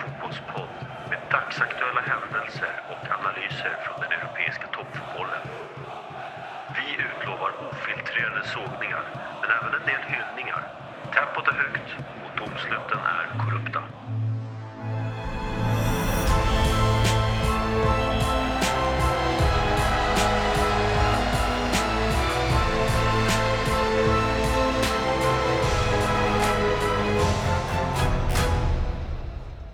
fotbollspodd 0.00 0.74
med 1.10 1.20
dagsaktuella 1.34 2.02
händelser 2.12 2.74
och 2.92 3.02
analyser 3.18 3.74
från 3.84 3.98
den 4.02 4.12
europeiska 4.18 4.66
toppfotbollen. 4.76 5.44
Vi 6.76 6.86
utlovar 7.08 7.52
ofiltrerade 7.68 8.44
sågningar, 8.54 9.04
men 9.40 9.50
även 9.58 9.72
en 9.78 9.86
del 9.90 10.04
hyllningar. 10.12 10.62
Tempot 11.14 11.48
är 11.48 11.56
högt 11.64 11.88
och 12.24 12.32
domsluten 12.40 13.02
är 13.18 13.21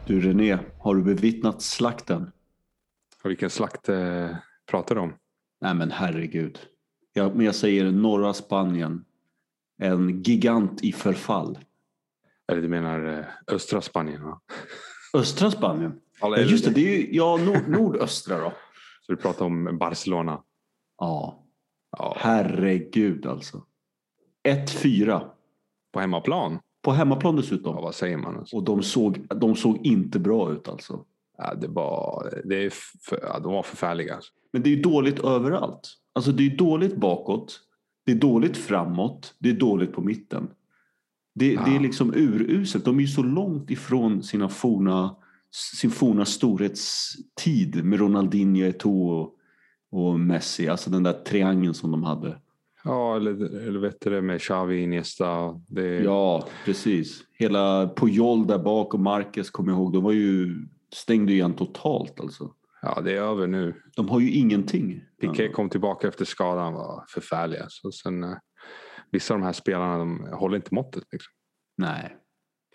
Du 0.08 0.20
René, 0.20 0.58
har 0.80 0.94
du 0.94 1.02
bevittnat 1.02 1.62
slakten? 1.62 2.32
Vilken 3.24 3.50
slakt 3.50 3.88
eh, 3.88 4.36
pratar 4.70 4.94
du 4.94 5.00
om? 5.00 5.14
Nej 5.60 5.74
men 5.74 5.90
herregud. 5.90 6.58
Jag, 7.12 7.36
men 7.36 7.46
jag 7.46 7.54
säger 7.54 7.90
norra 7.92 8.34
Spanien. 8.34 9.04
En 9.78 10.22
gigant 10.22 10.84
i 10.84 10.92
förfall. 10.92 11.58
Eller 12.52 12.62
du 12.62 12.68
menar 12.68 13.18
eh, 13.18 13.54
östra 13.54 13.80
Spanien? 13.80 14.24
Va? 14.24 14.40
Östra 15.14 15.50
Spanien? 15.50 16.00
Alla- 16.20 16.38
Ja 16.38 16.42
just 16.44 16.64
det, 16.64 16.70
det 16.70 16.80
är 16.80 16.98
ju 16.98 17.16
ja, 17.16 17.36
nord, 17.36 17.68
nordöstra 17.68 18.38
då. 18.38 18.52
Så 19.06 19.12
du 19.12 19.16
pratar 19.16 19.44
om 19.44 19.78
Barcelona? 19.78 20.42
Ja, 20.98 21.44
Ja, 21.98 22.16
herregud 22.20 23.26
alltså. 23.26 23.64
1-4 24.48 25.30
på 25.92 26.00
hemmaplan? 26.00 26.58
På 26.88 26.92
hemmaplan 26.94 27.34
Ja, 27.34 27.40
dessutom. 27.42 27.74
vad 27.74 27.94
säger 27.94 28.16
man? 28.16 28.36
Alltså? 28.36 28.56
Och 28.56 28.64
de 28.64 28.82
såg, 28.82 29.26
de 29.40 29.56
såg 29.56 29.86
inte 29.86 30.18
bra 30.18 30.52
ut 30.52 30.68
alltså. 30.68 31.04
Ja, 31.38 31.54
det 31.54 31.68
var, 31.68 32.42
det 32.44 32.64
är 32.66 32.70
för, 33.00 33.20
ja, 33.22 33.38
de 33.38 33.52
var 33.52 33.62
förfärliga. 33.62 34.18
Men 34.52 34.62
det 34.62 34.70
är 34.70 34.74
ju 34.76 34.82
dåligt 34.82 35.18
överallt. 35.18 35.88
Alltså 36.12 36.32
det 36.32 36.46
är 36.46 36.56
dåligt 36.56 36.96
bakåt. 36.96 37.60
Det 38.06 38.12
är 38.12 38.16
dåligt 38.16 38.56
framåt. 38.56 39.34
Det 39.38 39.50
är 39.50 39.54
dåligt 39.54 39.92
på 39.92 40.00
mitten. 40.00 40.48
Det, 41.34 41.48
det 41.56 41.70
är 41.70 41.74
Ja. 41.74 41.80
liksom 41.80 42.12
uruselt. 42.14 42.84
De 42.84 42.96
är 42.96 43.00
ju 43.00 43.08
så 43.08 43.22
långt 43.22 43.70
ifrån 43.70 44.22
sina 44.22 44.48
forna, 44.48 45.16
sin 45.80 45.90
forna 45.90 46.24
storhetstid 46.24 47.84
med 47.84 47.98
Ronaldinho, 48.00 48.62
Eto'o 48.66 49.28
och 49.90 50.20
Messi. 50.20 50.68
Alltså 50.68 50.90
den 50.90 51.02
där 51.02 51.12
triangeln 51.12 51.74
som 51.74 51.90
de 51.90 52.02
hade. 52.02 52.38
Ja, 52.84 53.16
eller, 53.16 53.30
eller 53.68 53.80
vet 53.80 54.00
du 54.00 54.10
det 54.10 54.22
med 54.22 54.40
Xavi, 54.40 54.82
Iniesta. 54.82 55.60
Det, 55.68 55.98
Ja, 55.98 56.48
precis. 56.64 57.24
Hela 57.32 57.94
Puyol 57.96 58.46
där 58.46 58.58
bak 58.58 58.94
och 58.94 59.00
Marquez 59.00 59.50
kommer 59.50 59.72
jag 59.72 59.78
ihåg. 59.78 59.92
De 59.92 60.04
var 60.04 60.12
ju, 60.12 60.54
stängde 60.94 61.32
igen 61.32 61.54
totalt 61.54 62.20
alltså. 62.20 62.52
ja, 62.82 63.00
det 63.00 63.12
är 63.12 63.22
över 63.22 63.46
nu. 63.46 63.74
De 63.96 64.08
har 64.08 64.20
ju 64.20 64.30
ingenting. 64.30 65.02
Piqué 65.20 65.48
kom 65.52 65.70
tillbaka 65.70 66.08
efter 66.08 66.24
skadan 66.24 66.72
var 66.72 67.04
förfärliga. 67.08 67.66
Så 67.68 67.92
sen, 67.92 68.24
eh, 68.24 68.36
vissa 69.10 69.34
av 69.34 69.40
de 69.40 69.46
här 69.46 69.52
spelarna 69.52 69.98
de 69.98 70.28
håller 70.32 70.56
inte 70.56 70.74
måttet. 70.74 71.04
Liksom. 71.12 71.32
Nej. 71.76 72.16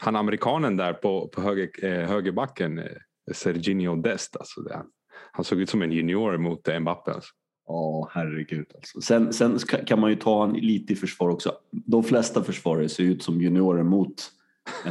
Han 0.01 0.15
amerikanen 0.15 0.77
där 0.77 0.93
på, 0.93 1.27
på 1.27 1.41
höger, 1.41 1.69
eh, 1.83 2.09
högerbacken, 2.09 2.79
eh, 2.79 2.85
Serginho 3.31 3.95
Dest. 3.95 4.35
Alltså 4.37 4.61
det, 4.61 4.83
han 5.31 5.45
såg 5.45 5.59
ut 5.59 5.69
som 5.69 5.81
en 5.81 5.91
junior 5.91 6.37
mot 6.37 6.67
Mbappé. 6.81 7.11
Alltså. 7.11 7.33
Ja, 7.67 8.09
herregud. 8.11 8.65
Alltså. 8.75 9.01
Sen, 9.01 9.33
sen 9.33 9.59
kan 9.87 9.99
man 9.99 10.09
ju 10.09 10.15
ta 10.15 10.45
han 10.45 10.53
lite 10.53 10.93
i 10.93 10.95
försvar 10.95 11.29
också. 11.29 11.51
De 11.71 12.03
flesta 12.03 12.43
försvarare 12.43 12.89
ser 12.89 13.03
ut 13.03 13.23
som 13.23 13.41
juniorer 13.41 13.83
mot 13.83 14.13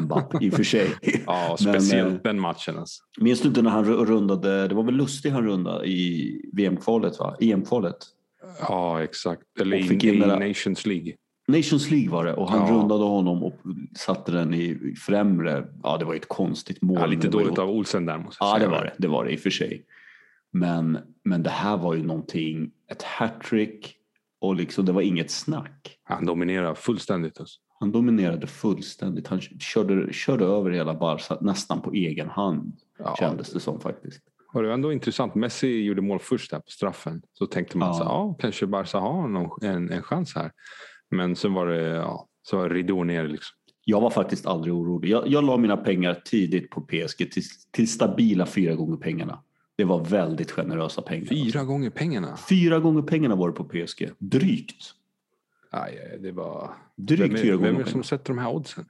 Mbappé 0.00 0.38
i 0.46 0.50
och 0.50 0.54
för 0.54 0.64
sig. 0.64 0.90
Ja, 1.26 1.56
Men, 1.64 1.72
speciellt 1.74 2.14
eh, 2.14 2.20
den 2.22 2.40
matchen. 2.40 2.78
Alltså. 2.78 3.02
Minns 3.20 3.40
du 3.40 3.48
inte 3.48 3.62
när 3.62 3.70
han 3.70 3.84
ru- 3.84 4.04
rundade, 4.04 4.68
det 4.68 4.74
var 4.74 4.82
väl 4.82 4.94
Lustig 4.94 5.30
han 5.30 5.44
rundade 5.44 5.86
i 5.86 6.50
VM-kvalet 6.52 7.18
va? 7.18 7.36
EM-kvalet? 7.40 7.96
Ja, 8.60 9.02
exakt. 9.02 9.42
Eller 9.60 9.76
i, 10.04 10.08
in 10.08 10.18
Nations 10.18 10.86
League. 10.86 11.12
Nations 11.48 11.90
League 11.90 12.10
var 12.10 12.24
det 12.24 12.34
och 12.34 12.50
han 12.50 12.68
Ja. 12.68 12.74
rundade 12.74 13.04
honom 13.04 13.42
och 13.42 13.54
satte 13.98 14.32
den 14.32 14.54
i 14.54 14.94
främre. 15.06 15.64
Ja, 15.82 15.96
det 15.98 16.04
var 16.04 16.12
ju 16.12 16.18
ett 16.18 16.28
konstigt 16.28 16.82
mål. 16.82 16.96
Ja, 17.00 17.06
lite 17.06 17.22
men 17.28 17.30
det 17.38 17.44
dåligt 17.44 17.58
av 17.58 17.70
Olsen 17.70 18.06
där 18.06 18.18
måste 18.18 18.44
jag 18.44 18.48
Ja, 18.50 18.54
det 18.54 18.60
säga. 18.60 18.70
var 18.70 18.84
det. 18.84 18.92
Det 18.98 19.08
var 19.08 19.24
det 19.24 19.32
i 19.32 19.36
och 19.36 19.40
för 19.40 19.50
sig. 19.50 19.82
Men, 20.52 20.98
men 21.24 21.42
det 21.42 21.50
här 21.50 21.76
var 21.76 21.94
ju 21.94 22.02
någonting, 22.02 22.70
ett 22.90 23.02
hattrick 23.02 23.96
och 24.40 24.56
liksom 24.56 24.84
det 24.84 24.92
var 24.92 25.02
inget 25.02 25.30
snack. 25.30 25.98
Han 26.02 26.26
dominerar 26.26 26.74
fullständigt. 26.74 27.40
Alltså. 27.40 27.58
Han 27.80 27.92
dominerade 27.92 28.46
fullständigt. 28.46 29.26
Han 29.26 29.40
körde, 29.40 30.12
körde 30.12 30.44
över 30.44 30.70
hela 30.70 30.94
Barca 30.94 31.38
nästan 31.40 31.82
på 31.82 31.92
egen 31.92 32.28
hand. 32.28 32.76
Ja, 32.98 33.16
Kändes 33.18 33.52
det 33.52 33.60
som 33.60 33.80
faktiskt. 33.80 34.20
Och 34.52 34.62
det 34.62 34.68
var 34.68 34.74
ändå 34.74 34.92
intressant. 34.92 35.34
Messi 35.34 35.82
gjorde 35.82 36.02
mål 36.02 36.18
först 36.18 36.50
där 36.50 36.58
på 36.58 36.70
straffen. 36.70 37.22
Så 37.32 37.46
tänkte 37.46 37.78
man 37.78 37.88
Ja. 37.88 37.94
så, 37.94 38.02
ja, 38.04 38.36
kanske 38.40 38.66
Barca 38.66 38.98
har 38.98 39.28
någon, 39.28 39.64
en, 39.64 39.90
en 39.90 40.02
chans 40.02 40.34
här. 40.34 40.52
Men 41.10 41.36
sen 41.36 41.52
var 41.52 41.66
det, 41.66 41.80
ja, 41.88 42.28
så 42.42 42.56
var 42.56 42.70
ridån 42.70 43.06
ner 43.06 43.28
liksom. 43.28 43.56
Jag 43.84 44.00
var 44.00 44.10
faktiskt 44.10 44.46
aldrig 44.46 44.74
orolig. 44.74 45.08
Jag, 45.08 45.28
jag 45.28 45.44
la 45.44 45.56
mina 45.56 45.76
pengar 45.76 46.14
tidigt 46.24 46.70
på 46.70 46.80
PSG 46.80 47.32
till, 47.32 47.42
till 47.70 47.88
stabila 47.90 48.46
fyra 48.46 48.74
gånger 48.74 48.96
pengarna. 48.96 49.42
Det 49.82 49.86
var 49.86 50.04
väldigt 50.04 50.50
generösa 50.50 51.02
pengar. 51.02 51.26
Fyra 51.26 51.64
gånger 51.64 51.90
pengarna. 51.90 52.36
Fyra 52.48 52.78
gånger 52.78 53.02
pengarna 53.02 53.34
var 53.34 53.48
det 53.48 53.54
på 53.54 53.64
PSG. 53.64 54.10
Drygt. 54.18 54.94
Aj, 55.70 56.18
det 56.20 56.32
var... 56.32 56.70
Drygt 56.96 57.22
Vem 57.22 57.34
är, 57.34 57.36
fyra 57.36 57.56
vem 57.56 57.64
är 57.64 57.70
gånger 57.70 57.84
det 57.84 57.90
som 57.90 58.02
sätter 58.02 58.34
de 58.34 58.38
här 58.38 58.50
oddsen? 58.50 58.84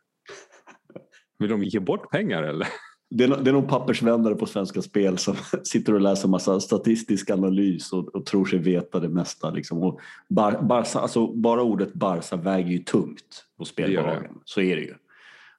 Vill 1.38 1.50
de 1.50 1.64
ge 1.64 1.81
bort 1.81 2.10
pengar 2.10 2.42
eller? 2.42 2.69
Det 3.10 3.25
är, 3.25 3.28
det 3.28 3.50
är 3.50 3.52
någon 3.52 3.66
pappersvändare 3.66 4.34
på 4.34 4.47
Svenska 4.47 4.82
Spel 4.82 5.19
som 5.19 5.36
sitter 5.64 5.94
och 5.94 6.00
läser 6.00 6.28
massa 6.28 6.60
statistisk 6.60 7.31
analys 7.31 7.92
och, 7.92 8.08
och 8.14 8.26
tror 8.26 8.44
sig 8.44 8.58
veta 8.58 9.00
det 9.00 9.08
mesta. 9.08 9.50
Liksom. 9.50 9.82
Och 9.82 10.00
Bar, 10.28 10.62
Barca, 10.62 10.98
alltså 10.98 11.26
bara 11.26 11.62
ordet 11.62 11.94
Barca 11.94 12.36
väger 12.36 12.70
ju 12.70 12.78
tungt 12.78 13.44
på 13.58 13.64
spelbolagen. 13.64 14.38
Så 14.44 14.60
är 14.60 14.76
det 14.76 14.82
ju. 14.82 14.94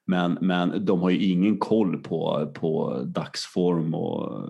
Men, 0.05 0.37
men 0.41 0.85
de 0.85 1.01
har 1.01 1.09
ju 1.09 1.23
ingen 1.23 1.57
koll 1.57 1.97
på, 1.97 2.51
på 2.53 3.01
dagsform 3.05 3.93
och 3.93 4.49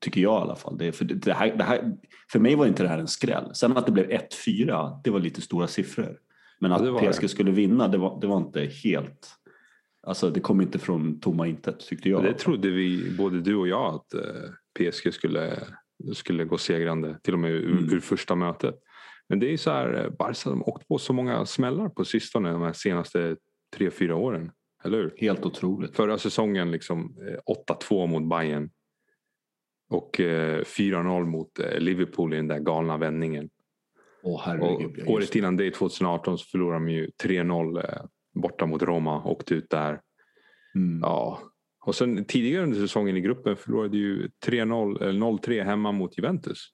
tycker 0.00 0.20
jag 0.20 0.40
i 0.40 0.42
alla 0.42 0.56
fall. 0.56 0.78
Det, 0.78 0.92
för, 0.92 1.04
det, 1.04 1.32
här, 1.32 1.56
det 1.56 1.64
här, 1.64 1.96
för 2.32 2.38
mig 2.38 2.54
var 2.54 2.66
inte 2.66 2.82
det 2.82 2.88
här 2.88 2.98
en 2.98 3.08
skräll. 3.08 3.54
Sen 3.54 3.76
att 3.76 3.86
det 3.86 3.92
blev 3.92 4.06
1-4, 4.06 5.00
det 5.04 5.10
var 5.10 5.20
lite 5.20 5.40
stora 5.40 5.66
siffror. 5.66 6.18
Men 6.58 6.72
att 6.72 6.82
PSG 6.82 7.22
det. 7.22 7.28
skulle 7.28 7.50
vinna, 7.50 7.88
det 7.88 7.98
var, 7.98 8.20
det 8.20 8.26
var 8.26 8.36
inte 8.36 8.60
helt... 8.60 9.28
Alltså 10.02 10.30
det 10.30 10.40
kom 10.40 10.60
inte 10.60 10.78
från 10.78 11.20
tomma 11.20 11.46
intet 11.46 11.80
tyckte 11.80 12.08
jag. 12.08 12.22
Det 12.22 12.34
trodde 12.34 12.70
vi, 12.70 13.14
både 13.18 13.40
du 13.40 13.56
och 13.56 13.68
jag, 13.68 13.94
att 13.94 14.14
eh, 14.14 14.50
PSG 14.78 15.14
skulle, 15.14 15.58
skulle 16.14 16.44
gå 16.44 16.58
segrande. 16.58 17.18
Till 17.22 17.34
och 17.34 17.40
med 17.40 17.50
ur, 17.50 17.70
Mm. 17.70 17.94
ur 17.94 18.00
första 18.00 18.34
mötet. 18.34 18.74
Men 19.28 19.38
det 19.38 19.52
är 19.52 19.56
så 19.56 19.70
här, 19.70 20.04
eh, 20.04 20.10
Barca 20.18 20.50
de 20.50 20.58
har 20.58 20.68
åkt 20.68 20.88
på 20.88 20.98
så 20.98 21.12
många 21.12 21.46
smällar 21.46 21.88
på 21.88 22.04
sistone 22.04 22.50
de 22.50 22.74
senaste 22.74 23.36
tre, 23.76 23.90
fyra 23.90 24.16
åren. 24.16 24.50
Eller 24.84 24.98
hur? 24.98 25.14
Helt 25.16 25.46
otroligt. 25.46 25.96
Förra 25.96 26.18
säsongen 26.18 26.70
liksom 26.70 27.16
eh, 27.28 27.74
8-2 27.90 28.06
mot 28.06 28.28
Bayern 28.30 28.70
Och 29.90 30.20
eh, 30.20 30.60
4-0 30.60 31.24
mot 31.26 31.58
eh, 31.58 31.78
Liverpool 31.78 32.32
i 32.34 32.36
den 32.36 32.48
där 32.48 32.58
galna 32.58 32.96
vändningen. 32.96 33.50
Åh 34.22 34.34
Och 34.34 34.40
herregud. 34.40 34.96
just 34.98 35.08
året 35.08 35.34
innan 35.36 35.56
det, 35.56 35.70
2018, 35.70 36.38
så 36.38 36.44
förlorade 36.46 36.84
de 36.84 36.88
ju 36.92 37.10
3-0 37.22 37.78
eh, 37.84 38.02
borta 38.34 38.66
mot 38.66 38.82
Roma. 38.82 39.24
Åkte 39.24 39.54
ut 39.54 39.70
där. 39.70 39.92
det. 39.92 40.78
Mm. 40.78 41.00
Ja. 41.02 41.40
Och 41.86 41.94
sen 41.94 42.24
tidigare 42.24 42.62
under 42.62 42.76
säsongen 42.80 43.16
i 43.16 43.20
gruppen 43.20 43.56
förlorade 43.56 43.96
ju 43.96 44.28
3-0, 44.46 45.02
eller 45.02 45.20
0-3 45.20 45.64
hemma 45.64 45.92
mot 45.92 46.18
Juventus. 46.18 46.68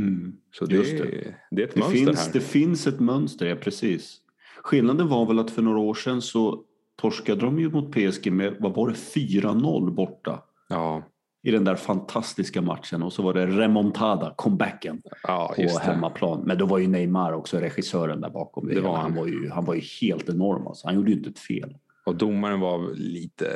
Mm. 0.00 0.32
Så 0.52 0.66
det, 0.66 0.74
Just 0.74 0.92
är- 0.92 1.36
det 1.50 1.62
är 1.62 1.66
ett 1.66 1.74
Det, 1.74 1.80
mönster 1.80 1.96
finns, 2.06 2.26
här. 2.26 2.32
det 2.32 2.40
finns 2.40 2.86
ett 2.86 3.00
mönster, 3.00 3.46
ja 3.46 3.56
precis. 3.56 4.20
Skillnaden 4.62 5.08
var 5.08 5.26
väl 5.26 5.38
att 5.38 5.50
för 5.50 5.62
några 5.62 5.78
år 5.78 5.94
sedan 5.94 6.22
så 6.22 6.64
torskade 6.96 7.40
de 7.40 7.58
ju 7.58 7.70
mot 7.70 7.92
PSG 7.92 8.32
med, 8.32 8.56
vad 8.60 8.74
var 8.74 8.88
det, 8.88 8.94
4-0 8.94 9.90
borta. 9.90 10.42
Ja, 10.68 11.02
I 11.42 11.50
den 11.50 11.64
där 11.64 11.74
fantastiska 11.74 12.62
matchen 12.62 13.02
och 13.02 13.12
så 13.12 13.22
var 13.22 13.34
det 13.34 13.46
remontada, 13.46 14.34
comebacken 14.36 15.02
ja 15.22 15.54
på 15.56 15.78
hemmaplan. 15.78 16.40
Men 16.46 16.58
då 16.58 16.66
var 16.66 16.78
ju 16.78 16.86
Neymar 16.86 17.32
också 17.32 17.58
regissören 17.58 18.20
där 18.20 18.30
bakom. 18.30 18.66
Det 18.68 18.74
Det 18.74 18.80
var 18.80 18.92
han. 18.96 19.02
han. 19.02 19.14
var 19.14 19.26
ju, 19.26 19.50
han 19.50 19.64
var 19.64 19.74
ju 19.74 19.80
helt 20.00 20.28
enorm 20.28 20.66
alltså. 20.66 20.86
Han 20.86 20.94
gjorde 20.96 21.10
ju 21.10 21.16
inte 21.16 21.30
ett 21.30 21.38
fel. 21.38 21.76
Och 22.06 22.16
domaren 22.16 22.60
var 22.60 22.94
lite 22.94 23.46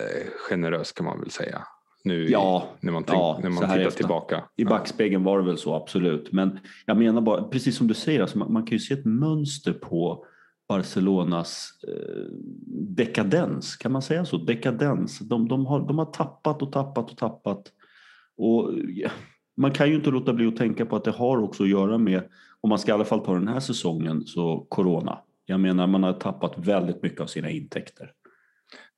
generös 0.50 0.92
kan 0.92 1.06
man 1.06 1.20
väl 1.20 1.30
säga. 1.30 1.62
Nu 2.04 2.24
i- 2.26 2.32
Ja, 2.32 2.64
när 2.80 2.92
man, 2.92 3.04
tänk, 3.04 3.18
ja, 3.18 3.38
när 3.42 3.50
man 3.50 3.58
tittar 3.62 3.78
efter. 3.78 3.96
tillbaka. 3.98 4.44
I 4.56 4.64
backspegeln 4.64 5.24
var 5.24 5.38
det 5.38 5.44
väl 5.46 5.58
så, 5.58 5.74
absolut. 5.74 6.32
Men 6.32 6.58
jag 6.86 6.96
menar 6.96 7.20
bara, 7.20 7.42
precis 7.42 7.76
som 7.76 7.86
du 7.86 7.94
säger, 7.94 8.20
alltså, 8.20 8.38
man, 8.38 8.52
man 8.52 8.62
kan 8.66 8.72
ju 8.72 8.78
se 8.78 8.94
ett 8.94 9.04
mönster 9.04 9.72
på 9.72 10.24
Barcelonas 10.68 11.68
eh, 11.88 12.24
dekadens. 12.98 13.76
Kan 13.76 13.92
man 13.92 14.02
säga 14.02 14.24
så? 14.24 14.36
Dekadens. 14.38 15.18
De, 15.18 15.48
de, 15.48 15.66
har, 15.66 15.80
de 15.88 15.98
har 15.98 16.04
tappat 16.06 16.62
och 16.62 16.72
tappat 16.72 17.10
och 17.10 17.16
tappat. 17.18 17.72
Och 18.36 18.70
man 19.56 19.70
kan 19.72 19.88
ju 19.88 19.94
inte 19.94 20.10
låta 20.10 20.32
bli 20.32 20.46
att 20.46 20.56
tänka 20.56 20.86
på 20.86 20.96
att 20.96 21.04
det 21.04 21.10
har 21.10 21.38
också 21.38 21.62
att 21.62 21.68
göra 21.68 21.98
med, 21.98 22.22
om 22.60 22.68
man 22.70 22.78
ska 22.78 22.90
i 22.90 22.94
alla 22.94 23.04
fall 23.04 23.24
ta 23.24 23.34
den 23.34 23.48
här 23.48 23.60
säsongen, 23.60 24.26
så 24.26 24.66
corona. 24.68 25.18
Jag 25.46 25.60
menar 25.60 25.86
man 25.86 26.02
har 26.02 26.12
tappat 26.12 26.58
väldigt 26.58 27.02
mycket 27.02 27.20
av 27.20 27.26
sina 27.26 27.50
intäkter. 27.50 28.12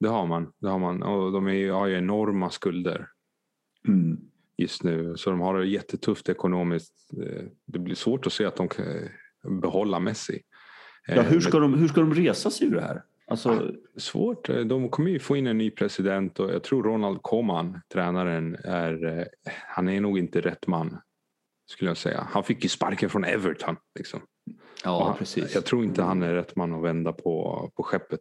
Det 0.00 0.08
har 0.08 0.26
man. 0.26 0.52
Det 0.60 0.68
har 0.68 0.78
man. 0.78 1.02
Och 1.02 1.32
de 1.32 1.48
är, 1.48 1.70
har 1.72 1.86
ju 1.86 1.96
enorma 1.98 2.50
skulder 2.50 3.06
Mm. 3.88 4.18
just 4.58 4.82
nu. 4.82 5.14
Så 5.16 5.30
de 5.30 5.40
har 5.40 5.58
det 5.58 5.66
jättetufft 5.66 6.28
ekonomiskt. 6.28 7.10
Eh, 7.22 7.44
Det 7.66 7.78
blir 7.78 7.94
svårt 7.94 8.26
att 8.26 8.32
se 8.32 8.44
att 8.44 8.56
de 8.56 8.68
kan 8.68 8.84
behålla 9.60 10.00
Messi. 10.00 10.40
Ja, 11.08 11.14
Eh, 11.14 11.22
hur, 11.22 11.40
ska 11.40 11.58
de, 11.58 11.74
hur 11.74 11.88
ska 11.88 12.00
de 12.00 12.14
resa 12.14 12.50
sig 12.50 12.66
ur 12.66 12.74
det 12.74 12.80
här? 12.80 13.02
Alltså, 13.30 13.72
Svårt. 13.96 14.48
Eh, 14.48 14.56
De 14.60 14.88
kommer 14.88 15.10
ju 15.10 15.18
få 15.18 15.36
in 15.36 15.46
en 15.46 15.58
ny 15.58 15.70
president 15.70 16.40
och 16.40 16.50
jag 16.50 16.62
tror 16.62 16.82
Ronald 16.82 17.22
Koeman, 17.22 17.80
tränaren, 17.92 18.54
är, 18.64 19.18
eh, 19.18 19.24
han 19.68 19.88
är 19.88 20.00
nog 20.00 20.18
inte 20.18 20.40
rätt 20.40 20.66
man. 20.66 21.00
Skulle 21.70 21.90
jag 21.90 21.96
säga. 21.96 22.26
Han 22.30 22.44
fick 22.44 22.62
ju 22.62 22.68
sparken 22.68 23.10
från 23.10 23.24
Everton. 23.24 23.76
Liksom. 23.98 24.20
Ja, 24.84 25.04
han, 25.08 25.16
precis. 25.18 25.54
Jag 25.54 25.64
tror 25.64 25.84
inte 25.84 26.02
han 26.02 26.22
är 26.22 26.34
rätt 26.34 26.56
man 26.56 26.74
att 26.74 26.82
vända 26.82 27.12
på, 27.12 27.70
på 27.76 27.82
skeppet. 27.82 28.20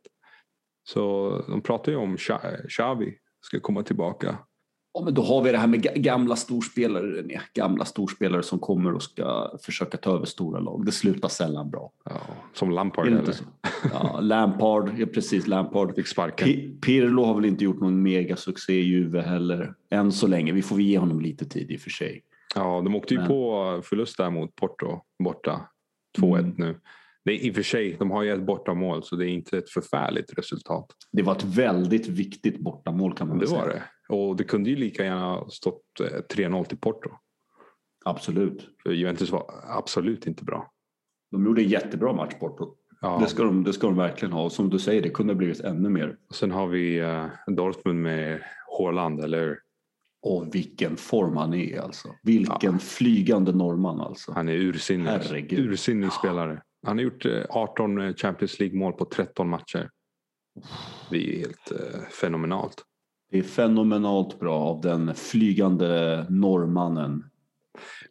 Så 0.83 1.29
de 1.47 1.61
pratar 1.61 1.91
ju 1.91 1.97
om 1.97 2.15
Xa- 2.17 2.67
Xavi 2.67 3.17
ska 3.41 3.59
komma 3.59 3.83
tillbaka. 3.83 4.37
Ja, 4.99 5.05
men 5.05 5.13
då 5.13 5.21
har 5.21 5.41
vi 5.43 5.51
det 5.51 5.57
här 5.57 5.67
med 5.67 5.79
ga- 5.85 5.97
gamla 5.99 6.35
storspelare, 6.35 7.05
René. 7.07 7.41
Gamla 7.53 7.85
storspelare 7.85 8.43
som 8.43 8.59
kommer 8.59 8.93
och 8.93 9.03
ska 9.03 9.57
försöka 9.61 9.97
ta 9.97 10.15
över 10.15 10.25
stora 10.25 10.59
lag. 10.59 10.85
Det 10.85 10.91
slutar 10.91 11.29
sällan 11.29 11.69
bra. 11.69 11.91
Ja, 12.05 12.11
som 12.53 12.71
Lampard 12.71 13.05
det 13.05 13.11
eller? 13.19 13.35
Ja, 13.93 14.19
Lampard, 14.21 14.91
ja, 14.97 15.05
precis 15.13 15.47
Lampard. 15.47 15.95
Fick 15.95 16.07
sparken. 16.07 16.47
Pi- 16.47 16.79
Pirlo 16.81 17.23
har 17.23 17.33
väl 17.35 17.45
inte 17.45 17.63
gjort 17.63 17.79
någon 17.81 18.03
megasuccé 18.03 18.73
i 18.73 18.83
Juve 18.83 19.21
heller. 19.21 19.73
Än 19.91 20.11
så 20.11 20.27
länge. 20.27 20.51
Vi 20.51 20.61
får 20.61 20.75
väl 20.75 20.85
ge 20.85 20.97
honom 20.97 21.21
lite 21.21 21.45
tid 21.45 21.71
i 21.71 21.77
och 21.77 21.81
för 21.81 21.89
sig. 21.89 22.21
Ja, 22.55 22.81
de 22.85 22.95
åkte 22.95 23.13
ju 23.13 23.19
Men- 23.19 23.27
på 23.27 23.81
förlust 23.83 24.17
där 24.17 24.29
mot 24.29 24.55
Porto 24.55 25.01
borta. 25.23 25.61
2-1 26.17 26.39
Mm. 26.39 26.53
nu. 26.57 26.79
Det 27.25 27.31
är 27.31 27.47
i 27.47 27.51
och 27.51 27.55
för 27.55 27.63
sig, 27.63 27.95
de 27.99 28.11
har 28.11 28.23
ju 28.23 28.31
ett 28.33 28.45
bortamål 28.45 29.03
så 29.03 29.15
det 29.15 29.25
är 29.25 29.29
inte 29.29 29.57
ett 29.57 29.69
förfärligt 29.69 30.37
resultat. 30.37 30.85
Det 31.11 31.21
var 31.21 31.35
ett 31.35 31.43
väldigt 31.43 32.07
viktigt 32.07 32.59
bortamål 32.59 33.13
kan 33.13 33.27
man 33.27 33.37
Det 33.39 33.45
väl 33.45 33.53
var 33.55 33.61
säga. 33.63 33.73
det. 33.73 33.83
Och 34.09 34.35
det 34.35 34.43
kunde 34.43 34.69
ju 34.69 34.75
lika 34.75 35.03
gärna 35.03 35.49
stått 35.49 35.99
eh, 35.99 36.05
3-0 36.35 36.65
till 36.65 36.77
Porto. 36.77 37.09
Absolut. 38.05 38.69
För 38.83 38.91
Juventus 38.91 39.29
var 39.29 39.45
absolut 39.67 40.27
inte 40.27 40.43
bra. 40.43 40.71
De 41.31 41.45
gjorde 41.45 41.61
en 41.61 41.69
jättebra 41.69 42.13
match 42.13 42.33
Porto. 42.39 42.75
Ja. 43.01 43.19
Det, 43.21 43.27
ska 43.27 43.43
de, 43.43 43.63
det 43.63 43.73
ska 43.73 43.87
de 43.87 43.95
verkligen 43.95 44.31
ha. 44.31 44.43
Och 44.43 44.51
som 44.51 44.69
du 44.69 44.79
säger, 44.79 45.01
det 45.01 45.09
kunde 45.09 45.33
ha 45.33 45.37
blivit 45.37 45.59
ännu 45.59 45.89
mer. 45.89 46.17
Och 46.29 46.35
sen 46.35 46.51
har 46.51 46.67
vi 46.67 46.99
eh, 46.99 47.25
Dortmund 47.47 48.01
med 48.01 48.43
Haaland, 48.77 49.19
eller? 49.19 49.59
Och 50.21 50.55
vilken 50.55 50.97
form 50.97 51.37
han 51.37 51.53
är 51.53 51.79
alltså. 51.79 52.15
Vilken 52.23 52.79
flygande 52.79 53.51
norrman 53.51 54.01
alltså. 54.01 54.31
Han 54.31 54.49
är 54.49 54.53
ursinnig. 54.53 55.09
Herregud. 55.09 55.59
Ursinnig 55.59 56.11
spelare. 56.11 56.61
Han 56.85 56.97
har 56.97 57.03
gjort 57.03 57.25
eh, 57.25 57.43
18 57.49 58.13
Champions 58.13 58.59
League-mål 58.59 58.93
på 58.93 59.05
13 59.05 59.49
matcher. 59.49 59.89
Det 61.09 61.17
är 61.17 61.39
helt 61.39 61.71
eh, 61.71 62.01
fenomenalt. 62.21 62.83
Det 63.31 63.39
är 63.39 63.43
fenomenalt 63.43 64.39
bra 64.39 64.55
av 64.59 64.81
den 64.81 65.15
flygande 65.15 66.25
norrmannen. 66.29 67.23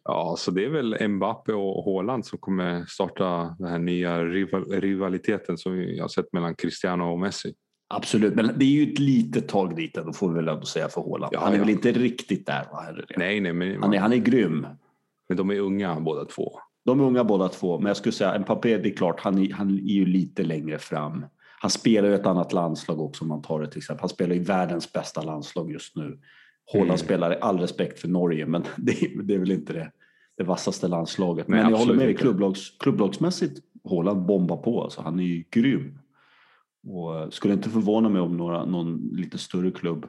Ja, 0.03 0.35
så 0.37 0.51
det 0.51 0.65
är 0.65 0.69
väl 0.69 1.07
Mbappe 1.07 1.53
och 1.53 1.85
Haaland 1.85 2.25
som 2.25 2.39
kommer 2.39 2.85
starta 2.85 3.55
den 3.59 3.67
här 3.67 3.79
nya 3.79 4.23
rival 4.23 4.65
rivaliteten 4.65 5.57
som 5.57 5.73
vi 5.73 5.99
har 5.99 6.07
sett 6.07 6.33
mellan 6.33 6.55
Cristiano 6.55 7.11
och 7.11 7.19
Messi. 7.19 7.53
Absolut, 7.93 8.35
men 8.35 8.51
det 8.57 8.65
är 8.65 8.69
ju 8.69 8.91
ett 8.93 8.99
litet 8.99 9.47
tag 9.47 9.75
dit 9.75 9.93
då 9.93 10.13
får 10.13 10.29
vi 10.29 10.35
väl 10.35 10.47
ändå 10.47 10.65
säga 10.65 10.89
för 10.89 11.01
Haaland. 11.01 11.33
Ja, 11.33 11.39
han 11.39 11.53
är 11.53 11.57
ja. 11.57 11.63
väl 11.63 11.69
inte 11.69 11.91
riktigt 11.91 12.45
där 12.45 12.63
va? 12.71 12.85
Nej, 13.17 13.39
nej, 13.39 13.53
men, 13.53 13.83
Han, 13.83 13.93
är, 13.93 13.99
han 13.99 14.13
är 14.13 14.17
grym. 14.17 14.67
men 15.29 15.37
de 15.37 15.51
är 15.51 15.59
unga 15.59 15.99
båda 15.99 16.25
två. 16.25 16.59
De 16.85 16.99
är 16.99 17.03
unga 17.03 17.23
båda 17.23 17.49
två, 17.49 17.79
men 17.79 17.87
jag 17.87 17.97
skulle 17.97 18.13
säga 18.13 18.39
Mbappé, 18.39 18.77
det 18.77 18.89
är 18.89 18.95
klart, 18.95 19.19
han 19.19 19.37
är, 19.37 19.53
han 19.53 19.69
är 19.69 19.93
ju 19.93 20.05
lite 20.05 20.43
längre 20.43 20.77
fram. 20.77 21.25
Han 21.61 21.71
spelar 21.71 22.07
ju 22.09 22.15
ett 22.15 22.25
annat 22.25 22.53
landslag 22.53 22.99
också 23.01 23.23
om 23.23 23.27
man 23.27 23.41
tar 23.41 23.61
det 23.61 23.67
till 23.67 23.77
exempel. 23.77 24.01
Han 24.01 24.09
spelar 24.09 24.35
i 24.35 24.39
världens 24.39 24.93
bästa 24.93 25.21
landslag 25.21 25.71
just 25.71 25.95
nu. 25.95 26.19
Haaland 26.73 26.89
Mm. 26.89 26.97
spelar, 26.97 27.31
all 27.31 27.59
respekt 27.59 27.99
för 27.99 28.07
Norge, 28.07 28.45
men 28.45 28.63
det, 28.77 28.91
är- 29.03 29.23
det 29.23 29.33
är 29.33 29.39
väl 29.39 29.51
inte 29.51 29.73
det, 29.73 29.91
det 30.37 30.43
vassaste 30.43 30.87
landslaget. 30.87 31.47
Nej, 31.47 31.61
men 31.63 31.71
jag 31.71 31.77
håller 31.77 31.93
med 31.93 32.07
dig, 32.07 32.15
klubblags, 32.15 32.77
klubblagsmässigt, 32.79 33.59
Haaland 33.89 34.25
bombar 34.25 34.57
på. 34.57 34.83
Alltså, 34.83 35.01
han 35.01 35.19
är 35.19 35.23
ju 35.23 35.43
grym. 35.51 35.99
Och 36.87 37.19
eh, 37.19 37.29
skulle 37.29 37.53
inte 37.53 37.69
förvåna 37.69 38.09
mig 38.09 38.21
om 38.21 38.37
några, 38.37 38.65
någon 38.65 39.09
lite 39.13 39.37
större 39.37 39.71
klubb 39.71 40.05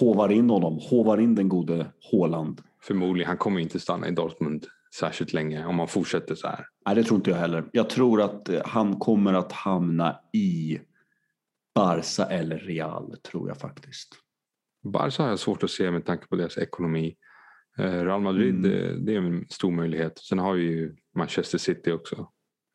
hovar 0.00 0.32
in 0.32 0.50
honom, 0.50 0.78
hovar 0.90 1.20
in 1.20 1.34
den 1.34 1.48
gode 1.48 1.86
Haaland. 2.12 2.60
Förmodligen, 2.82 3.28
han 3.28 3.36
kommer 3.36 3.60
inte 3.60 3.80
stanna 3.80 4.08
i 4.08 4.10
Dortmund 4.10 4.66
särskilt 4.98 5.32
länge 5.32 5.66
om 5.66 5.76
man 5.76 5.88
fortsätter 5.88 6.34
så 6.34 6.46
här. 6.48 6.66
Nej, 6.86 6.94
det 6.94 7.04
tror 7.04 7.16
inte 7.16 7.30
jag 7.30 7.36
heller. 7.38 7.64
Jag 7.72 7.90
tror 7.90 8.22
att 8.22 8.48
eh, 8.48 8.60
han 8.64 8.98
kommer 8.98 9.32
att 9.34 9.52
hamna 9.52 10.20
i 10.32 10.78
Barca 11.74 12.24
eller 12.24 12.58
Real, 12.58 13.16
tror 13.30 13.48
jag 13.48 13.56
faktiskt. 13.58 14.08
Barca 14.84 15.22
har 15.22 15.30
jag 15.30 15.38
svårt 15.38 15.62
att 15.62 15.70
se 15.70 15.90
med 15.90 16.04
tanke 16.06 16.26
på 16.26 16.36
deras 16.36 16.58
ekonomi. 16.58 17.16
Eh, 17.78 18.04
Real 18.04 18.20
Madrid, 18.20 18.54
Mm. 18.54 18.62
det, 18.62 18.96
det 19.06 19.14
är 19.14 19.18
en 19.18 19.46
stor 19.48 19.70
möjlighet. 19.70 20.18
Sen 20.18 20.38
har 20.38 20.54
vi 20.54 20.62
ju 20.62 20.96
Manchester 21.16 21.58
City 21.58 21.92
också. 21.92 22.28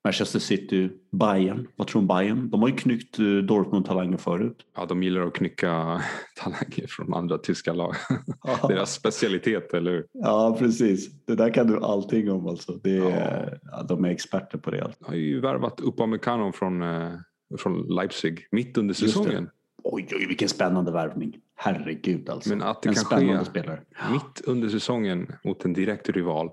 Manchester 0.04 0.40
City, 0.40 0.90
Bayern. 1.12 1.68
Vad 1.76 1.88
tror 1.88 2.02
du 2.02 2.04
om 2.04 2.08
Bayern? 2.18 2.50
De 2.50 2.62
har 2.62 2.70
ju 2.70 2.76
knyckt 2.76 3.20
eh, 3.20 3.26
Dortmund-talanger 3.26 4.18
förut. 4.18 4.66
Ja, 4.76 4.86
de 4.86 5.04
gillar 5.04 5.22
att 5.22 5.34
knycka 5.34 6.02
talanger 6.42 6.88
från 6.88 7.14
andra 7.14 7.38
tyska 7.38 7.74
lag. 7.74 7.96
Deras 8.68 8.94
specialitet, 8.94 9.74
eller 9.74 9.92
hur? 9.92 10.06
Ja, 10.14 10.56
precis. 10.60 11.26
Det 11.26 11.36
där 11.36 11.54
kan 11.54 11.68
du 11.68 11.78
allting 11.80 12.32
om 12.32 12.48
alltså. 12.48 12.74
Det 12.84 12.90
Ja. 12.92 13.10
är, 13.10 13.60
ja, 13.72 13.84
de 13.84 14.06
är 14.06 14.10
experter 14.10 14.58
på 14.58 14.72
det. 14.72 14.84
Alltså. 14.84 15.00
De 15.04 15.06
har 15.10 15.16
ju 15.16 15.40
värvat 15.42 15.80
Upamecano 15.80 16.52
från, 16.52 16.82
eh, 16.84 17.12
från 17.58 17.82
Leipzig 17.88 18.48
mitt 18.52 18.78
under 18.78 18.94
säsongen. 18.94 19.50
Oj, 19.84 20.08
oj, 20.12 20.26
vilken 20.28 20.50
spännande 20.50 20.92
värvning. 20.92 21.38
Herregud 21.56 22.30
alltså. 22.30 22.50
Men 22.50 22.62
att 22.62 22.82
det 22.82 22.90
en 22.90 22.96
kan 22.96 23.06
spännande 23.06 23.40
ske 23.40 23.46
spelare. 23.46 23.82
mitt 24.12 24.42
under 24.48 24.70
säsongen 24.70 25.28
mot 25.44 25.66
en 25.66 25.74
direkt 25.74 26.10
rival. 26.10 26.50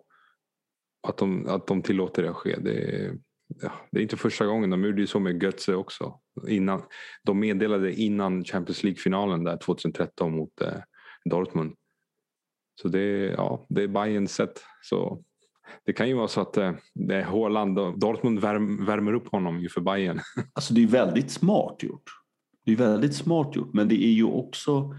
Att 1.09 1.17
de, 1.19 1.47
att 1.49 1.67
de 1.67 1.83
tillåter 1.83 2.23
det 2.23 2.31
att 2.31 2.37
ske. 2.37 2.57
Det 2.61 2.73
är, 3.05 3.15
ja, 3.63 3.73
det 3.91 3.99
är 3.99 4.03
inte 4.03 4.17
första 4.17 4.47
gången. 4.47 4.71
De 4.71 4.85
gjorde 4.85 5.01
ju 5.01 5.07
så 5.07 5.21
med 5.21 5.43
Götze 5.43 5.75
också. 5.75 6.21
Innan, 6.49 6.83
de 7.23 7.41
meddelade 7.41 7.95
innan 7.95 8.45
Champions 8.45 8.83
League-finalen 8.85 9.45
där 9.45 9.57
2013 9.57 10.37
mot 10.37 10.61
eh, 10.61 10.73
Dortmund. 11.31 11.75
Så 12.83 12.89
det, 12.89 13.01
är- 13.01 13.31
ja, 13.33 13.67
det 13.69 13.83
är 13.83 13.89
Bayerns 13.89 14.35
sätt. 14.35 14.63
Så 14.83 15.23
det 15.87 15.93
kan 15.93 16.09
ju 16.09 16.15
vara 16.15 16.29
så 16.29 16.41
att 16.41 16.57
eh, 16.57 16.73
det 16.95 17.15
är 17.15 17.23
Haaland 17.23 17.79
och 17.79 17.99
Dortmund 17.99 18.39
värm, 18.39 18.85
värmer 18.85 19.15
upp 19.15 19.29
honom 19.29 19.59
inför 19.59 19.81
Bayern. 19.81 20.21
Alltså 20.53 20.75
det 20.75 20.83
är 20.83 20.87
väldigt 20.87 21.31
smart 21.31 21.83
gjort. 21.83 22.11
Det 22.65 22.73
är 22.73 22.77
väldigt 22.77 23.15
smart 23.15 23.57
gjort, 23.57 23.75
men 23.75 23.89
det 23.89 24.05
är 24.05 24.13
ju 24.13 24.25
också 24.25 24.95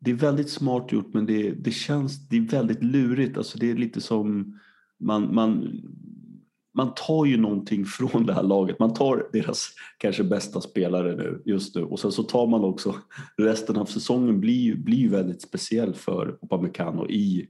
det 0.00 0.10
är 0.10 0.14
väldigt 0.14 0.50
smart 0.50 0.92
gjort, 0.92 1.14
men 1.14 1.26
det, 1.26 1.50
det 1.50 1.70
känns 1.70 2.28
det 2.28 2.36
är 2.36 2.40
väldigt 2.40 2.82
lurigt. 2.82 3.36
Alltså 3.36 3.58
det 3.58 3.70
är 3.70 3.74
lite 3.74 4.00
som 4.00 4.58
man, 5.00 5.34
man, 5.34 5.80
man 6.74 6.94
tar 6.94 7.24
ju 7.24 7.36
någonting 7.36 7.84
från 7.98 8.26
det 8.26 8.34
här 8.34 8.42
laget. 8.42 8.78
Man 8.78 8.94
tar 8.94 9.28
deras 9.32 9.68
kanske 9.98 10.24
bästa 10.24 10.60
spelare 10.60 11.16
nu 11.16 11.42
just 11.44 11.76
nu 11.76 11.82
och 11.82 12.00
sen 12.00 12.12
så 12.12 12.22
tar 12.22 12.46
man 12.46 12.64
också 12.64 12.94
resten 13.36 13.76
av 13.76 13.84
säsongen 13.84 14.40
blir 14.40 14.76
blir 14.76 15.08
väldigt 15.08 15.42
speciell 15.42 15.94
för 15.94 16.38
Upamecano 16.42 17.08
i 17.08 17.48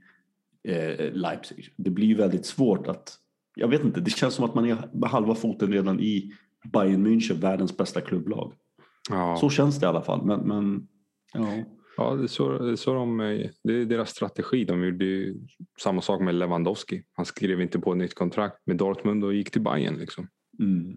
eh, 0.69 1.13
Leipzig. 1.13 1.73
Det 1.77 1.91
blir 1.91 2.17
väldigt 2.17 2.47
svårt 2.47 2.87
att 2.87 3.17
jag 3.55 3.69
vet 3.69 3.85
inte, 3.85 4.01
det 4.01 4.11
känns 4.11 4.35
som 4.35 4.45
att 4.45 4.55
man 4.55 4.71
är 4.71 4.89
med 4.93 5.11
halva 5.11 5.35
foten 5.35 5.73
redan 5.73 6.01
i 6.01 6.33
Bayern 6.73 7.07
München, 7.07 7.35
världens 7.35 7.77
bästa 7.77 8.01
klubblag. 8.01 8.53
Ja. 9.11 9.37
Så 9.41 9.51
känns 9.51 9.79
det 9.79 9.85
i 9.85 9.89
alla 9.89 10.03
fall. 10.03 10.27
Men, 10.27 10.41
men 10.41 10.89
ja. 11.33 11.65
Ja, 12.01 12.15
det 12.15 12.23
är, 12.23 12.27
så, 12.27 12.59
det, 12.59 12.71
är 12.71 12.77
så 12.77 12.95
de, 12.95 13.19
det 13.65 13.73
är 13.73 13.85
deras 13.85 14.11
strategi. 14.11 14.65
De 14.65 14.85
gjorde 14.85 15.35
samma 15.81 16.03
sak 16.03 16.21
med 16.21 16.35
Lewandowski. 16.35 17.03
Han 17.13 17.27
skrev 17.27 17.61
inte 17.61 17.79
på 17.79 17.93
ett 17.93 17.99
nytt 17.99 18.15
kontrakt 18.15 18.57
med 18.67 18.77
Dortmund 18.77 19.25
och 19.25 19.35
gick 19.35 19.51
till 19.51 19.61
Bayern. 19.61 19.97
Liksom. 19.97 20.29
Mm. 20.59 20.97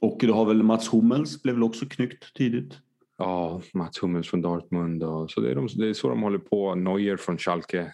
Och 0.00 0.18
du 0.20 0.32
har 0.32 0.44
väl 0.44 0.62
Mats 0.62 0.92
Hummels 0.92 1.42
blev 1.42 1.54
väl 1.54 1.64
också 1.64 1.86
knyckt 1.86 2.34
tidigt? 2.34 2.78
Ja, 3.18 3.62
Mats 3.74 4.02
Hummels 4.02 4.28
från 4.28 4.40
Dortmund. 4.40 5.02
Och, 5.02 5.30
så 5.30 5.40
det 5.40 5.50
är, 5.50 5.54
de, 5.54 5.68
det 5.74 5.88
är 5.88 5.94
så 5.94 6.08
de 6.08 6.22
håller 6.22 6.38
på. 6.38 6.74
Neuer 6.74 7.16
från 7.16 7.38
Schalke. 7.38 7.92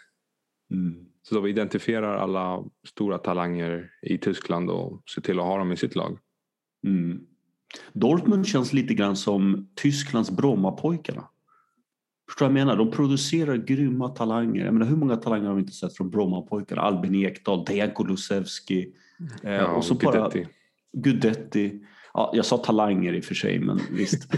Mm. 0.71 1.07
Så 1.23 1.35
de 1.35 1.47
identifierar 1.47 2.17
alla 2.17 2.65
stora 2.89 3.19
talanger 3.19 3.91
i 4.03 4.19
Tyskland 4.19 4.71
och 4.71 5.03
ser 5.15 5.21
till 5.21 5.39
att 5.39 5.47
ha 5.47 5.59
dem 5.59 5.73
i 5.73 5.77
sitt 5.77 5.95
lag. 5.95 6.19
Mm. 6.87 7.21
Dortmund 7.93 8.47
känns 8.47 8.73
lite 8.73 8.95
grann 8.95 9.17
som 9.17 9.69
Tysklands 9.75 10.31
Brommapojkarna. 10.31 11.29
Förstår 12.29 12.47
du 12.47 12.53
vad 12.53 12.61
jag 12.61 12.67
menar? 12.67 12.77
De 12.77 12.91
producerar 12.91 13.57
grymma 13.57 14.09
talanger. 14.09 14.65
Jag 14.65 14.75
menar, 14.75 14.87
hur 14.87 14.97
många 14.97 15.17
talanger 15.17 15.47
har 15.47 15.55
vi 15.55 15.61
inte 15.61 15.73
sett 15.73 15.97
från 15.97 16.11
Brommapojkarna? 16.11 16.83
Albin 16.83 17.15
Ekdal, 17.15 17.65
Dejan 17.65 17.91
Kulusevski. 17.91 18.93
Eh, 19.43 19.53
Ja, 19.53 19.67
och 19.67 19.85
så 19.85 19.95
bara 19.95 20.13
Guidetti. 20.13 20.49
Gudetti. 20.93 21.81
Ja, 22.15 22.33
jag 22.35 22.45
sa 22.45 22.59
talanger 22.59 23.13
i 23.13 23.21
och 23.21 23.25
för 23.25 23.35
sig, 23.35 23.59
men 23.59 23.81
visst. 23.91 24.29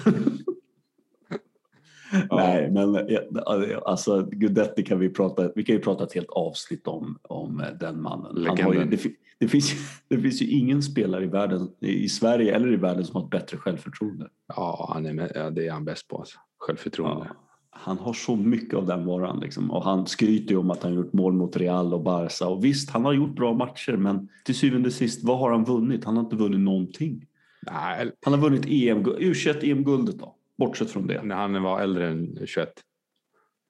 Nej, 2.30 2.70
men 2.70 2.94
ja, 3.30 3.82
alltså 3.86 4.22
Gudetti 4.22 4.82
kan 4.82 4.98
vi 4.98 5.08
prata, 5.08 5.50
vi 5.54 5.64
kan 5.64 5.76
ju 5.76 5.82
prata 5.82 6.04
ett 6.04 6.12
helt 6.12 6.30
avsnitt 6.30 6.86
om, 6.86 7.18
om 7.22 7.62
den 7.80 8.02
mannen. 8.02 8.36
Ju, 8.36 8.84
det, 8.84 8.98
det, 9.38 9.48
finns, 9.48 9.72
det 10.08 10.18
finns 10.18 10.42
ju 10.42 10.46
ingen 10.46 10.82
spelare 10.82 11.24
i 11.24 11.26
världen, 11.26 11.68
i 11.80 12.08
Sverige 12.08 12.56
eller 12.56 12.72
i 12.72 12.76
världen 12.76 13.04
som 13.04 13.16
har 13.16 13.24
ett 13.24 13.30
bättre 13.30 13.56
självförtroende. 13.56 14.28
Ja, 14.48 14.90
han 14.94 15.06
är 15.06 15.12
med, 15.12 15.32
ja, 15.34 15.50
det 15.50 15.66
är 15.66 15.72
han 15.72 15.84
bäst 15.84 16.08
på. 16.08 16.18
Alltså. 16.18 16.38
självförtroende. 16.58 17.26
Ja. 17.28 17.45
Han 17.78 17.98
har 17.98 18.12
så 18.12 18.36
mycket 18.36 18.74
av 18.74 18.86
den 18.86 19.06
varan 19.06 19.40
liksom. 19.40 19.70
och 19.70 19.84
han 19.84 20.06
skryter 20.06 20.50
ju 20.50 20.56
om 20.56 20.70
att 20.70 20.82
han 20.82 20.94
gjort 20.94 21.12
mål 21.12 21.32
mot 21.32 21.56
Real 21.56 21.94
och 21.94 22.02
Barca 22.02 22.48
och 22.48 22.64
visst, 22.64 22.90
han 22.90 23.04
har 23.04 23.12
gjort 23.12 23.36
bra 23.36 23.54
matcher 23.54 23.96
men 23.96 24.28
till 24.44 24.54
syvende 24.54 24.86
och 24.86 24.92
sist, 24.92 25.24
vad 25.24 25.38
har 25.38 25.50
han 25.50 25.64
vunnit? 25.64 26.04
Han 26.04 26.16
har 26.16 26.24
inte 26.24 26.36
vunnit 26.36 26.60
någonting. 26.60 27.26
Nej, 27.72 28.12
Han 28.24 28.32
har 28.32 28.40
vunnit 28.40 28.66
EM, 28.66 29.04
U21 29.04 29.70
EM-guldet 29.70 30.18
då, 30.18 30.34
bortsett 30.58 30.90
från 30.90 31.06
det. 31.06 31.22
när 31.22 31.36
han 31.36 31.62
var 31.62 31.80
äldre 31.80 32.08
än 32.08 32.38
21. 32.46 32.68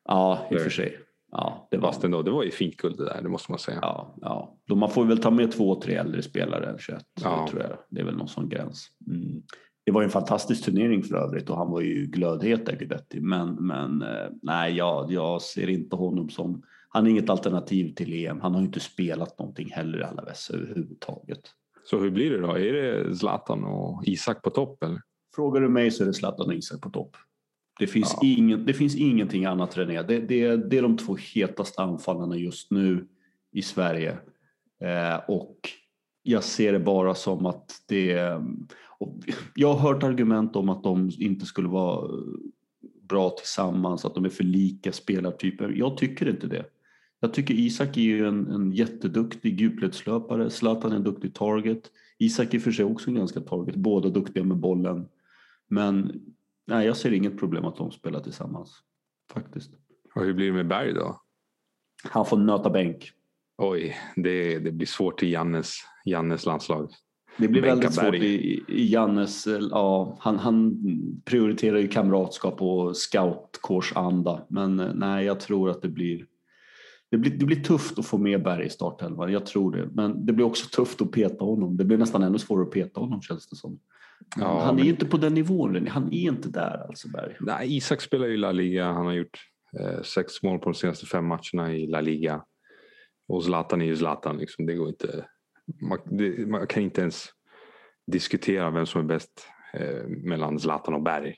Ja, 0.09 0.47
i 0.51 0.57
och 0.57 0.61
för 0.61 0.71
sig. 0.71 0.99
Ja, 1.33 1.69
det 1.71 1.77
var 1.77 1.89
Fast 1.89 2.05
ändå, 2.05 2.23
det 2.23 2.31
var 2.31 2.43
ju 2.43 2.51
fint 2.51 2.77
guld 2.77 2.99
det 2.99 3.05
där, 3.05 3.23
det 3.23 3.29
måste 3.29 3.53
man 3.53 3.59
säga. 3.59 3.79
Ja, 3.83 4.15
ja. 4.21 4.59
Då 4.67 4.75
man 4.75 4.91
får 4.91 5.05
väl 5.05 5.19
ta 5.23 5.31
med 5.31 5.53
två, 5.53 5.81
tre 5.81 5.95
äldre 5.95 6.23
spelare 6.23 6.71
än 6.71 6.79
21. 6.79 7.03
Ja. 7.23 7.49
Tror 7.51 7.63
jag. 7.63 7.79
Det 7.91 8.01
är 8.01 8.05
väl 8.05 8.17
någon 8.17 8.29
sån 8.29 8.49
gräns. 8.49 8.89
Mm. 9.07 9.43
Det 9.87 9.93
var 9.93 10.03
en 10.03 10.11
fantastisk 10.11 10.65
turnering 10.65 11.03
för 11.03 11.17
övrigt 11.17 11.51
och 11.51 11.57
han 11.57 11.71
var 11.71 11.81
ju 11.81 12.07
glödhet 12.07 12.67
där 12.67 12.77
Guidetti. 12.77 13.21
Men, 13.21 13.55
men 13.55 14.03
eh, 14.03 14.31
nej, 14.43 14.75
jag, 14.75 15.13
jag 15.13 15.43
ser 15.43 15.71
inte 15.71 15.97
honom 15.97 16.29
som... 16.29 16.63
Han 16.89 17.07
är 17.07 17.11
inget 17.11 17.31
alternativ 17.31 17.95
till 17.95 18.27
EM. 18.27 18.41
Han 18.41 18.53
har 18.55 18.61
ju 18.61 18.67
inte 18.67 18.81
spelat 18.81 19.39
någonting 19.39 19.71
heller 19.71 20.01
i 20.01 20.03
Alaves 20.03 20.51
överhuvudtaget. 20.51 21.41
Så 21.85 21.99
hur 21.99 22.11
blir 22.11 22.31
det 22.31 22.41
då? 22.41 22.53
Är 22.59 22.73
det 22.73 23.17
Zlatan 23.17 23.65
och 23.65 24.03
Isak 24.07 24.43
på 24.43 24.51
topp 24.51 24.83
eller? 24.83 25.01
Frågar 25.35 25.61
du 25.61 25.69
mig 25.69 25.91
så 25.91 26.03
är 26.03 26.07
det 26.07 26.15
Zlatan 26.15 26.47
och 26.47 26.55
Isak 26.55 26.81
på 26.81 26.91
topp. 26.91 27.17
Det 27.79 27.87
finns, 27.87 28.17
Ja. 28.21 28.29
ingen, 28.29 28.67
det 28.67 28.75
finns 28.75 28.97
ingenting 28.97 29.45
annat 29.45 29.79
René. 29.79 30.03
Det, 30.03 30.21
det, 30.21 30.57
det 30.57 30.79
är 30.79 30.83
de 30.83 30.97
två 30.97 31.17
hetaste 31.35 31.83
anfallarna 31.83 32.37
just 32.37 32.71
nu 32.71 33.09
i 33.53 33.63
Sverige. 33.63 34.19
Eh, 34.81 35.17
och 35.29 35.57
jag 36.23 36.45
ser 36.45 36.73
det 36.73 36.79
bara 36.81 37.15
som 37.15 37.47
att 37.47 37.71
det... 37.89 38.41
Och 38.99 39.19
jag 39.55 39.75
har 39.75 39.93
hört 39.93 40.03
argument 40.03 40.57
om 40.57 40.69
att 40.69 40.83
de 40.83 41.11
inte 41.19 41.47
skulle 41.47 41.69
vara 41.69 42.11
bra 43.03 43.31
tillsammans, 43.31 44.05
att 44.05 44.15
de 44.15 44.25
är 44.25 44.29
för 44.29 44.45
lika 44.45 44.93
spelartyper. 44.93 45.73
Jag 45.77 45.97
tycker 45.97 46.29
inte 46.29 46.47
det. 46.47 46.65
Jag 47.21 47.35
tycker 47.35 47.55
Isak 47.55 47.97
är 47.97 48.01
ju 48.01 48.29
en, 48.29 48.47
en 48.47 48.73
jätteduktig 48.73 49.61
djupledslöpare. 49.61 50.51
Zlatan 50.51 50.93
är 50.93 50.97
en 50.97 51.05
duktig 51.05 51.35
target. 51.35 51.91
Isak 52.19 52.55
är 52.55 52.59
för 52.59 52.73
sig 52.73 52.85
också 52.85 53.11
en 53.11 53.17
ganska 53.17 53.41
target. 53.41 53.77
Båda 53.77 54.09
duktiga 54.09 54.45
med 54.45 54.57
bollen. 54.57 55.09
Men 55.69 56.21
nej, 56.67 56.87
jag 56.87 56.97
ser 56.97 57.13
inget 57.13 57.39
problem 57.39 57.65
att 57.65 57.77
de 57.77 57.91
spelar 57.91 58.21
tillsammans. 58.21 58.83
Faktiskt. 59.33 59.71
Och 60.15 60.25
hur 60.25 60.35
blir 60.35 60.47
det 60.47 60.53
med 60.53 60.69
Berg 60.69 60.93
då? 60.93 61.21
Han 62.05 62.27
får 62.27 62.37
nöta 62.37 62.71
bänk. 62.71 63.13
Oj, 63.59 63.97
det, 64.17 64.59
det 64.59 64.73
blir 64.73 64.87
svårt 64.87 65.23
i 65.23 65.31
Jannes, 65.31 65.75
Jannes 66.05 66.47
landslag. 66.47 66.91
Det 67.39 67.49
blir 67.49 67.63
väldigt 67.63 67.95
svårt 67.95 68.15
i, 68.15 68.65
i 68.69 68.93
Jannes, 68.93 69.47
ja, 69.71 70.17
han, 70.21 70.39
han 70.39 70.77
prioriterar 71.25 71.79
ju 71.79 71.89
kamratskap 71.89 72.63
och 72.63 72.97
scoutkårsanda. 72.97 74.47
Men 74.49 74.81
eh, 74.81 74.95
nej, 74.95 75.27
jag 75.27 75.41
tror 75.41 75.71
att 75.71 75.83
det 75.83 75.89
blir, 75.89 76.27
det 77.11 77.17
blir, 77.17 77.31
det 77.31 77.45
blir 77.45 77.65
tufft 77.65 77.99
att 77.99 78.07
få 78.07 78.19
med 78.19 78.43
Berg 78.43 78.67
i 78.67 78.71
startelvan. 78.71 79.33
Jag 79.33 79.47
tror 79.47 79.77
det. 79.77 79.89
Men 79.93 80.27
det 80.27 80.33
blir 80.33 80.47
också 80.47 80.69
tufft 80.69 81.01
att 81.01 81.11
peta 81.13 81.45
honom. 81.45 81.77
Det 81.77 81.85
blir 81.85 81.99
nästan 81.99 82.23
ännu 82.23 82.39
svårare 82.39 82.65
att 82.67 82.73
peta 82.73 83.01
honom 83.01 83.23
känns 83.23 83.49
det 83.49 83.57
som. 83.57 83.79
Ja, 84.37 84.61
han 84.61 84.71
är 84.71 84.75
men- 84.75 84.85
ju 84.85 84.91
inte 84.91 85.07
på 85.07 85.17
den 85.17 85.35
nivån, 85.35 85.87
han 85.87 86.13
är 86.13 86.21
inte 86.21 86.49
där 86.49 86.87
alltså 86.89 87.09
Berg. 87.09 87.37
Nej, 87.41 87.77
Isak 87.77 88.01
spelar 88.01 88.27
ju 88.27 88.37
La 88.37 88.53
Liga. 88.53 88.93
Han 88.93 89.07
har 89.07 89.13
gjort 89.13 89.39
eh, 89.81 90.03
sex 90.03 90.43
mål 90.43 90.59
på 90.59 90.65
de 90.65 90.75
senaste 90.75 91.07
fem 91.07 91.27
matcherna 91.27 91.75
i 91.75 91.87
La 91.87 92.01
Liga. 92.01 92.43
Och 93.29 93.45
Zlatan 93.45 93.83
är 93.83 93.87
ju 93.87 93.97
Zlatan. 93.97 94.37
Liksom. 94.37 94.67
Det 94.67 94.75
går 94.75 94.89
inte, 94.89 95.25
man, 95.81 95.99
det, 96.05 96.49
man 96.49 96.67
kan 96.67 96.83
inte 96.83 97.01
ens 97.01 97.29
diskutera 98.07 98.71
vem 98.71 98.87
som 98.87 99.01
är 99.01 99.05
bäst 99.05 99.49
eh, 99.75 100.09
mellan 100.09 100.61
Zlatan 100.61 100.95
och 100.95 101.03
Berg. 101.03 101.35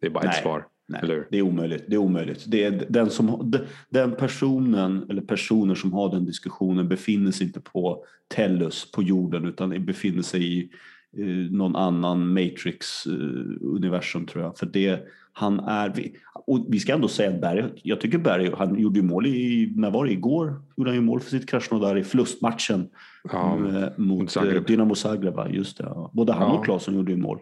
Det 0.00 0.06
är 0.06 0.10
bara 0.10 0.24
ett 0.24 0.30
Nej. 0.30 0.42
svar. 0.42 0.66
Nej, 0.88 1.24
det 1.30 1.38
är 1.38 1.42
omöjligt. 1.42 1.84
Det 1.88 1.94
är 1.94 1.98
omöjligt. 1.98 2.44
Det 2.46 2.64
är 2.64 2.86
den, 2.88 3.10
som, 3.10 3.52
den 3.88 4.16
personen 4.16 5.06
eller 5.10 5.22
personer 5.22 5.74
som 5.74 5.92
har 5.92 6.10
den 6.10 6.24
diskussionen 6.24 6.88
befinner 6.88 7.30
sig 7.30 7.46
inte 7.46 7.60
på 7.60 8.04
Tellus 8.28 8.90
på 8.92 9.02
jorden 9.02 9.44
utan 9.44 9.84
befinner 9.84 10.22
sig 10.22 10.58
i 10.58 10.70
eh, 11.16 11.50
någon 11.50 11.76
annan 11.76 12.32
Matrix-universum 12.38 14.26
tror 14.26 14.44
jag. 14.44 14.58
För 14.58 14.66
det, 14.66 15.08
han 15.36 15.60
är, 15.60 15.92
vi- 15.96 16.16
och 16.46 16.66
vi 16.68 16.80
ska 16.80 16.94
ändå 16.94 17.08
säga 17.08 17.30
att 17.30 17.40
Berg, 17.40 17.64
jag 17.82 18.00
tycker 18.00 18.18
Berg, 18.18 18.50
han 18.56 18.78
gjorde 18.78 18.98
ju 19.00 19.04
mål 19.06 19.26
i, 19.26 19.72
när 19.76 19.90
var 19.90 20.04
det, 20.04 20.12
igår? 20.12 20.62
Gjorde 20.76 20.90
han 20.90 20.94
ju 20.96 21.02
mål 21.02 21.20
för 21.20 21.30
sitt 21.30 21.48
Krasnodar 21.50 21.98
i 21.98 22.04
förlustmatchen 22.04 22.88
Ja, 23.32 23.58
eh, 23.68 23.88
mot 23.96 24.30
Zagreb. 24.30 24.56
eh, 24.56 24.62
Dynamo 24.64 24.94
Zagreb. 24.94 25.34
Just 25.50 25.78
det, 25.78 25.84
ja. 25.84 26.10
Både 26.14 26.32
han 26.32 26.42
Ja. 26.50 26.58
och 26.58 26.64
Claesson 26.64 26.94
gjorde 26.94 27.12
ju 27.12 27.18
mål. 27.18 27.38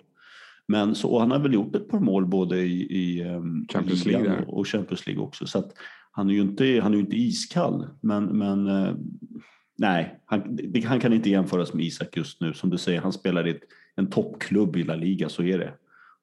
Men 0.68 0.94
så, 0.94 1.08
och 1.08 1.20
han 1.20 1.30
har 1.30 1.38
väl 1.38 1.54
gjort 1.54 1.76
ett 1.76 1.88
par 1.88 2.00
mål 2.00 2.26
både 2.26 2.58
i, 2.58 2.82
i 2.82 3.22
ehm, 3.22 3.66
Champions 3.72 4.06
League 4.06 4.44
och, 4.46 4.58
och 4.58 4.66
Champions 4.68 5.06
League 5.06 5.22
också. 5.24 5.46
Så 5.46 5.64
han 6.12 6.30
är 6.30 6.34
ju 6.34 6.40
inte, 6.40 6.80
han 6.82 6.94
är 6.94 6.98
inte 6.98 7.16
iskall. 7.16 7.86
Men, 8.00 8.24
men 8.24 8.66
eh, 8.66 8.94
nej, 9.78 10.20
han, 10.24 10.58
han 10.86 11.00
kan 11.00 11.12
inte 11.12 11.30
jämföras 11.30 11.74
med 11.74 11.84
Isak 11.84 12.16
just 12.16 12.40
nu. 12.40 12.52
Som 12.54 12.70
du 12.70 12.78
säger, 12.78 13.00
han 13.00 13.12
spelar 13.12 13.46
i 13.46 13.50
ett, 13.50 13.62
en 13.96 14.06
toppklubb 14.06 14.76
i 14.76 14.82
La 14.82 14.94
Liga, 14.94 15.28
så 15.28 15.42
är 15.42 15.58
det. 15.58 15.72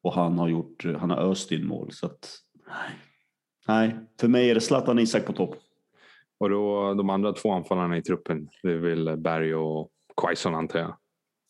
Och 0.01 0.13
han 0.13 0.39
har, 0.39 0.48
gjort, 0.50 0.86
han 1.00 1.10
har 1.10 1.18
öst 1.18 1.51
in 1.51 1.68
mål. 1.68 1.91
Så 1.91 2.06
att, 2.06 2.38
nej. 2.68 2.96
nej, 3.68 3.96
för 4.20 4.27
mig 4.27 4.50
är 4.50 4.56
det 4.56 4.62
Zlatan 4.62 5.00
Isak 5.00 5.25
på 5.25 5.34
topp. 5.34 5.56
och 6.39 6.50
då, 6.50 6.94
de 6.94 7.10
andra 7.10 7.34
två 7.34 7.51
anfallarna 7.51 7.98
i 7.98 8.01
truppen, 8.01 8.50
det 8.63 8.72
är 8.72 8.77
väl 8.77 9.18
Berg 9.18 9.56
och 9.56 9.91
Quaison 10.22 10.56
antar 10.56 10.79
jag. 10.79 10.98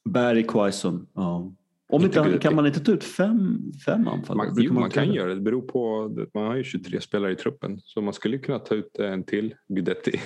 Barry 0.09 0.43
Quaison. 0.43 1.07
Ja. 1.13 1.51
Om 1.91 2.01
Inte 2.03 2.19
Gudetti. 2.19 2.39
kan 2.39 2.55
man 2.55 2.65
inte 2.67 2.79
ta 2.79 2.91
ut 2.91 3.03
fem, 3.03 3.71
fem 3.85 4.07
anfallare? 4.07 4.47
Man, 4.47 4.63
jo, 4.63 4.73
man 4.73 4.83
inte 4.83 4.95
kan 4.99 5.07
det? 5.07 5.13
göra 5.13 5.29
det. 5.29 5.35
Det 5.35 5.41
beror 5.41 5.61
på, 5.61 6.09
man 6.33 6.45
har 6.45 6.55
ju 6.55 6.63
23 6.63 7.01
spelare 7.01 7.31
i 7.31 7.35
truppen. 7.35 7.79
Så 7.83 8.01
man 8.01 8.13
skulle 8.13 8.37
kunna 8.37 8.59
ta 8.59 8.75
ut 8.75 8.99
en 8.99 9.23
till 9.23 9.55
Guidetti. 9.67 10.21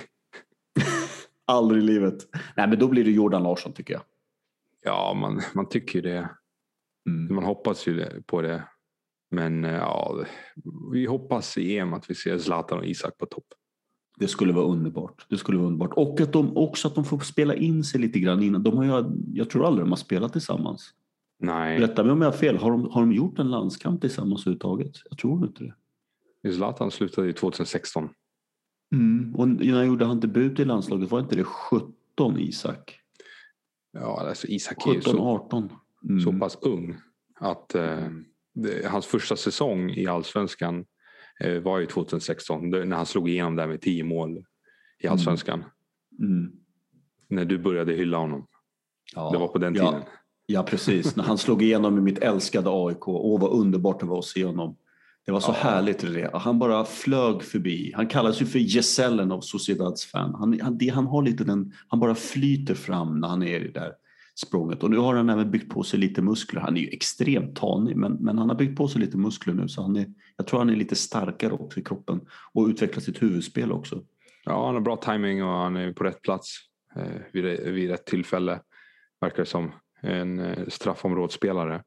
Aldrig 1.46 1.82
i 1.82 1.86
livet. 1.86 2.14
Nej, 2.56 2.68
men 2.68 2.78
då 2.78 2.88
blir 2.88 3.04
det 3.04 3.10
Jordan 3.10 3.42
Larsson 3.42 3.72
tycker 3.72 3.94
jag. 3.94 4.02
Ja, 4.82 5.14
man, 5.14 5.40
man 5.54 5.68
tycker 5.68 5.94
ju 5.94 6.02
det. 6.02 6.28
Mm. 7.06 7.34
Man 7.34 7.44
hoppas 7.44 7.86
ju 7.86 8.22
på 8.26 8.42
det. 8.42 8.68
Men 9.30 9.64
eh, 9.64 9.74
ja, 9.74 10.24
vi 10.92 11.06
hoppas 11.06 11.58
i 11.58 11.78
EM 11.78 11.94
att 11.94 12.10
vi 12.10 12.14
ser 12.14 12.38
Zlatan 12.38 12.78
och 12.78 12.86
Isak 12.86 13.18
på 13.18 13.26
topp. 13.26 13.46
Det 14.18 14.28
skulle 14.28 14.52
vara 14.52 14.66
underbart. 14.66 15.26
Det 15.28 15.36
skulle 15.36 15.58
vara 15.58 15.66
underbart. 15.66 15.92
Och 15.96 16.20
att 16.20 16.32
de 16.32 16.56
också 16.56 16.88
att 16.88 16.94
de 16.94 17.04
får 17.04 17.18
spela 17.18 17.54
in 17.54 17.84
sig 17.84 18.00
lite 18.00 18.18
grann 18.18 18.42
innan. 18.42 18.62
De 18.62 18.76
har 18.76 18.84
ju, 18.84 19.04
jag 19.34 19.50
tror 19.50 19.66
aldrig 19.66 19.86
de 19.86 19.90
har 19.90 19.96
spelat 19.96 20.32
tillsammans. 20.32 20.90
Nej, 21.38 21.78
Rätta 21.78 22.02
mig 22.02 22.12
om 22.12 22.22
jag 22.22 22.30
har 22.30 22.38
fel. 22.38 22.56
Har 22.56 22.70
de, 22.70 22.90
har 22.90 23.00
de 23.00 23.12
gjort 23.12 23.38
en 23.38 23.50
landskamp 23.50 24.00
tillsammans 24.00 24.40
överhuvudtaget? 24.40 24.92
Jag 25.10 25.18
tror 25.18 25.46
inte 25.46 25.74
det. 26.42 26.52
Zlatan 26.52 26.90
slutade 26.90 27.26
ju 27.26 27.32
2016. 27.32 28.08
Och 29.34 29.48
när 29.48 29.84
gjorde 29.84 30.04
han 30.04 30.20
debut 30.20 30.60
i 30.60 30.64
landslaget? 30.64 31.10
Var 31.10 31.20
inte 31.20 31.36
det 31.36 31.44
17 31.44 32.38
Isak? 32.38 33.00
Ja, 33.92 34.28
alltså 34.28 34.46
Isak 34.46 34.86
är 34.86 34.90
ju 34.90 35.00
17, 35.00 35.12
så, 35.12 35.22
18? 35.22 35.72
Mm. 36.08 36.20
så 36.20 36.32
pass 36.32 36.58
ung 36.62 36.96
att 37.40 37.74
eh, 37.74 38.08
det, 38.54 38.86
hans 38.86 39.06
första 39.06 39.36
säsong 39.36 39.90
i 39.90 40.06
allsvenskan 40.06 40.84
eh, 41.40 41.58
var 41.62 41.78
ju 41.78 41.86
2016. 41.86 42.70
Det, 42.70 42.84
när 42.84 42.96
han 42.96 43.06
slog 43.06 43.28
igenom 43.30 43.56
där 43.56 43.66
med 43.66 43.80
10 43.80 44.04
mål 44.04 44.44
i 44.98 45.06
allsvenskan. 45.06 45.64
Mm. 46.18 46.52
När 47.28 47.44
du 47.44 47.58
började 47.58 47.92
hylla 47.92 48.16
honom. 48.18 48.46
Ja. 49.14 49.30
Det 49.32 49.38
var 49.38 49.48
på 49.48 49.58
den 49.58 49.74
Ja. 49.74 49.90
tiden. 49.90 50.02
Ja, 50.46 50.62
precis. 50.62 51.16
När 51.16 51.24
han 51.24 51.38
slog 51.38 51.62
igenom 51.62 51.98
i 51.98 52.00
mitt 52.00 52.18
älskade 52.18 52.70
AIK. 52.72 53.08
Åh, 53.08 53.40
vad 53.40 53.50
underbart 53.50 54.00
det 54.00 54.06
var 54.06 54.18
att 54.18 54.24
se 54.24 54.44
honom. 54.44 54.76
Det 55.26 55.32
var 55.32 55.40
så 55.40 55.50
Ja. 55.62 55.70
härligt 55.70 55.98
det. 56.00 56.30
Han 56.34 56.58
bara 56.58 56.84
flög 56.84 57.42
förbi. 57.42 57.92
Han 57.96 58.06
kallas 58.06 58.42
ju 58.42 58.46
för 58.46 58.58
gesällen 58.58 59.32
av 59.32 59.40
Sociedads 59.40 60.04
fan. 60.04 60.34
Han, 60.34 60.60
han, 60.60 60.78
det, 60.78 60.88
han 60.88 61.06
har 61.06 61.22
lite 61.22 61.44
den, 61.44 61.72
han 61.88 62.00
bara 62.00 62.14
flyter 62.14 62.74
fram 62.74 63.20
när 63.20 63.28
han 63.28 63.42
är 63.42 63.60
där 63.60 63.92
språnget. 64.34 64.82
Och 64.82 64.90
nu 64.90 64.96
har 64.96 65.14
han 65.14 65.30
även 65.30 65.50
byggt 65.50 65.72
på 65.72 65.82
sig 65.82 65.98
lite 66.00 66.22
muskler. 66.22 66.60
Han 66.60 66.76
är 66.76 66.80
ju 66.80 66.88
extremt 66.88 67.56
tanig, 67.56 67.96
men, 67.96 68.12
men 68.12 68.38
han 68.38 68.48
har 68.48 68.56
byggt 68.56 68.76
på 68.76 68.88
sig 68.88 69.00
lite 69.00 69.16
muskler 69.16 69.54
nu. 69.54 69.68
Så 69.68 69.82
han 69.82 69.96
är, 69.96 70.06
jag 70.36 70.46
tror 70.46 70.58
han 70.58 70.70
är 70.70 70.76
lite 70.76 70.94
starkare 70.96 71.52
också 71.52 71.80
i 71.80 71.82
kroppen 71.82 72.20
och 72.52 72.66
utvecklar 72.66 73.00
sitt 73.00 73.22
huvudspel 73.22 73.72
också. 73.72 74.02
Ja, 74.44 74.66
han 74.66 74.74
har 74.74 74.80
bra 74.82 74.96
timing 74.96 75.44
och 75.44 75.50
han 75.50 75.76
är 75.76 75.92
på 75.92 76.04
rätt 76.04 76.22
plats 76.22 76.56
eh, 76.96 77.02
vid, 77.32 77.44
vid 77.60 77.90
rätt 77.90 78.06
tillfälle. 78.06 78.60
Verkar 79.20 79.36
det 79.38 79.46
som. 79.46 79.70
En 80.00 80.38
eh, 80.38 80.66
straffområdesspelare. 80.68 81.82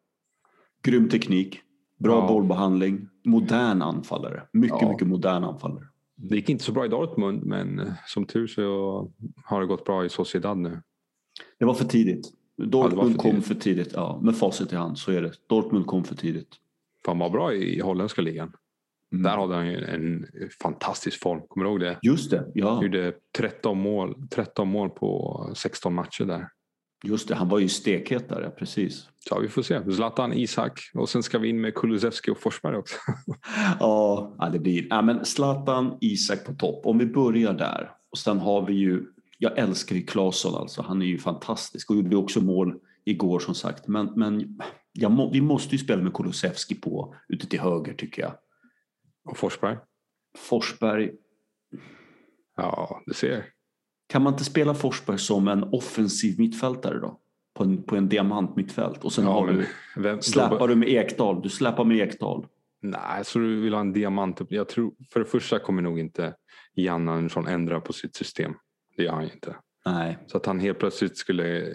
Grym 0.83 1.09
teknik, 1.09 1.59
bra 1.99 2.15
Ja. 2.21 2.27
bollbehandling, 2.27 3.07
modern 3.25 3.81
anfallare. 3.81 4.43
Mycket, 4.53 4.77
Ja. 4.81 4.91
mycket 4.91 5.07
modern 5.07 5.43
anfallare. 5.43 5.83
Det 6.15 6.35
gick 6.35 6.49
inte 6.49 6.63
så 6.63 6.71
bra 6.71 6.85
i 6.85 6.87
Dortmund 6.87 7.43
men 7.43 7.79
eh, 7.79 7.87
som 8.05 8.25
tur 8.25 8.47
så 8.47 9.11
har 9.45 9.61
det 9.61 9.67
gått 9.67 9.85
bra 9.85 10.05
i 10.05 10.09
Sociedad 10.09 10.57
nu. 10.57 10.81
Det 11.59 11.65
var 11.65 11.73
för 11.73 11.85
tidigt. 11.85 12.33
Dortmund 12.57 13.09
Ja, 13.09 13.11
för 13.11 13.17
kom 13.19 13.31
tidigt. 13.31 13.47
för 13.47 13.55
tidigt. 13.55 13.91
Ja, 13.93 14.19
med 14.23 14.35
facit 14.37 14.73
i 14.73 14.75
hand 14.75 14.97
så 14.97 15.11
är 15.11 15.21
det. 15.21 15.31
Dortmund 15.49 15.85
kom 15.85 16.03
för 16.03 16.15
tidigt. 16.15 16.49
Han 17.07 17.19
var 17.19 17.29
bra 17.29 17.53
i 17.53 17.79
holländska 17.79 18.21
ligan. 18.21 18.51
Mm. 19.13 19.23
Där 19.23 19.37
hade 19.37 19.55
han 19.55 19.67
ju 19.67 19.83
en 19.85 20.25
fantastisk 20.61 21.21
form. 21.21 21.41
Kommer 21.47 21.65
du 21.65 21.71
ihåg 21.71 21.79
det? 21.79 21.99
Just 22.01 22.31
det, 22.31 22.51
ja. 22.53 22.83
Gjorde 22.83 23.13
13 23.37 23.81
mål, 23.81 24.27
13 24.29 24.67
mål 24.67 24.89
på 24.89 25.51
16 25.55 25.93
matcher 25.93 26.25
där. 26.25 26.47
Just 27.03 27.27
det, 27.27 27.35
han 27.35 27.49
var 27.49 27.59
ju 27.59 27.69
stekhet 27.69 28.29
där, 28.29 28.49
precis. 28.49 29.07
Ja, 29.29 29.39
vi 29.39 29.47
får 29.47 29.61
se. 29.61 29.91
Zlatan, 29.91 30.33
Isak 30.33 30.79
och 30.93 31.09
sen 31.09 31.23
ska 31.23 31.39
vi 31.39 31.49
in 31.49 31.61
med 31.61 31.75
Kulusevski 31.75 32.31
och 32.31 32.37
Forsberg 32.37 32.75
också. 32.77 32.97
ja, 33.79 34.49
det 34.53 34.59
blir... 34.59 34.87
Ja, 34.89 35.01
men 35.01 35.25
Zlatan, 35.25 35.97
Isak 36.01 36.45
på 36.45 36.53
topp. 36.53 36.85
Om 36.85 36.97
vi 36.97 37.05
börjar 37.05 37.53
där. 37.53 37.91
Och 38.11 38.17
sen 38.17 38.39
har 38.39 38.65
vi 38.65 38.73
ju... 38.73 39.05
Jag 39.37 39.57
älskar 39.57 39.95
ju 39.95 40.05
Claesson 40.05 40.55
alltså. 40.55 40.81
Han 40.81 41.01
är 41.01 41.05
ju 41.05 41.17
fantastisk 41.17 41.89
och 41.89 41.95
gjorde 41.95 42.15
också 42.15 42.41
mål 42.41 42.79
igår 43.05 43.39
som 43.39 43.55
sagt. 43.55 43.87
Men, 43.87 44.13
men 44.15 44.59
må, 45.09 45.31
vi 45.31 45.41
måste 45.41 45.75
ju 45.75 45.77
spela 45.77 46.03
med 46.03 46.13
Kulusevski 46.13 46.75
på 46.75 47.15
ute 47.27 47.47
till 47.47 47.59
höger 47.59 47.93
tycker 47.93 48.21
jag. 48.21 48.33
Och 49.25 49.37
Forsberg? 49.37 49.77
Forsberg. 50.37 51.11
Ja, 52.55 53.01
du 53.05 53.13
ser. 53.13 53.45
Kan 54.07 54.21
man 54.21 54.33
inte 54.33 54.43
spela 54.43 54.73
Forsberg 54.73 55.17
som 55.17 55.47
en 55.47 55.63
offensiv 55.63 56.39
mittfältare 56.39 56.99
då? 56.99 57.19
På 57.53 57.63
en, 57.63 57.83
på 57.83 57.95
en 57.95 58.09
diamant 58.09 58.55
mittfält 58.55 59.03
och 59.03 59.13
sen 59.13 59.25
ja, 59.25 59.31
har 59.31 59.47
du, 59.47 59.67
vem, 59.95 60.21
släpar 60.21 60.59
då, 60.59 60.67
du 60.67 60.75
med 60.75 60.89
Ekdal. 60.89 61.41
Du 61.41 61.49
släpar 61.49 61.85
med 61.85 61.97
Ekdal. 61.97 62.47
Nej, 62.81 63.25
så 63.25 63.39
du 63.39 63.61
vill 63.61 63.73
ha 63.73 63.81
en 63.81 63.93
diamant. 63.93 64.41
Jag 64.49 64.69
tror, 64.69 64.93
för 65.09 65.19
det 65.19 65.25
första 65.25 65.59
kommer 65.59 65.81
nog 65.81 65.99
inte 65.99 66.35
Jan 66.73 67.09
Andersson 67.09 67.47
ändra 67.47 67.81
på 67.81 67.93
sitt 67.93 68.15
system. 68.15 68.53
Det 68.97 69.03
gör 69.03 69.11
han 69.11 69.23
ju 69.23 69.33
inte. 69.33 69.55
Nej. 69.85 70.17
Så 70.27 70.37
att 70.37 70.45
han 70.45 70.59
helt 70.59 70.79
plötsligt 70.79 71.17
skulle 71.17 71.73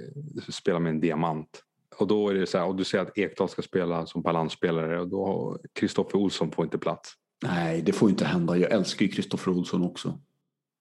spela 0.48 0.78
med 0.78 0.90
en 0.90 1.00
diamant. 1.00 1.62
Och 1.98 2.06
då 2.06 2.28
är 2.28 2.34
det 2.34 2.46
så 2.46 2.58
här, 2.58 2.66
och 2.66 2.76
du 2.76 2.84
säger 2.84 3.04
att 3.04 3.18
Ekdal 3.18 3.48
ska 3.48 3.62
spela 3.62 4.06
som 4.06 4.22
balansspelare 4.22 5.00
och 5.00 5.08
då 5.08 5.26
har 5.26 5.60
Kristoffer 5.72 6.18
Olsson 6.18 6.52
får 6.52 6.64
inte 6.64 6.78
plats. 6.78 7.12
Nej, 7.42 7.82
det 7.82 7.92
får 7.92 8.10
inte 8.10 8.24
hända. 8.24 8.56
Jag 8.56 8.72
älskar 8.72 9.06
ju 9.06 9.12
Kristoffer 9.12 9.52
Olsson 9.52 9.82
också. 9.82 10.20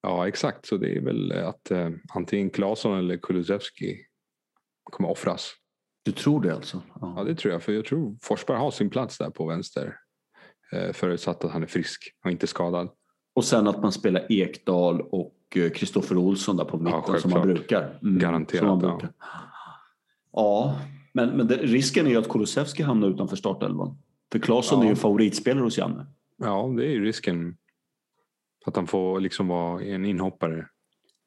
Ja, 0.01 0.27
exakt. 0.27 0.65
Så 0.65 0.77
det 0.77 0.97
är 0.97 1.01
väl 1.01 1.31
att 1.31 1.71
eh, 1.71 1.89
antingen 2.13 2.49
Claesson 2.49 2.97
eller 2.97 3.17
Kulusevski 3.17 3.97
kommer 4.83 5.09
offras. 5.09 5.53
Du 6.03 6.11
tror 6.11 6.41
det 6.41 6.55
alltså? 6.55 6.81
Ja. 7.01 7.13
ja. 7.17 7.23
det 7.23 7.35
tror 7.35 7.53
jag. 7.53 7.63
För 7.63 7.73
jag 7.73 7.85
tror 7.85 8.17
Forsberg 8.21 8.57
har 8.57 8.71
sin 8.71 8.89
plats 8.89 9.17
där 9.17 9.29
på 9.29 9.45
vänster. 9.45 9.95
Eh, 10.71 10.93
förutsatt 10.93 11.43
att 11.43 11.51
han 11.51 11.63
är 11.63 11.67
frisk 11.67 12.15
och 12.25 12.31
inte 12.31 12.47
skadad. 12.47 12.89
Och 13.33 13.45
sen 13.45 13.67
att 13.67 13.81
man 13.81 13.91
spelar 13.91 14.31
Ekdal 14.31 15.01
och 15.01 15.33
Kristoffer 15.51 16.17
Olsson 16.17 16.57
där 16.57 16.65
på 16.65 16.77
mitten 16.77 17.01
ja, 17.07 17.19
som 17.19 17.31
man 17.31 17.41
brukar. 17.41 17.99
Mm, 18.01 18.19
Garanterat. 18.19 18.63
Man 18.63 18.79
brukar. 18.79 19.13
Ja. 19.19 19.27
ja, 20.33 20.79
men, 21.13 21.29
men 21.29 21.47
det, 21.47 21.55
risken 21.55 22.07
är 22.07 22.11
ju 22.11 22.17
att 22.17 22.29
Kulusevski 22.29 22.83
hamnar 22.83 23.07
utanför 23.07 23.35
startelvan. 23.35 23.97
För 24.31 24.39
Claesson 24.39 24.79
ja. 24.79 24.85
är 24.85 24.89
ju 24.89 24.95
favoritspelare 24.95 25.63
hos 25.63 25.77
Janne. 25.77 26.05
Ja, 26.37 26.73
det 26.77 26.85
är 26.85 26.89
ju 26.89 27.03
risken. 27.03 27.57
Att 28.65 28.75
han 28.75 28.87
får 28.87 29.19
liksom 29.19 29.47
vara 29.47 29.83
en 29.83 30.05
inhoppare. 30.05 30.67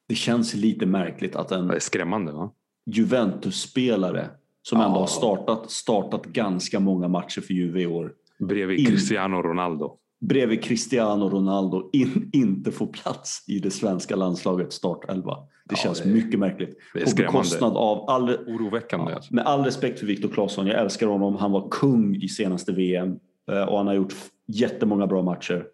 Det 0.07 0.15
känns 0.15 0.53
lite 0.53 0.85
märkligt 0.85 1.35
att 1.35 1.51
en 1.51 1.81
skrämmande, 1.81 2.31
va? 2.31 2.51
Juventus-spelare 2.85 4.29
som 4.61 4.81
ändå 4.81 4.99
har 4.99 5.07
startat, 5.07 5.71
startat 5.71 6.25
ganska 6.25 6.79
många 6.79 7.07
matcher 7.07 7.41
för 7.41 7.53
Juve 7.53 7.81
i 7.81 7.85
år. 7.85 8.13
Bredvid 8.39 8.79
in, 8.79 8.85
Cristiano 8.85 9.41
Ronaldo. 9.41 9.97
Bredvid 10.19 10.63
Cristiano 10.63 11.29
Ronaldo 11.29 11.89
in, 11.93 12.29
inte 12.33 12.71
får 12.71 12.87
plats 12.87 13.43
i 13.47 13.59
det 13.59 13.71
svenska 13.71 14.15
landslagets 14.15 14.75
startelva. 14.75 15.35
Det 15.35 15.75
ja, 15.75 15.75
känns 15.75 16.01
det 16.01 16.09
är, 16.09 16.13
mycket 16.13 16.39
märkligt. 16.39 16.77
På 16.93 17.15
bekostnad 17.15 17.77
av 17.77 18.09
all, 18.09 18.29
Oroväckande. 18.29 19.11
Ja, 19.11 19.15
alltså. 19.15 19.33
Med 19.33 19.45
all 19.45 19.63
respekt 19.63 19.99
för 19.99 20.07
Viktor 20.07 20.29
Claesson, 20.29 20.67
jag 20.67 20.79
älskar 20.81 21.07
honom. 21.07 21.35
Han 21.35 21.51
var 21.51 21.69
kung 21.69 22.15
i 22.15 22.27
senaste 22.27 22.71
VM 22.71 23.19
eh, 23.51 23.63
och 23.63 23.77
han 23.77 23.87
har 23.87 23.93
gjort 23.93 24.13
jättemånga 24.47 25.07
bra 25.07 25.21
matcher. 25.21 25.67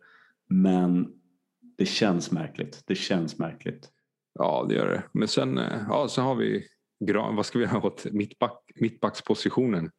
Men 0.49 1.07
det 1.77 1.85
känns 1.85 2.31
märkligt. 2.31 2.83
Det 2.85 2.95
känns 2.95 3.37
märkligt. 3.37 3.89
Ja, 4.39 4.65
det 4.69 4.75
gör 4.75 4.87
det. 4.87 5.03
Men 5.11 5.27
sen, 5.27 5.57
eh, 5.57 5.79
ja, 5.89 6.07
så 6.07 6.21
har 6.21 6.35
vi 6.35 6.63
vad 7.07 7.45
ska 7.45 7.59
vi 7.59 7.65
ha 7.65 7.81
åt 7.81 8.05
mittback, 8.11 8.71
mittbackspositionen? 8.75 9.91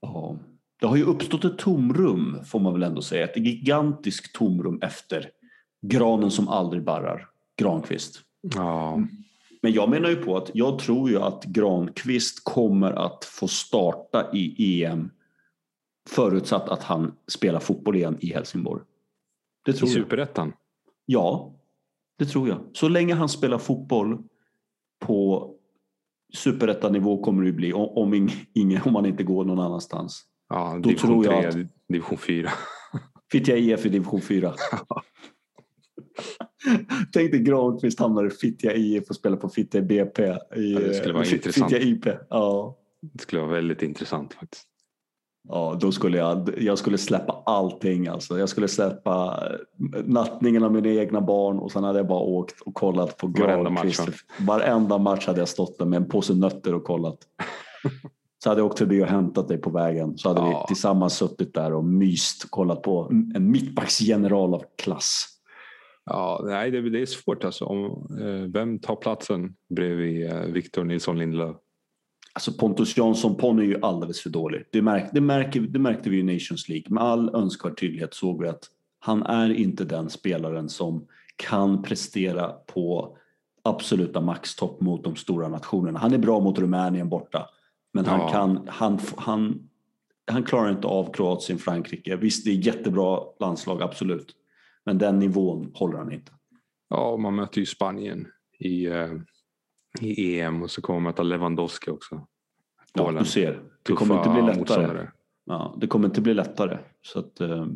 Ja, 0.00 0.38
det 0.80 0.86
har 0.86 0.96
ju 0.96 1.04
uppstått 1.04 1.44
ett 1.44 1.58
tomrum 1.58 2.44
får 2.44 2.60
man 2.60 2.72
väl 2.72 2.82
ändå 2.82 3.02
säga. 3.02 3.24
Ett 3.24 3.36
gigantiskt 3.36 4.34
tomrum 4.34 4.78
efter 4.82 5.30
granen 5.82 6.30
som 6.30 6.48
aldrig 6.48 6.84
barrar, 6.84 7.28
Granqvist. 7.56 8.20
Ja. 8.54 9.00
Men 9.62 9.72
jag 9.72 9.90
menar 9.90 10.08
ju 10.08 10.16
på 10.16 10.36
att 10.36 10.50
jag 10.54 10.78
tror 10.78 11.10
ju 11.10 11.22
att 11.22 11.44
Granqvist 11.44 12.44
kommer 12.44 12.90
att 12.92 13.24
få 13.24 13.48
starta 13.48 14.32
i 14.32 14.84
EM 14.84 15.10
förutsatt 16.08 16.68
att 16.68 16.82
han 16.82 17.14
spelar 17.26 17.60
fotboll 17.60 17.96
igen 17.96 18.18
i 18.20 18.32
Helsingborg. 18.32 18.82
Det 19.64 19.72
tror 19.72 19.88
I 19.88 19.92
Superettan? 19.92 20.52
Ja, 21.06 21.54
det 22.18 22.24
tror 22.24 22.48
jag. 22.48 22.58
Så 22.72 22.88
länge 22.88 23.14
han 23.14 23.28
spelar 23.28 23.58
fotboll 23.58 24.18
på 24.98 25.50
superettanivå 26.34 27.22
kommer 27.22 27.42
det 27.42 27.48
ju 27.48 27.54
bli 27.54 27.72
om, 27.72 28.28
ingen, 28.52 28.82
om 28.82 28.92
man 28.92 29.06
inte 29.06 29.22
går 29.22 29.44
någon 29.44 29.60
annanstans. 29.60 30.24
Ja, 30.48 30.72
Då 30.74 30.88
division 30.88 31.22
tror 31.22 31.34
jag 31.34 31.52
3, 31.52 31.62
att, 31.62 31.68
division 31.88 32.18
4. 32.18 32.50
Fittja 33.32 33.56
IF 33.56 33.86
i 33.86 33.88
division 33.88 34.20
4. 34.20 34.54
Tänk 37.12 37.30
dig 37.30 37.40
Granqvist 37.40 38.00
hamnar 38.00 38.26
i 38.26 38.30
Fittja 38.30 38.74
IF 38.74 39.10
och 39.10 39.16
spelar 39.16 39.36
på 39.36 39.48
Fittja 39.48 39.82
BP. 39.82 40.22
I, 40.22 40.32
ja, 40.72 40.80
det 40.80 40.94
skulle 40.94 41.14
vara 41.14 41.26
intressant. 41.26 41.72
Fittja 41.72 41.88
IP. 41.88 42.06
Ja. 42.30 42.78
Det 43.00 43.22
skulle 43.22 43.40
vara 43.42 43.52
väldigt 43.52 43.82
intressant 43.82 44.34
faktiskt. 44.34 44.68
Ja, 45.48 45.78
då 45.80 45.92
skulle 45.92 46.18
jag, 46.18 46.54
jag 46.58 46.78
skulle 46.78 46.98
släppa 46.98 47.42
allting 47.46 48.06
alltså. 48.06 48.38
Jag 48.38 48.48
skulle 48.48 48.68
släppa 48.68 49.42
nattningen 50.04 50.62
av 50.62 50.72
mina 50.72 50.88
egna 50.88 51.20
barn 51.20 51.58
och 51.58 51.72
sen 51.72 51.84
hade 51.84 51.98
jag 51.98 52.06
bara 52.06 52.20
åkt 52.20 52.60
och 52.60 52.74
kollat 52.74 53.16
på 53.16 53.26
Varenda 53.26 53.70
match. 53.70 54.00
Varenda 54.40 54.98
match 54.98 55.26
hade 55.26 55.38
jag 55.38 55.48
stått 55.48 55.78
där 55.78 55.86
med 55.86 55.96
en 55.96 56.08
påse 56.08 56.34
nötter 56.34 56.74
och 56.74 56.84
kollat. 56.84 57.18
Så 58.42 58.48
hade 58.48 58.60
jag 58.60 58.66
åkt 58.66 58.78
förbi 58.78 59.02
och 59.02 59.06
hämtat 59.06 59.48
dig 59.48 59.58
på 59.58 59.70
vägen. 59.70 60.18
Så 60.18 60.28
hade 60.28 60.40
ja. 60.40 60.60
vi 60.60 60.74
tillsammans 60.74 61.16
suttit 61.16 61.54
där 61.54 61.72
och 61.72 61.84
myst 61.84 62.44
och 62.44 62.50
kollat 62.50 62.82
på 62.82 63.08
en 63.34 63.50
mittbacksgeneral 63.50 64.54
av 64.54 64.64
klass. 64.78 65.36
Ja, 66.04 66.42
nej, 66.44 66.70
det, 66.70 66.90
det 66.90 67.02
är 67.02 67.06
svårt 67.06 67.44
alltså. 67.44 67.64
Om, 67.64 68.06
eh, 68.20 68.52
vem 68.52 68.78
tar 68.78 68.96
platsen 68.96 69.54
bredvid 69.68 70.30
eh, 70.30 70.40
Victor 70.40 70.84
Nilsson 70.84 71.18
Lindelöf? 71.18 71.56
Alltså 72.32 72.52
Pontus 72.52 72.96
Jansson 72.96 73.36
Ponny 73.36 73.62
är 73.62 73.66
ju 73.66 73.80
alldeles 73.82 74.20
för 74.20 74.30
dålig. 74.30 74.64
Det, 74.72 74.82
märk, 74.82 75.08
det, 75.12 75.20
märker, 75.20 75.60
det 75.60 75.78
märkte 75.78 76.10
vi 76.10 76.18
i 76.18 76.22
Nations 76.22 76.68
League. 76.68 76.86
Med 76.88 77.02
all 77.02 77.34
önskvärd 77.34 77.80
tydlighet 77.80 78.14
såg 78.14 78.42
vi 78.42 78.48
att 78.48 78.64
han 78.98 79.22
är 79.22 79.52
inte 79.52 79.84
den 79.84 80.10
spelaren 80.10 80.68
som 80.68 81.06
kan 81.36 81.82
prestera 81.82 82.48
på 82.48 83.16
absoluta 83.62 84.20
maxtopp 84.20 84.80
mot 84.80 85.04
de 85.04 85.16
stora 85.16 85.48
nationerna. 85.48 85.98
Han 85.98 86.12
är 86.12 86.18
bra 86.18 86.40
mot 86.40 86.58
Rumänien 86.58 87.08
borta. 87.08 87.48
Men 87.96 88.04
ja. 88.04 88.10
han, 88.10 88.32
kan, 88.32 88.68
han, 88.68 88.98
han, 89.16 89.68
han 90.30 90.42
klarar 90.42 90.70
inte 90.70 90.86
av 90.86 91.12
Kroatien, 91.12 91.58
Frankrike. 91.58 92.16
Visst, 92.16 92.44
det 92.44 92.50
är 92.50 92.54
jättebra 92.54 93.20
landslag, 93.40 93.82
absolut. 93.82 94.36
Men 94.84 94.98
den 94.98 95.18
nivån 95.18 95.70
håller 95.74 95.98
han 95.98 96.12
inte. 96.12 96.32
Ja, 96.88 97.16
man 97.16 97.34
möter 97.34 97.58
ju 97.58 97.66
Spanien 97.66 98.26
i 98.58 98.86
eh, 98.86 99.12
i 100.00 100.40
EM 100.40 100.62
och 100.62 100.70
så 100.70 100.82
kommer 100.82 101.00
man 101.00 101.10
möta 101.10 101.22
Lewandowski 101.22 101.90
också. 101.90 102.26
Ja, 102.94 103.12
du 103.18 103.24
ser. 103.24 103.62
Det 103.82 103.92
kommer 103.92 104.18
inte 104.18 104.30
bli 104.30 104.42
lättare. 104.42 105.08
Ja, 105.46 105.76
det 105.80 105.86
kommer 105.86 106.08
inte 106.08 106.20
bli 106.20 106.34
lättare. 106.34 106.78
Så 107.02 107.18
att, 107.18 107.40
eh, 107.40 107.66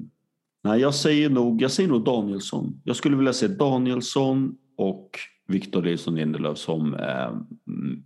nej, 0.64 0.80
jag 0.80 0.94
säger, 0.94 1.30
nog, 1.30 1.62
jag 1.62 1.70
säger 1.70 1.88
nog 1.88 2.04
Danielsson. 2.04 2.80
Jag 2.84 2.96
skulle 2.96 3.16
vilja 3.16 3.32
se 3.32 3.48
Danielsson 3.48 4.56
och 4.76 5.10
Victor 5.48 5.82
Nilsson 5.82 6.14
Lindelöf 6.14 6.58
som 6.58 6.94
eh, 6.94 7.30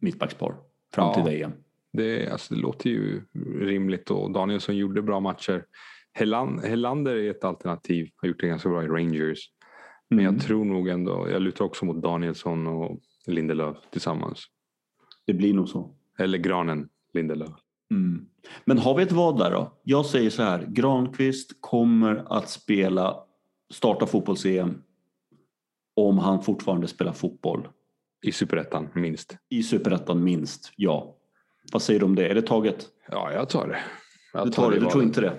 mittbackspar 0.00 0.54
fram 0.94 1.06
ja, 1.06 1.14
till 1.14 1.42
EM. 1.42 1.52
Det, 1.96 2.28
alltså, 2.28 2.54
det 2.54 2.60
låter 2.60 2.90
ju 2.90 3.22
rimligt 3.60 4.10
och 4.10 4.30
Danielsson 4.30 4.76
gjorde 4.76 5.02
bra 5.02 5.20
matcher. 5.20 5.64
Helander 6.12 7.16
är 7.16 7.30
ett 7.30 7.44
alternativ, 7.44 8.10
har 8.16 8.28
gjort 8.28 8.40
det 8.40 8.46
ganska 8.46 8.68
bra 8.68 8.84
i 8.84 8.88
Rangers. 8.88 9.50
Men 10.10 10.18
mm. 10.18 10.34
jag 10.34 10.42
tror 10.42 10.64
nog 10.64 10.88
ändå, 10.88 11.28
jag 11.30 11.42
lutar 11.42 11.64
också 11.64 11.84
mot 11.84 12.02
Danielsson 12.02 12.66
och 12.66 13.00
Lindelöf 13.26 13.76
tillsammans. 13.90 14.44
Det 15.26 15.34
blir 15.34 15.54
nog 15.54 15.68
så. 15.68 15.94
Eller 16.18 16.38
Granen 16.38 16.88
Lindelöf. 17.12 17.54
Mm. 17.90 18.26
Men 18.64 18.78
har 18.78 18.96
vi 18.96 19.02
ett 19.02 19.12
vad 19.12 19.38
där 19.38 19.50
då? 19.50 19.80
Jag 19.82 20.06
säger 20.06 20.30
så 20.30 20.42
här, 20.42 20.66
Granqvist 20.68 21.56
kommer 21.60 22.24
att 22.38 22.48
spela, 22.48 23.16
starta 23.72 24.06
fotbolls-EM 24.06 24.82
om 25.96 26.18
han 26.18 26.42
fortfarande 26.42 26.88
spelar 26.88 27.12
fotboll. 27.12 27.68
I 28.22 28.32
superettan 28.32 28.88
minst. 28.94 29.36
I 29.48 29.62
superettan 29.62 30.24
minst, 30.24 30.72
ja. 30.76 31.13
Vad 31.72 31.82
säger 31.82 32.00
du 32.00 32.06
om 32.06 32.14
det? 32.14 32.28
Är 32.28 32.34
det 32.34 32.42
taget? 32.42 32.86
Ja, 33.10 33.32
jag 33.32 33.48
tar 33.48 33.68
det. 33.68 33.78
Jag 34.32 34.46
du 34.46 34.50
tar 34.50 34.70
det, 34.70 34.76
det 34.76 34.84
du 34.84 34.90
tror 34.90 35.02
inte 35.02 35.20
det? 35.20 35.32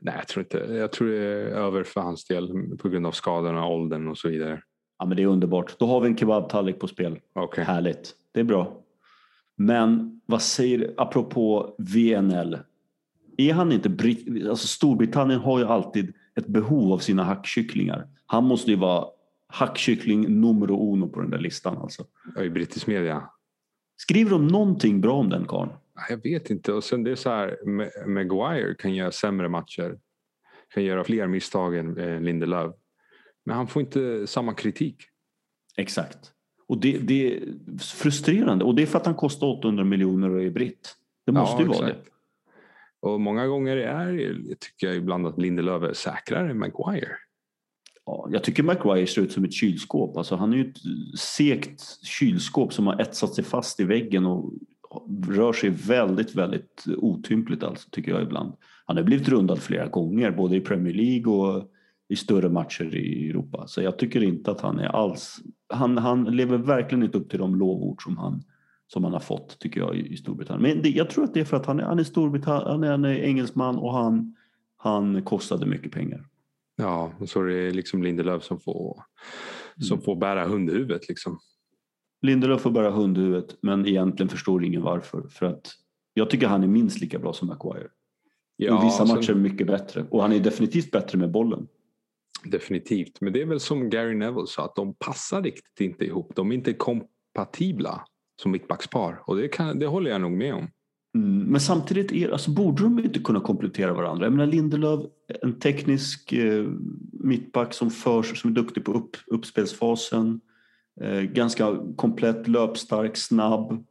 Nej, 0.00 0.14
jag 0.18 0.28
tror 0.28 0.42
inte 0.42 0.74
Jag 0.74 0.92
tror 0.92 1.08
det 1.08 1.16
är 1.16 1.46
över 1.46 1.84
för 1.84 2.00
hans 2.00 2.24
del 2.24 2.76
på 2.78 2.88
grund 2.88 3.06
av 3.06 3.12
skadorna, 3.12 3.66
åldern 3.66 4.08
och 4.08 4.18
så 4.18 4.28
vidare. 4.28 4.62
Ja, 4.98 5.06
men 5.06 5.16
det 5.16 5.22
är 5.22 5.26
underbart. 5.26 5.78
Då 5.78 5.86
har 5.86 6.00
vi 6.00 6.08
en 6.08 6.16
kebabtallrik 6.16 6.78
på 6.78 6.88
spel. 6.88 7.18
Okay. 7.34 7.64
Härligt. 7.64 8.14
Det 8.32 8.40
är 8.40 8.44
bra. 8.44 8.82
Men 9.56 10.20
vad 10.26 10.42
säger 10.42 10.94
apropå 10.96 11.74
VNL? 11.78 12.58
Är 13.36 13.52
han 13.52 13.72
inte 13.72 13.88
britt... 13.88 14.48
Alltså 14.48 14.66
Storbritannien 14.66 15.40
har 15.40 15.58
ju 15.58 15.64
alltid 15.64 16.14
ett 16.34 16.46
behov 16.46 16.92
av 16.92 16.98
sina 16.98 17.24
hackkycklingar. 17.24 18.08
Han 18.26 18.44
måste 18.44 18.70
ju 18.70 18.76
vara 18.76 19.06
hackkyckling 19.48 20.40
numero 20.40 20.92
uno 20.92 21.08
på 21.08 21.20
den 21.20 21.30
där 21.30 21.38
listan 21.38 21.78
alltså. 21.78 22.04
Ja, 22.34 22.42
i 22.42 22.50
brittisk 22.50 22.86
media. 22.86 23.22
Skriver 23.96 24.30
de 24.30 24.46
någonting 24.48 25.00
bra 25.00 25.14
om 25.14 25.28
den 25.28 25.44
karln? 25.46 25.70
Jag 26.08 26.22
vet 26.22 26.50
inte. 26.50 26.72
Och 26.72 26.84
sen 26.84 27.04
det 27.04 27.10
är 27.10 27.16
så 27.16 27.30
här, 27.30 27.58
Ma- 27.64 28.06
Maguire 28.06 28.74
kan 28.74 28.94
göra 28.94 29.12
sämre 29.12 29.48
matcher. 29.48 29.98
Kan 30.74 30.84
göra 30.84 31.04
fler 31.04 31.26
misstag 31.26 31.76
än 31.76 31.98
eh, 31.98 32.20
Lindelöf. 32.20 32.74
Men 33.44 33.56
han 33.56 33.66
får 33.66 33.82
inte 33.82 34.26
samma 34.26 34.54
kritik. 34.54 35.02
Exakt. 35.76 36.18
Och 36.68 36.78
det, 36.78 36.98
det 36.98 37.36
är 37.36 37.42
frustrerande. 37.78 38.64
Och 38.64 38.74
det 38.74 38.82
är 38.82 38.86
för 38.86 38.98
att 38.98 39.06
han 39.06 39.14
kostar 39.14 39.46
800 39.46 39.84
miljoner 39.84 40.30
och 40.30 40.42
är 40.42 40.50
britt. 40.50 40.94
Det 41.26 41.32
måste 41.32 41.62
ju 41.62 41.68
vara 41.68 41.86
det. 41.86 41.92
exakt. 41.92 42.08
Och 43.00 43.20
många 43.20 43.46
gånger 43.46 43.76
är, 43.76 44.12
tycker 44.60 44.86
jag 44.86 44.96
ibland 44.96 45.26
att 45.26 45.38
Lindelöf 45.38 45.82
är 45.82 45.92
säkrare 45.92 46.50
än 46.50 46.58
Maguire. 46.58 47.16
Ja, 48.06 48.28
jag 48.30 48.44
tycker 48.44 48.62
Maguire 48.62 49.06
ser 49.06 49.22
ut 49.22 49.32
som 49.32 49.44
ett 49.44 49.52
kylskåp. 49.52 50.16
Alltså, 50.16 50.36
han 50.36 50.52
är 50.52 50.56
ju 50.56 50.70
ett 50.70 51.18
segt 51.18 52.06
kylskåp 52.06 52.72
som 52.72 52.86
har 52.86 53.00
etsat 53.00 53.34
sig 53.34 53.44
fast 53.44 53.80
i 53.80 53.84
väggen 53.84 54.26
och 54.26 54.52
rör 55.28 55.52
sig 55.52 55.70
väldigt, 55.70 56.34
väldigt 56.34 56.84
otympligt 56.96 57.62
alltså, 57.62 57.88
tycker 57.90 58.10
jag 58.12 58.22
ibland. 58.22 58.52
Han 58.86 58.96
har 58.96 59.04
blivit 59.04 59.28
rundad 59.28 59.58
flera 59.58 59.86
gånger, 59.86 60.30
både 60.30 60.56
i 60.56 60.60
Premier 60.60 60.94
League 60.94 61.32
och 61.32 61.70
i 62.08 62.16
större 62.16 62.48
matcher 62.48 62.94
i 62.94 63.30
Europa. 63.30 63.66
Så 63.66 63.82
jag 63.82 63.98
tycker 63.98 64.22
inte 64.22 64.50
att 64.50 64.60
han 64.60 64.78
är 64.78 64.88
alls... 64.88 65.38
Han, 65.68 65.98
han 65.98 66.24
lever 66.24 66.58
verkligen 66.58 67.04
inte 67.04 67.18
upp 67.18 67.30
till 67.30 67.38
de 67.38 67.56
lovord 67.56 68.02
som 68.02 68.18
han, 68.18 68.42
som 68.86 69.04
han 69.04 69.12
har 69.12 69.20
fått, 69.20 69.58
tycker 69.58 69.80
jag, 69.80 69.96
i 69.96 70.16
Storbritannien. 70.16 70.74
Men 70.74 70.82
det, 70.82 70.88
jag 70.88 71.10
tror 71.10 71.24
att 71.24 71.34
det 71.34 71.40
är 71.40 71.44
för 71.44 71.56
att 71.56 71.66
han 71.66 71.80
är, 71.80 71.84
han 71.84 71.98
är, 71.98 72.04
Storbritannien, 72.04 72.90
han 72.90 73.04
är 73.04 73.14
en 73.14 73.24
engelsman 73.24 73.78
och 73.78 73.92
han, 73.92 74.36
han 74.76 75.22
kostade 75.22 75.66
mycket 75.66 75.92
pengar. 75.92 76.24
Ja, 76.76 77.12
så 77.26 77.40
är 77.42 77.46
det 77.46 77.70
liksom 77.70 78.02
Lindelöf 78.02 78.42
som 78.44 78.60
får, 78.60 79.02
som 79.80 79.94
Mm. 79.94 80.04
får 80.04 80.16
bära 80.16 80.44
hundhuvudet. 80.46 81.08
Liksom. 81.08 81.38
Lindelöf 82.22 82.60
får 82.62 82.70
bära 82.70 82.90
hundhuvudet, 82.90 83.56
men 83.62 83.86
egentligen 83.86 84.28
förstår 84.28 84.64
ingen 84.64 84.82
varför. 84.82 85.28
För 85.28 85.46
att 85.46 85.72
jag 86.14 86.30
tycker 86.30 86.46
han 86.46 86.62
är 86.62 86.66
minst 86.68 87.00
lika 87.00 87.18
bra 87.18 87.32
som 87.32 87.48
Maguire. 87.48 87.88
Ja, 88.56 88.82
I 88.82 88.86
vissa 88.86 89.06
sen- 89.06 89.16
matcher 89.16 89.34
mycket 89.34 89.66
bättre. 89.66 90.06
Och 90.10 90.22
han 90.22 90.32
är 90.32 90.40
definitivt 90.40 90.90
bättre 90.90 91.18
med 91.18 91.30
bollen. 91.30 91.68
Definitivt. 92.44 93.20
Men 93.20 93.32
det 93.32 93.42
är 93.42 93.46
väl 93.46 93.60
som 93.60 93.90
Gary 93.90 94.14
Neville 94.14 94.46
sa, 94.46 94.64
att 94.64 94.76
de 94.76 94.94
passar 94.94 95.42
riktigt 95.42 95.80
inte 95.80 96.04
ihop. 96.04 96.32
De 96.36 96.50
är 96.52 96.54
inte 96.56 96.72
kompatibla 96.72 98.04
som 98.42 98.52
mittbackspar. 98.52 99.22
Och 99.26 99.36
det, 99.36 99.48
kan, 99.48 99.78
det 99.78 99.86
håller 99.86 100.10
jag 100.10 100.20
nog 100.20 100.32
med 100.32 100.54
om. 100.54 100.68
Mm, 101.16 101.38
men 101.38 101.60
samtidigt 101.60 102.12
är, 102.12 102.30
alltså, 102.30 102.50
borde 102.50 102.82
de 102.82 102.98
inte 102.98 103.18
kunna 103.18 103.40
komplettera 103.40 103.92
varandra. 103.92 104.26
Jag 104.26 104.32
menar 104.32 104.46
Lindelöf, 104.46 105.00
en 105.42 105.58
teknisk 105.58 106.32
eh, 106.32 106.64
mittback 107.12 107.74
som 107.74 107.90
förs, 107.90 108.40
som 108.40 108.50
är 108.50 108.54
duktig 108.54 108.84
på 108.84 108.92
upp, 108.92 109.16
uppspelsfasen. 109.26 110.40
Eh, 111.00 111.20
ganska 111.20 111.78
komplett, 111.96 112.48
löpstark, 112.48 113.16
snabb. 113.16 113.84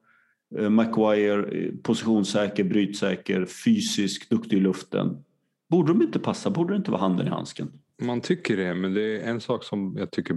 Eh, 0.57 0.69
Maguire, 0.69 1.65
eh, 1.65 1.71
positionssäker, 1.83 2.63
brytsäker, 2.63 3.45
fysisk, 3.65 4.29
duktig 4.29 4.57
i 4.57 4.59
luften. 4.59 5.23
Borde 5.69 5.93
de 5.93 6.01
inte 6.01 6.19
passa? 6.19 6.49
Borde 6.49 6.73
det 6.73 6.77
inte 6.77 6.91
vara 6.91 7.01
handen 7.01 7.27
i 7.27 7.29
handsken? 7.29 7.71
Man 8.01 8.21
tycker 8.21 8.57
det, 8.57 8.75
men 8.75 8.93
det 8.93 9.21
är 9.21 9.29
en 9.29 9.41
sak 9.41 9.63
som 9.63 9.95
jag 9.97 10.11
tycker 10.11 10.33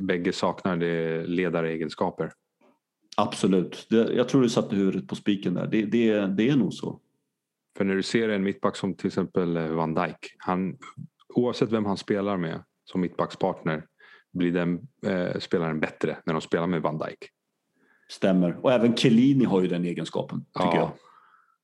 bägge 0.00 0.32
saknar. 0.32 0.76
Det 0.76 0.86
är 0.86 1.26
ledaregenskaper. 1.26 2.32
Absolut. 3.16 3.86
Det, 3.90 4.12
jag 4.12 4.28
tror 4.28 4.42
du 4.42 4.48
satte 4.48 4.76
huvudet 4.76 5.08
på 5.08 5.14
spiken 5.16 5.54
där. 5.54 5.66
Det, 5.66 5.82
det, 5.82 6.26
det 6.26 6.48
är 6.48 6.56
nog 6.56 6.74
så. 6.74 7.00
För 7.76 7.84
när 7.84 7.94
du 7.94 8.02
ser 8.02 8.28
en 8.28 8.42
mittback 8.42 8.76
som 8.76 8.94
till 8.94 9.06
exempel 9.06 9.56
eh, 9.56 9.66
Van 9.66 9.94
Dijk. 9.94 10.34
Han, 10.38 10.78
oavsett 11.28 11.72
vem 11.72 11.84
han 11.84 11.96
spelar 11.96 12.36
med 12.36 12.62
som 12.84 13.00
mittbackspartner 13.00 13.86
blir 14.32 14.52
den 14.52 14.80
eh, 15.06 15.38
spelaren 15.38 15.80
bättre 15.80 16.16
när 16.24 16.34
de 16.34 16.40
spelar 16.40 16.66
med 16.66 16.82
Van 16.82 16.98
Dijk. 16.98 17.28
Stämmer. 18.08 18.58
Och 18.64 18.72
även 18.72 18.96
Chiellini 18.96 19.44
har 19.44 19.60
ju 19.62 19.68
den 19.68 19.84
egenskapen, 19.84 20.44
tycker 20.44 20.66
Ja. 20.66 20.76
jag. 20.76 20.90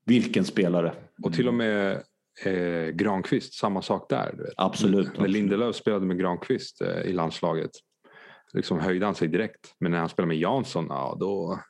Vilken 0.04 0.44
spelare. 0.44 0.92
Och 1.22 1.32
till 1.32 1.48
och 1.48 1.54
med 1.54 2.02
eh, 2.44 2.88
Granqvist, 2.88 3.54
samma 3.54 3.82
sak 3.82 4.06
där. 4.08 4.34
Du 4.37 4.42
vet. 4.42 4.52
Absolut, 4.56 5.18
När. 5.18 5.28
Lindelöf 5.28 5.76
spelade 5.76 6.06
med 6.06 6.18
Granqvist 6.18 6.80
eh, 6.80 7.00
i 7.00 7.12
landslaget 7.12 7.70
liksom 8.52 8.80
höjde 8.80 9.06
han 9.06 9.14
sig 9.14 9.28
direkt. 9.28 9.74
Men 9.80 9.90
när 9.92 9.98
han 9.98 10.08
spelar 10.08 10.26
med 10.26 10.38
Jansson, 10.38 10.87
ja, 10.88 11.16
då, 11.20 11.61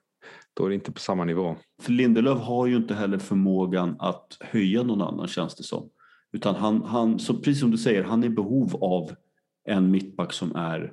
då 0.54 0.64
är 0.64 0.68
det 0.68 0.74
inte 0.74 0.92
på 0.92 1.00
samma 1.00 1.24
nivå. 1.24 1.56
För 1.82 1.92
Lindelöf 1.92 2.38
har 2.38 2.66
ju 2.66 2.76
inte 2.76 2.94
heller 2.94 3.18
förmågan 3.18 3.96
att 3.98 4.36
höja 4.40 4.82
någon 4.82 5.02
annan 5.02 5.28
känns 5.28 5.54
det 5.54 5.62
som. 5.62 5.88
Utan 6.32 6.54
han, 6.54 6.82
han 6.82 7.18
så 7.18 7.34
precis 7.34 7.60
som 7.60 7.70
du 7.70 7.78
säger, 7.78 8.02
han 8.04 8.22
är 8.22 8.26
i 8.26 8.30
behov 8.30 8.76
av 8.84 9.10
en 9.68 9.90
mittback 9.90 10.32
som 10.32 10.56
är, 10.56 10.92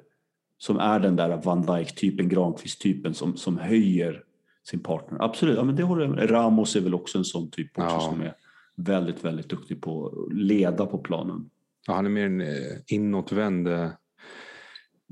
som 0.57 0.77
är 0.77 0.99
den 0.99 1.15
där 1.15 1.41
Van 1.43 1.61
Dijk-typen, 1.61 2.29
Granqvist-typen 2.29 3.13
som, 3.13 3.37
som 3.37 3.57
höjer 3.57 4.23
sin 4.63 4.79
partner. 4.79 5.23
Absolut, 5.23 5.57
ja, 5.57 5.63
men 5.63 5.75
det 5.75 5.83
håller 5.83 6.05
jag. 6.05 6.31
Ramos 6.31 6.75
är 6.75 6.81
väl 6.81 6.93
också 6.95 7.17
en 7.17 7.25
sån 7.25 7.51
typ 7.51 7.77
också 7.77 7.95
Ja. 7.95 7.99
som 7.99 8.21
är 8.21 8.33
väldigt, 8.75 9.23
väldigt 9.25 9.49
duktig 9.49 9.81
på 9.81 10.07
att 10.07 10.33
leda 10.37 10.85
på 10.85 10.97
planen. 10.97 11.49
Ja, 11.87 11.93
han 11.93 12.05
är 12.05 12.09
mer 12.09 12.25
en 12.25 12.41
eh, 12.41 12.47
inåtvänd 12.87 13.67
eh, 13.67 13.89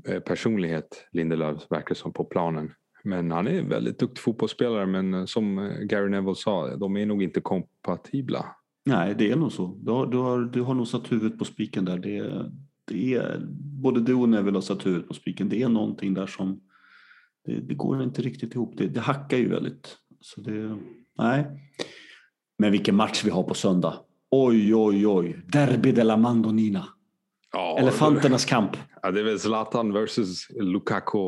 Eh, 0.08 0.20
personlighet, 0.20 1.06
Lindelöf, 1.12 1.70
verkar 1.70 1.94
som 1.94 2.12
på 2.12 2.24
planen. 2.24 2.72
Men 3.04 3.30
han 3.30 3.46
är 3.46 3.58
en 3.58 3.68
väldigt 3.68 3.98
duktig 3.98 4.18
fotbollsspelare. 4.18 4.86
Men 4.86 5.14
eh, 5.14 5.24
som 5.24 5.58
eh, 5.58 5.78
Gary 5.78 6.10
Neville 6.10 6.34
sa, 6.34 6.76
de 6.76 6.96
är 6.96 7.06
nog 7.06 7.22
inte 7.22 7.40
kompatibla. 7.40 8.46
Nej, 8.86 9.14
det 9.18 9.30
är 9.30 9.36
nog 9.36 9.52
så. 9.52 9.78
Du 9.82 9.90
har, 9.92 10.06
du 10.06 10.16
har, 10.16 10.40
du 10.40 10.60
har 10.60 10.74
nog 10.74 10.88
satt 10.88 11.12
huvudet 11.12 11.38
på 11.38 11.44
spiken 11.44 11.84
där. 11.84 11.98
Det, 11.98 12.50
det 12.84 13.14
är, 13.14 13.46
både 13.82 14.00
du 14.00 14.14
och 14.14 14.28
Neville 14.28 14.56
har 14.56 14.62
satt 14.62 14.86
huvudet 14.86 15.08
på 15.08 15.14
spiken. 15.14 15.48
Det 15.48 15.62
är 15.62 15.68
någonting 15.68 16.14
där 16.14 16.26
som 16.26 16.60
det, 17.44 17.60
det 17.60 17.74
går 17.74 18.02
inte 18.02 18.22
riktigt 18.22 18.54
ihop. 18.54 18.74
Det, 18.76 18.86
det 18.86 19.00
hackar 19.00 19.36
ju 19.36 19.48
väldigt. 19.48 19.96
Så 20.20 20.40
det, 20.40 20.78
nej. 21.18 21.46
Men 22.58 22.72
vilken 22.72 22.96
match 22.96 23.24
vi 23.24 23.30
har 23.30 23.42
på 23.42 23.54
söndag. 23.54 23.94
Oj, 24.30 24.74
oj, 24.74 25.06
oj. 25.06 25.36
Derby 25.52 25.92
de 25.92 26.04
la 26.04 26.16
Mandonina. 26.16 26.84
Ja, 27.54 27.78
Elefanternas 27.78 28.44
kamp. 28.44 28.70
Ja, 29.02 29.10
det 29.10 29.20
är 29.20 29.24
väl 29.24 29.38
Zlatan 29.38 29.92
versus 29.92 30.46
Lukaku 30.60 31.18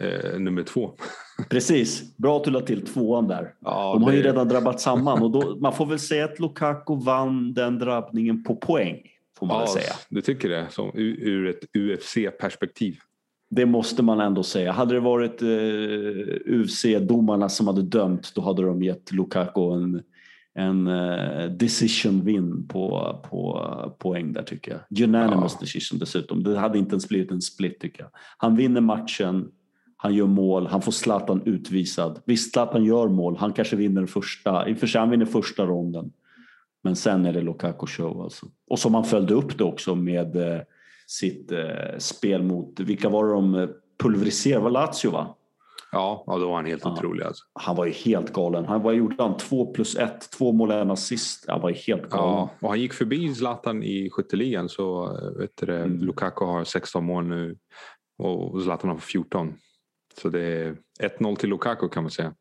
eh, 0.00 0.38
nummer 0.40 0.62
två. 0.62 0.90
Precis. 1.50 2.16
Bra 2.16 2.36
att 2.36 2.44
du 2.44 2.50
la 2.50 2.60
till 2.60 2.86
tvåan 2.86 3.28
där. 3.28 3.54
Ja, 3.60 3.92
De 3.94 4.02
har 4.02 4.12
ju 4.12 4.22
det- 4.22 4.28
redan 4.28 4.48
drabbat 4.48 4.80
samman 4.80 5.22
och 5.22 5.30
då, 5.30 5.56
man 5.60 5.72
får 5.72 5.86
väl 5.86 5.98
säga 5.98 6.24
att 6.24 6.38
Lukaku 6.40 6.96
vann 7.04 7.54
den 7.54 7.78
drabbningen 7.78 8.44
på 8.44 8.56
poäng. 8.56 8.96
Får 9.38 9.46
man 9.46 9.60
Ja, 9.60 9.66
säga. 9.66 9.92
du 10.10 10.20
tycker 10.20 10.48
det? 10.48 10.66
Som, 10.70 10.90
ur, 10.94 11.16
ur 11.28 11.46
ett 11.46 11.64
UFC-perspektiv. 11.78 12.96
Det 13.50 13.66
måste 13.66 14.02
man 14.02 14.20
ändå 14.20 14.42
säga. 14.42 14.72
Hade 14.72 14.94
det 14.94 15.00
varit 15.00 15.42
eh, 15.42 15.48
UFC-domarna 16.46 17.48
som 17.48 17.66
hade 17.66 17.82
dömt 17.82 18.32
då 18.34 18.40
hade 18.40 18.62
de 18.62 18.82
gett 18.82 19.12
Lukaku 19.12 19.60
en, 19.72 20.02
en 20.58 20.86
eh, 20.86 21.50
decision 21.50 22.24
win 22.24 22.68
på, 22.68 23.16
på 23.30 23.62
poäng 23.98 24.32
där 24.32 24.42
tycker 24.42 24.70
jag. 24.88 25.08
Unanimous 25.08 25.52
Ja. 25.52 25.60
decision 25.60 25.98
dessutom. 25.98 26.42
Det 26.42 26.58
hade 26.58 26.78
inte 26.78 26.90
ens 26.90 27.08
blivit 27.08 27.30
en 27.30 27.42
split 27.42 27.80
tycker 27.80 28.02
jag. 28.02 28.10
Han 28.38 28.56
vinner 28.56 28.80
matchen, 28.80 29.48
han 29.96 30.14
gör 30.14 30.26
mål, 30.26 30.66
han 30.66 30.82
får 30.82 30.92
Zlatan 30.92 31.42
utvisad. 31.44 32.22
Visst, 32.24 32.52
Zlatan 32.52 32.84
gör 32.84 33.08
mål, 33.08 33.36
han 33.36 33.52
kanske 33.52 33.76
vinner 33.76 34.06
första, 34.06 34.68
i 34.68 34.74
och 34.74 34.78
för 34.78 34.86
sig 34.86 35.00
han 35.00 35.10
vinner 35.10 35.26
första 35.26 35.66
ronden. 35.66 36.12
Men 36.82 36.96
sen 36.96 37.26
är 37.26 37.32
det 37.32 37.40
Lukaku 37.40 37.86
show 37.86 38.22
alltså. 38.22 38.46
Och 38.70 38.78
som 38.78 38.94
han 38.94 39.04
följde 39.04 39.34
upp 39.34 39.58
det 39.58 39.64
också 39.64 39.94
med 39.94 40.36
eh, 40.36 40.60
sitt 41.06 41.52
eh, 41.52 41.98
spel 41.98 42.42
mot, 42.42 42.80
vilka 42.80 43.08
var 43.08 43.24
det 43.26 43.32
de 43.32 43.68
pulveriserade? 44.02 44.64
Var 44.64 44.70
Lazio 44.70 45.10
va? 45.10 45.34
Ja, 45.92 46.24
ja 46.26 46.38
då 46.38 46.48
var 46.48 46.56
han 46.56 46.66
helt 46.66 46.84
Ja. 46.84 46.92
otrolig. 46.92 47.24
Alltså. 47.24 47.44
Han 47.52 47.76
var 47.76 47.86
ju 47.86 47.92
helt 47.92 48.32
galen. 48.32 48.64
Han 48.64 48.82
var 48.82 48.92
gjorde 48.92 49.22
han 49.22 49.36
två 49.36 49.72
plus 49.72 49.96
ett, 49.96 50.30
två 50.38 50.52
mål 50.52 50.70
och 50.70 50.76
en 50.78 50.90
assist. 50.90 51.44
Han 51.48 51.60
var 51.60 51.68
ju 51.70 51.74
helt 51.76 52.10
galen. 52.10 52.34
Ja, 52.34 52.50
och 52.60 52.68
han 52.68 52.80
gick 52.80 52.92
förbi 52.92 53.34
Zlatan 53.34 53.82
i 53.82 54.10
skytteligan 54.10 54.68
så 54.68 55.04
eh, 55.18 55.38
vet 55.40 55.50
du, 55.56 55.74
Mm. 55.74 55.98
Lukaku 55.98 56.44
har 56.44 56.64
16 56.64 57.04
mål 57.04 57.24
nu 57.26 57.56
och 58.18 58.62
Zlatan 58.62 58.90
har 58.90 58.98
14. 58.98 59.54
Så 60.22 60.28
det 60.28 60.40
är 60.40 60.76
1-0 61.18 61.36
till 61.36 61.48
Lukaku 61.48 61.88
kan 61.88 62.02
man 62.02 62.10
säga. 62.10 62.34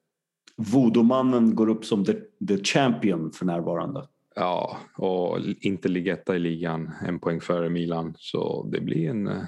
Voodoo-mannen 0.58 1.56
går 1.56 1.70
upp 1.70 1.86
som 1.86 2.06
the, 2.06 2.14
the 2.48 2.64
champion 2.64 3.32
för 3.32 3.46
närvarande. 3.46 4.08
Ja, 4.36 4.78
och 4.98 5.40
inte 5.62 5.88
ligga 5.90 6.14
etta 6.14 6.36
i 6.36 6.40
ligan, 6.40 6.92
en 7.06 7.20
poäng 7.20 7.42
före 7.42 7.70
Milan. 7.70 8.14
Så 8.18 8.70
det 8.72 8.82
blir 8.82 9.10
en, 9.10 9.28
eh, 9.28 9.42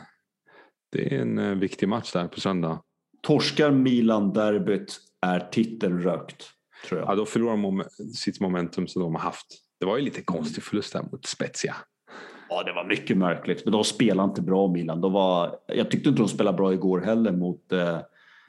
det 0.91 1.15
är 1.15 1.21
en 1.21 1.38
eh, 1.38 1.55
viktig 1.55 1.89
match 1.89 2.12
där 2.13 2.27
på 2.27 2.39
söndag. 2.39 2.81
Torskar 3.21 3.71
Milan-derbyt 3.71 4.97
är 5.21 5.39
titeln 5.39 6.01
rökt, 6.01 6.45
tror 6.88 6.99
jag. 6.99 7.10
Ja, 7.10 7.15
då 7.15 7.25
förlorar 7.25 7.58
de 7.58 7.84
sitt 8.15 8.39
momentum 8.39 8.88
som 8.88 9.01
de 9.01 9.15
har 9.15 9.21
haft. 9.21 9.45
Det 9.79 9.86
var 9.86 9.97
ju 9.97 10.03
lite 10.03 10.21
konstig 10.21 10.63
förlust 10.63 10.93
där 10.93 11.01
mot 11.12 11.25
Spezia. 11.25 11.75
Ja, 12.49 12.63
det 12.63 12.73
var 12.73 12.84
mycket 12.86 13.17
märkligt. 13.17 13.65
Men 13.65 13.71
de 13.71 13.84
spelade 13.84 14.29
inte 14.29 14.41
bra 14.41 14.67
Milan. 14.67 15.01
De 15.01 15.13
var, 15.13 15.55
jag 15.67 15.91
tyckte 15.91 16.10
inte 16.10 16.21
de 16.21 16.27
spelade 16.27 16.58
bra 16.58 16.73
igår 16.73 16.99
heller 17.01 17.32
mot, 17.32 17.71
eh, 17.71 17.97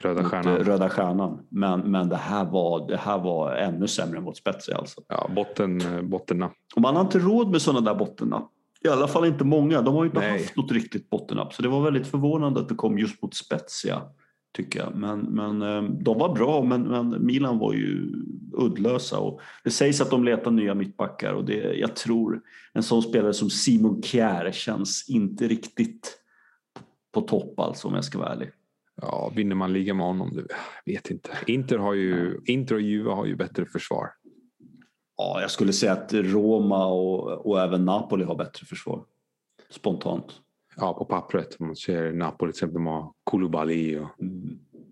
Röda 0.01 0.21
mot 0.21 0.31
Stjärnan. 0.31 0.57
eh, 0.57 0.63
Röda 0.63 0.89
Stjärnan. 0.89 1.47
Men, 1.49 1.79
men 1.79 2.09
det, 2.09 2.15
här 2.15 2.45
var, 2.45 2.87
det 2.87 2.97
här 2.97 3.17
var 3.17 3.55
ännu 3.55 3.87
sämre 3.87 4.21
mot 4.21 4.37
Spezia 4.37 4.77
alltså. 4.77 5.01
Ja, 5.07 5.29
botten, 5.35 5.81
eh, 5.81 6.01
bottennapp. 6.01 6.53
Och 6.75 6.81
man 6.81 6.95
har 6.95 7.01
inte 7.01 7.19
råd 7.19 7.49
med 7.51 7.61
sådana 7.61 7.91
där 7.93 7.99
bottennapp. 7.99 8.51
I 8.83 8.87
alla 8.87 9.07
fall 9.07 9.25
inte 9.25 9.43
många. 9.43 9.81
De 9.81 9.95
har 9.95 10.03
ju 10.03 10.09
inte 10.09 10.19
Nej. 10.19 10.31
haft 10.31 10.55
något 10.55 10.71
riktigt 10.71 11.09
bottennapp. 11.09 11.53
Så 11.53 11.61
det 11.61 11.69
var 11.69 11.81
väldigt 11.81 12.07
förvånande 12.07 12.59
att 12.59 12.69
det 12.69 12.75
kom 12.75 12.97
just 12.99 13.21
mot 13.21 13.33
Spezia. 13.35 14.01
Tycker 14.51 14.79
jag. 14.79 14.95
Men, 14.95 15.19
men 15.19 15.61
eh, 15.61 15.83
de 15.83 16.17
var 16.17 16.35
bra, 16.35 16.63
men, 16.63 16.81
men 16.81 17.25
Milan 17.25 17.57
var 17.57 17.73
ju 17.73 18.13
uddlösa. 18.57 19.19
Och 19.19 19.41
det 19.63 19.71
sägs 19.71 20.01
att 20.01 20.09
de 20.09 20.23
letar 20.23 20.51
nya 20.51 20.73
mittbackar 20.73 21.33
och 21.33 21.45
det, 21.45 21.73
jag 21.73 21.95
tror 21.95 22.41
en 22.73 22.83
sån 22.83 23.01
spelare 23.01 23.33
som 23.33 23.49
Simon 23.49 24.01
Kjär 24.01 24.51
känns 24.51 25.09
inte 25.09 25.47
riktigt 25.47 26.17
på 27.11 27.21
topp 27.21 27.59
alltså 27.59 27.87
om 27.87 27.95
jag 27.95 28.05
ska 28.05 28.19
vara 28.19 28.33
ärlig. 28.33 28.49
Ja, 29.01 29.31
vinner 29.35 29.55
man 29.55 29.73
ligan 29.73 29.97
med 29.97 30.05
honom? 30.05 30.31
Jag 30.85 30.93
vet 30.93 31.11
inte. 31.11 31.29
Inter, 31.47 31.77
har 31.77 31.93
ju, 31.93 32.39
Inter 32.45 32.75
och 32.75 32.81
Juve 32.81 33.11
har 33.11 33.25
ju 33.25 33.35
bättre 33.35 33.65
försvar. 33.65 34.07
Ja, 35.17 35.41
jag 35.41 35.51
skulle 35.51 35.73
säga 35.73 35.91
att 35.91 36.13
Roma 36.13 36.85
och, 36.85 37.45
och 37.47 37.61
även 37.61 37.85
Napoli 37.85 38.23
har 38.23 38.35
bättre 38.35 38.65
försvar. 38.65 39.03
Spontant. 39.69 40.25
Ja, 40.81 40.93
på 40.93 41.05
pappret. 41.05 41.59
Man 41.59 41.75
ser 41.75 42.11
Napoli 42.11 42.51
till 42.51 42.57
exempel, 42.57 42.73
de 42.73 42.85
har 42.85 43.13
Koulibaly. 43.23 43.99
Och... 43.99 44.07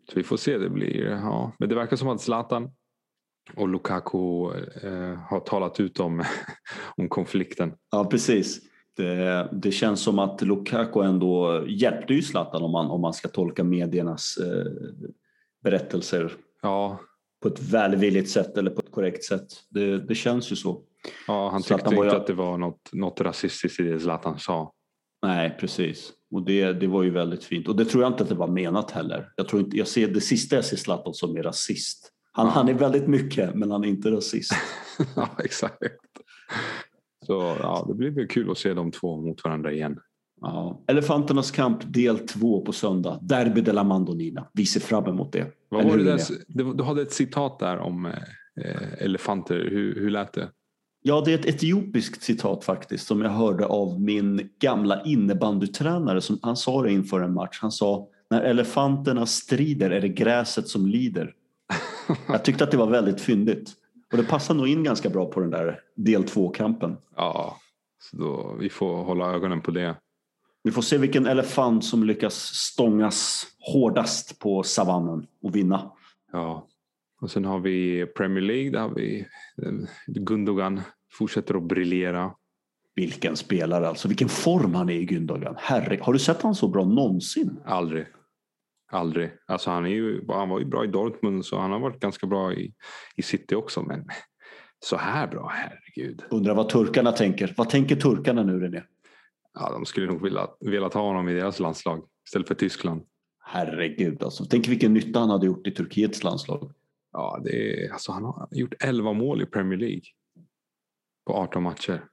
Så 0.10 0.16
vi 0.16 0.24
får 0.24 0.38
se. 0.38 0.58
Det 0.58 0.70
blir, 0.70 1.06
ja. 1.06 1.52
Men 1.60 1.70
det 1.70 1.76
verkar 1.76 1.96
som 1.96 2.08
att 2.08 2.22
Zlatan 2.22 2.72
och 3.56 3.70
Lukaku 3.70 4.52
eh, 4.84 5.20
har 5.30 5.40
talat 5.40 5.80
ut 5.80 6.00
om, 6.00 6.24
om 6.98 7.10
konflikten. 7.10 7.74
Ja, 7.92 8.06
precis. 8.06 8.60
Det, 8.98 9.50
det, 9.52 9.72
känns 9.72 10.02
som 10.02 10.20
att 10.20 10.42
Lukaku 10.42 11.02
ändå 11.02 11.66
hjälpte 11.68 12.14
ju 12.14 12.22
Zlatan 12.22 12.62
om 12.64 12.72
man, 12.72 12.86
om 12.86 13.02
man 13.02 13.14
ska 13.14 13.28
tolka 13.28 13.64
mediernas 13.64 14.38
eh, 14.38 14.72
berättelser 15.64 16.32
ja. 16.62 17.00
på 17.42 17.48
ett 17.48 17.62
välvilligt 17.62 18.30
sätt 18.30 18.58
eller 18.58 18.72
på 18.72 18.82
ett 18.82 18.92
korrekt 18.92 19.24
sätt. 19.24 19.48
Det, 19.70 19.98
det 19.98 20.16
känns 20.16 20.52
ju 20.52 20.56
så. 20.56 20.82
Ja, 21.28 21.50
han 21.50 21.62
tyckte 21.62 21.96
inte 21.96 22.18
att 22.18 22.28
det 22.28 22.34
var 22.34 22.58
något, 22.58 22.90
något 22.94 23.22
rasistiskt 23.22 23.80
i 23.80 23.84
det 23.84 24.00
Zlatan 24.00 24.40
sa. 24.40 24.74
Nej, 25.22 25.58
precis. 25.60 26.14
Och 26.32 26.46
det, 26.46 26.74
det 26.74 26.88
var 26.88 27.04
ju 27.04 27.10
väldigt 27.10 27.44
fint. 27.44 27.68
Och 27.68 27.76
det 27.76 27.86
tror 27.86 28.04
jag 28.04 28.12
inte 28.12 28.24
att 28.24 28.30
det 28.30 28.36
var 28.36 28.48
menat 28.48 28.92
heller. 28.92 29.32
Jag, 29.36 29.48
tror 29.48 29.62
inte, 29.62 29.78
jag 29.78 29.88
ser 29.88 30.08
det 30.08 30.22
sista 30.22 30.56
jag 30.56 30.66
ser 30.66 30.78
Zlatan 30.78 31.14
som 31.14 31.38
är 31.38 31.44
rasist. 31.44 32.12
Han, 32.32 32.46
ja. 32.46 32.52
han 32.52 32.70
är 32.70 32.74
väldigt 32.74 33.08
mycket, 33.08 33.56
men 33.56 33.72
han 33.72 33.84
är 33.84 33.88
inte 33.88 34.12
rasist. 34.12 34.54
ja, 35.16 35.30
exakt. 35.44 35.78
Så 37.26 37.56
ja, 37.60 37.86
det 37.88 37.94
blir 37.94 38.10
väl 38.10 38.28
kul 38.28 38.52
att 38.52 38.58
se 38.58 38.74
de 38.74 38.92
två 38.92 39.22
mot 39.22 39.44
varandra 39.44 39.72
igen. 39.72 40.00
Ja. 40.42 40.84
Elefanternas 40.88 41.52
kamp 41.52 41.94
del 41.94 42.20
två 42.20 42.62
på 42.66 42.72
söndag. 42.72 43.20
Derby 43.22 43.62
de 43.62 43.72
la 43.72 43.84
Mandonina. 43.84 44.48
Vi 44.54 44.66
ser 44.66 44.80
fram 44.80 45.06
emot 45.06 45.32
det. 45.32 45.48
Vad 45.70 45.86
var 45.86 45.98
det 45.98 46.04
där, 46.04 46.22
du 46.74 46.84
hade 46.84 47.02
ett 47.02 47.12
citat 47.12 47.60
där 47.60 47.78
om 47.78 48.06
eh, 48.06 49.04
elefanter. 49.04 49.68
Hur, 49.72 49.96
hur 49.96 50.10
lät 50.10 50.34
det? 50.34 50.50
Ja, 51.02 51.22
det 51.26 51.34
är 51.34 51.40
ett 51.40 51.46
etiopiskt 51.46 52.24
citat 52.24 52.64
faktiskt 52.64 53.08
som 53.08 53.22
jag 53.22 53.30
hörde 53.30 53.66
av 53.66 54.02
min 54.02 54.50
gamla 54.60 55.04
innebandytränare. 55.04 56.22
Som, 56.22 56.40
han 56.42 56.58
sa 56.58 56.82
det 56.82 56.92
inför 56.92 57.22
en 57.22 57.34
match. 57.34 57.60
Han 57.62 57.72
sa 57.72 58.08
när 58.30 58.42
elefanterna 58.42 59.26
strider 59.26 59.90
är 59.90 60.02
det 60.02 60.10
gräset 60.10 60.68
som 60.68 60.88
lider. 60.88 61.34
jag 62.28 62.44
tyckte 62.44 62.64
att 62.64 62.72
det 62.72 62.78
var 62.78 62.88
väldigt 62.88 63.22
fyndigt. 63.22 63.74
Och 64.12 64.18
det 64.18 64.24
passar 64.24 64.54
nog 64.54 64.68
in 64.68 64.84
ganska 64.84 65.10
bra 65.10 65.26
på 65.26 65.40
den 65.40 65.50
där 65.50 65.80
del 65.96 66.24
två-kampen. 66.24 66.98
Ja, 67.16 67.58
så 68.02 68.18
då, 68.18 68.56
vi 68.60 68.70
får 68.70 69.04
hålla 69.04 69.34
ögonen 69.34 69.62
på 69.62 69.72
det. 69.72 69.96
Vi 70.64 70.72
får 70.72 70.82
se 70.82 70.98
vilken 70.98 71.26
elefant 71.26 71.86
som 71.86 72.04
lyckas 72.04 72.36
stångas 72.36 73.48
hårdast 73.60 74.40
på 74.40 74.64
savannen 74.64 75.28
och 75.44 75.56
vinna. 75.56 75.92
Ja, 76.32 76.68
och 77.22 77.32
sen 77.32 77.46
har 77.46 77.60
vi 77.60 78.06
Premier 78.06 78.44
League. 78.44 78.72
Där 78.72 78.80
har 78.80 78.96
vi 78.96 79.20
eh, 79.64 79.72
Gundogan 80.08 80.82
fortsätter 81.12 81.56
att 81.56 81.68
briljera. 81.68 82.32
Vilken 82.96 83.36
spelare 83.36 83.88
alltså. 83.88 84.08
Vilken 84.08 84.30
form 84.30 84.76
han 84.76 84.90
är 84.90 84.94
i 84.94 85.06
Gundogan. 85.06 85.56
Herre, 85.58 86.00
har 86.02 86.14
du 86.14 86.20
sett 86.20 86.42
han 86.42 86.56
så 86.56 86.68
bra 86.68 86.86
någonsin? 86.86 87.60
Aldrig. 87.66 88.06
Aldrig. 88.92 89.32
Alltså 89.48 89.72
han, 89.72 89.86
är 89.86 89.90
ju, 89.90 90.26
han 90.28 90.50
var 90.50 90.60
ju 90.60 90.66
bra 90.66 90.84
i 90.84 90.88
Dortmund 90.88 91.46
så 91.46 91.60
han 91.60 91.72
har 91.72 91.80
varit 91.80 92.00
ganska 92.00 92.28
bra 92.28 92.54
i, 92.54 92.74
i 93.16 93.22
City 93.22 93.56
också. 93.56 93.82
Men 93.82 94.06
så 94.80 94.96
här 94.96 95.28
bra, 95.28 95.52
herregud. 95.54 96.24
Undrar 96.30 96.56
vad 96.56 96.70
turkarna 96.70 97.12
tänker. 97.12 97.54
Vad 97.58 97.70
tänker 97.70 97.96
turkarna 97.96 98.44
nu 98.44 98.60
René? 98.60 98.84
Ja, 99.54 99.72
de 99.72 99.86
skulle 99.86 100.08
nog 100.08 100.24
vilja, 100.24 100.48
vilja 100.60 100.90
ta 100.90 101.02
honom 101.02 101.30
i 101.30 101.34
deras 101.34 101.60
landslag 101.60 102.04
istället 102.28 102.48
för 102.48 102.56
Tyskland. 102.56 103.02
Herregud 103.40 104.24
alltså. 104.24 104.46
Tänk 104.46 104.68
vilken 104.68 104.94
nytta 104.94 105.20
han 105.20 105.30
hade 105.30 105.46
gjort 105.46 105.68
i 105.68 105.72
Turkiets 105.72 106.24
landslag. 106.24 106.72
Ja, 107.12 107.42
det 107.44 107.86
är, 107.86 107.92
alltså 107.92 108.12
han 108.12 108.24
har 108.24 108.48
gjort 108.52 108.74
11 108.84 109.14
mål 109.14 109.42
i 109.42 109.46
Premier 109.46 109.80
League. 109.80 110.02
På 111.26 111.34
18 111.34 111.64
matcher. 111.64 112.04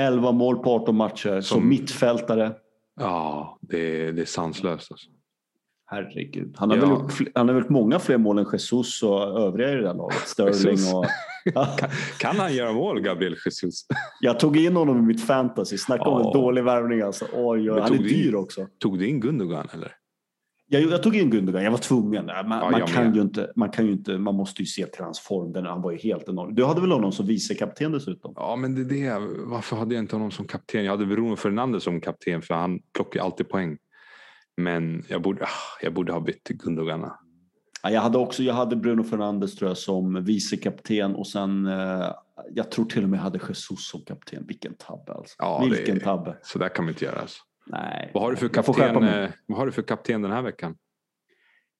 11 0.00 0.32
mål 0.32 0.58
på 0.58 0.70
18 0.70 0.96
matcher 0.96 1.40
som, 1.40 1.42
som 1.42 1.68
mittfältare. 1.68 2.54
Ja, 3.00 3.58
det, 3.60 4.12
det 4.12 4.22
är 4.22 4.26
sanslöst. 4.26 4.92
Alltså. 4.92 5.08
Herregud. 5.90 6.54
Han 6.58 6.70
har, 6.70 6.76
ja. 6.76 6.82
väl 6.82 6.90
gjort, 6.90 7.12
han 7.34 7.48
har 7.48 7.54
väl 7.54 7.70
många 7.70 7.98
fler 7.98 8.18
mål 8.18 8.38
än 8.38 8.46
Jesus 8.52 9.02
och 9.02 9.40
övriga 9.40 9.72
i 9.72 9.74
det 9.74 9.82
där 9.82 9.94
laget. 9.94 10.18
Sterling 10.26 10.94
och... 10.94 11.06
kan, 11.78 11.90
kan, 12.18 12.36
han 12.36 12.54
göra 12.54 12.72
mål, 12.72 13.00
Gabriel 13.00 13.36
Jesus? 13.44 13.86
Jag 14.20 14.40
tog 14.40 14.56
in 14.56 14.76
honom 14.76 14.98
i 14.98 15.02
mitt 15.02 15.26
fantasy. 15.26 15.78
Snacka 15.78 16.02
ja. 16.04 16.10
om 16.10 16.26
en 16.26 16.32
dålig 16.32 16.64
värvning 16.64 17.00
alltså. 17.00 17.24
Oj, 17.32 17.70
oj. 17.70 17.80
Han 17.80 17.94
är 17.94 17.98
dyr 17.98 18.28
in, 18.28 18.36
också. 18.36 18.66
Tog 18.78 18.98
du 18.98 19.08
in 19.08 19.20
Gundogan 19.20 19.68
eller? 19.72 19.92
Jag, 20.70 20.82
jag 20.82 21.02
tog 21.02 21.16
in 21.16 21.30
Gundogan, 21.30 21.64
jag 21.64 21.70
var 21.70 21.78
tvungen. 21.78 22.26
Man, 22.26 22.50
ja, 22.50 22.70
man 22.70 22.86
kan 22.86 23.14
ju 23.14 23.20
inte, 23.20 23.52
man 23.56 23.70
kan 23.70 23.86
ju 23.86 23.92
inte, 23.92 24.18
man 24.18 24.34
måste 24.34 24.62
ju 24.62 24.66
se 24.66 24.86
till 24.86 25.04
hans 25.04 25.20
form. 25.20 25.52
Den, 25.52 25.66
han 25.66 25.82
var 25.82 25.90
ju 25.92 25.98
helt 25.98 26.28
enorm. 26.28 26.54
Du 26.54 26.64
hade 26.64 26.80
väl 26.80 26.92
honom 26.92 27.12
som 27.12 27.26
vicekapten 27.26 27.92
dessutom? 27.92 28.32
Ja, 28.36 28.56
men 28.56 28.74
det 28.74 28.80
är 28.80 28.84
det. 28.84 29.26
Varför 29.44 29.76
hade 29.76 29.94
jag 29.94 30.02
inte 30.02 30.16
honom 30.16 30.30
som 30.30 30.46
kapten? 30.46 30.84
Jag 30.84 30.92
hade 30.92 31.06
Bruno 31.06 31.36
Fernandes 31.36 31.82
som 31.82 32.00
kapten 32.00 32.42
för 32.42 32.54
han 32.54 32.80
plockar 32.94 33.20
alltid 33.20 33.48
poäng. 33.48 33.78
Men 34.56 35.04
jag 35.08 35.22
borde, 35.22 35.44
ah, 35.44 35.82
jag 35.82 35.94
borde 35.94 36.12
ha 36.12 36.20
bytt 36.20 36.48
Gundogan. 36.48 37.10
Ja, 37.82 37.90
jag 37.90 38.00
hade 38.00 38.18
också, 38.18 38.42
jag 38.42 38.54
hade 38.54 38.76
Bruno 38.76 39.04
Fernandes 39.04 39.56
tror 39.56 39.70
jag 39.70 39.78
som 39.78 40.24
vicekapten 40.24 41.14
och 41.14 41.26
sen 41.26 41.66
eh, 41.66 42.12
jag 42.54 42.70
tror 42.70 42.84
till 42.84 43.02
och 43.02 43.08
med 43.08 43.18
jag 43.18 43.22
hade 43.22 43.40
Jesus 43.48 43.88
som 43.88 44.00
kapten. 44.00 44.44
Vilken 44.46 44.74
tabbe 44.74 45.12
alltså. 45.12 45.34
Ja, 45.38 45.64
Vilken 45.70 45.98
det, 45.98 46.04
tabbe. 46.04 46.36
Så 46.42 46.58
där 46.58 46.68
kan 46.68 46.84
man 46.84 46.94
inte 46.94 47.04
göra. 47.04 47.20
Alltså. 47.20 47.42
Nej. 47.68 48.10
Vad 48.14 48.22
har, 48.22 48.30
du 48.30 48.36
för 48.36 48.48
kapten, 48.48 49.04
eh, 49.04 49.30
vad 49.46 49.58
har 49.58 49.66
du 49.66 49.72
för 49.72 49.82
kapten 49.82 50.22
den 50.22 50.32
här 50.32 50.42
veckan? 50.42 50.76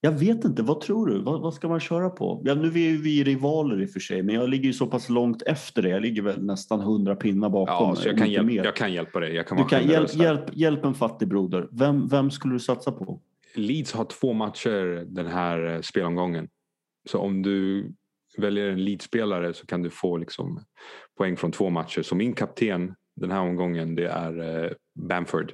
Jag 0.00 0.12
vet 0.12 0.44
inte, 0.44 0.62
vad 0.62 0.80
tror 0.80 1.06
du? 1.06 1.22
Vad, 1.22 1.40
vad 1.40 1.54
ska 1.54 1.68
man 1.68 1.80
köra 1.80 2.10
på? 2.10 2.42
Ja, 2.44 2.54
nu 2.54 2.66
är 2.66 2.70
vi, 2.70 2.96
vi 2.96 3.24
rivaler 3.24 3.82
i 3.82 3.86
och 3.86 3.90
för 3.90 4.00
sig, 4.00 4.22
men 4.22 4.34
jag 4.34 4.48
ligger 4.48 4.64
ju 4.64 4.72
så 4.72 4.86
pass 4.86 5.08
långt 5.08 5.42
efter 5.42 5.82
det. 5.82 5.88
Jag 5.88 6.02
ligger 6.02 6.22
väl 6.22 6.44
nästan 6.44 6.80
hundra 6.80 7.16
pinnar 7.16 7.50
bakom. 7.50 7.88
Ja, 7.88 7.94
så 7.94 8.08
jag 8.08 8.18
kan, 8.18 8.30
hjälp, 8.30 8.50
jag 8.52 8.76
kan 8.76 8.92
hjälpa 8.92 9.20
dig. 9.20 9.34
Jag 9.34 9.46
kan 9.46 9.58
du 9.58 9.64
kan 9.64 9.88
hjälp, 9.88 10.14
hjälp, 10.14 10.44
hjälp 10.52 10.84
en 10.84 10.94
fattig 10.94 11.28
broder. 11.28 11.68
Vem, 11.72 12.08
vem 12.08 12.30
skulle 12.30 12.54
du 12.54 12.60
satsa 12.60 12.92
på? 12.92 13.20
Leeds 13.54 13.92
har 13.92 14.04
två 14.04 14.32
matcher 14.32 15.04
den 15.06 15.26
här 15.26 15.74
eh, 15.74 15.80
spelomgången. 15.80 16.48
Så 17.10 17.18
om 17.18 17.42
du 17.42 17.92
väljer 18.36 18.68
en 18.68 18.84
Leeds-spelare 18.84 19.54
så 19.54 19.66
kan 19.66 19.82
du 19.82 19.90
få 19.90 20.16
liksom 20.16 20.64
poäng 21.18 21.36
från 21.36 21.52
två 21.52 21.70
matcher. 21.70 22.02
Så 22.02 22.14
min 22.14 22.32
kapten 22.32 22.94
den 23.16 23.30
här 23.30 23.40
omgången 23.40 23.94
det 23.94 24.06
är 24.06 24.64
eh, 24.64 24.70
Bamford. 25.08 25.52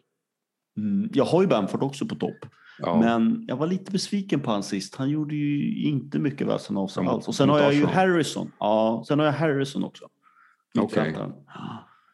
Mm, 0.77 1.11
jag 1.13 1.25
har 1.25 1.43
ju 1.43 1.49
Bamford 1.49 1.83
också 1.83 2.07
på 2.07 2.15
topp. 2.15 2.47
Ja. 2.79 3.01
Men 3.01 3.45
jag 3.49 3.57
var 3.57 3.67
lite 3.67 3.93
besviken 3.93 4.41
på 4.41 4.47
honom 4.47 4.63
sist. 4.63 4.95
Han 4.95 5.11
gjorde 5.11 5.35
ju 5.35 5.83
inte 5.83 6.19
mycket 6.19 6.47
väsen 6.47 6.77
av 6.77 6.89
sig 6.89 7.07
alls. 7.07 7.29
Och 7.29 7.35
sen 7.35 7.49
har 7.49 7.61
jag 7.61 7.75
ju 7.75 7.87
Harrison. 7.87 8.53
Ja, 8.59 9.05
sen 9.09 9.19
har 9.19 9.27
jag 9.27 9.33
Harrison 9.33 9.85
också. 9.85 10.09
Okej. 10.79 11.11
Okay. 11.13 11.29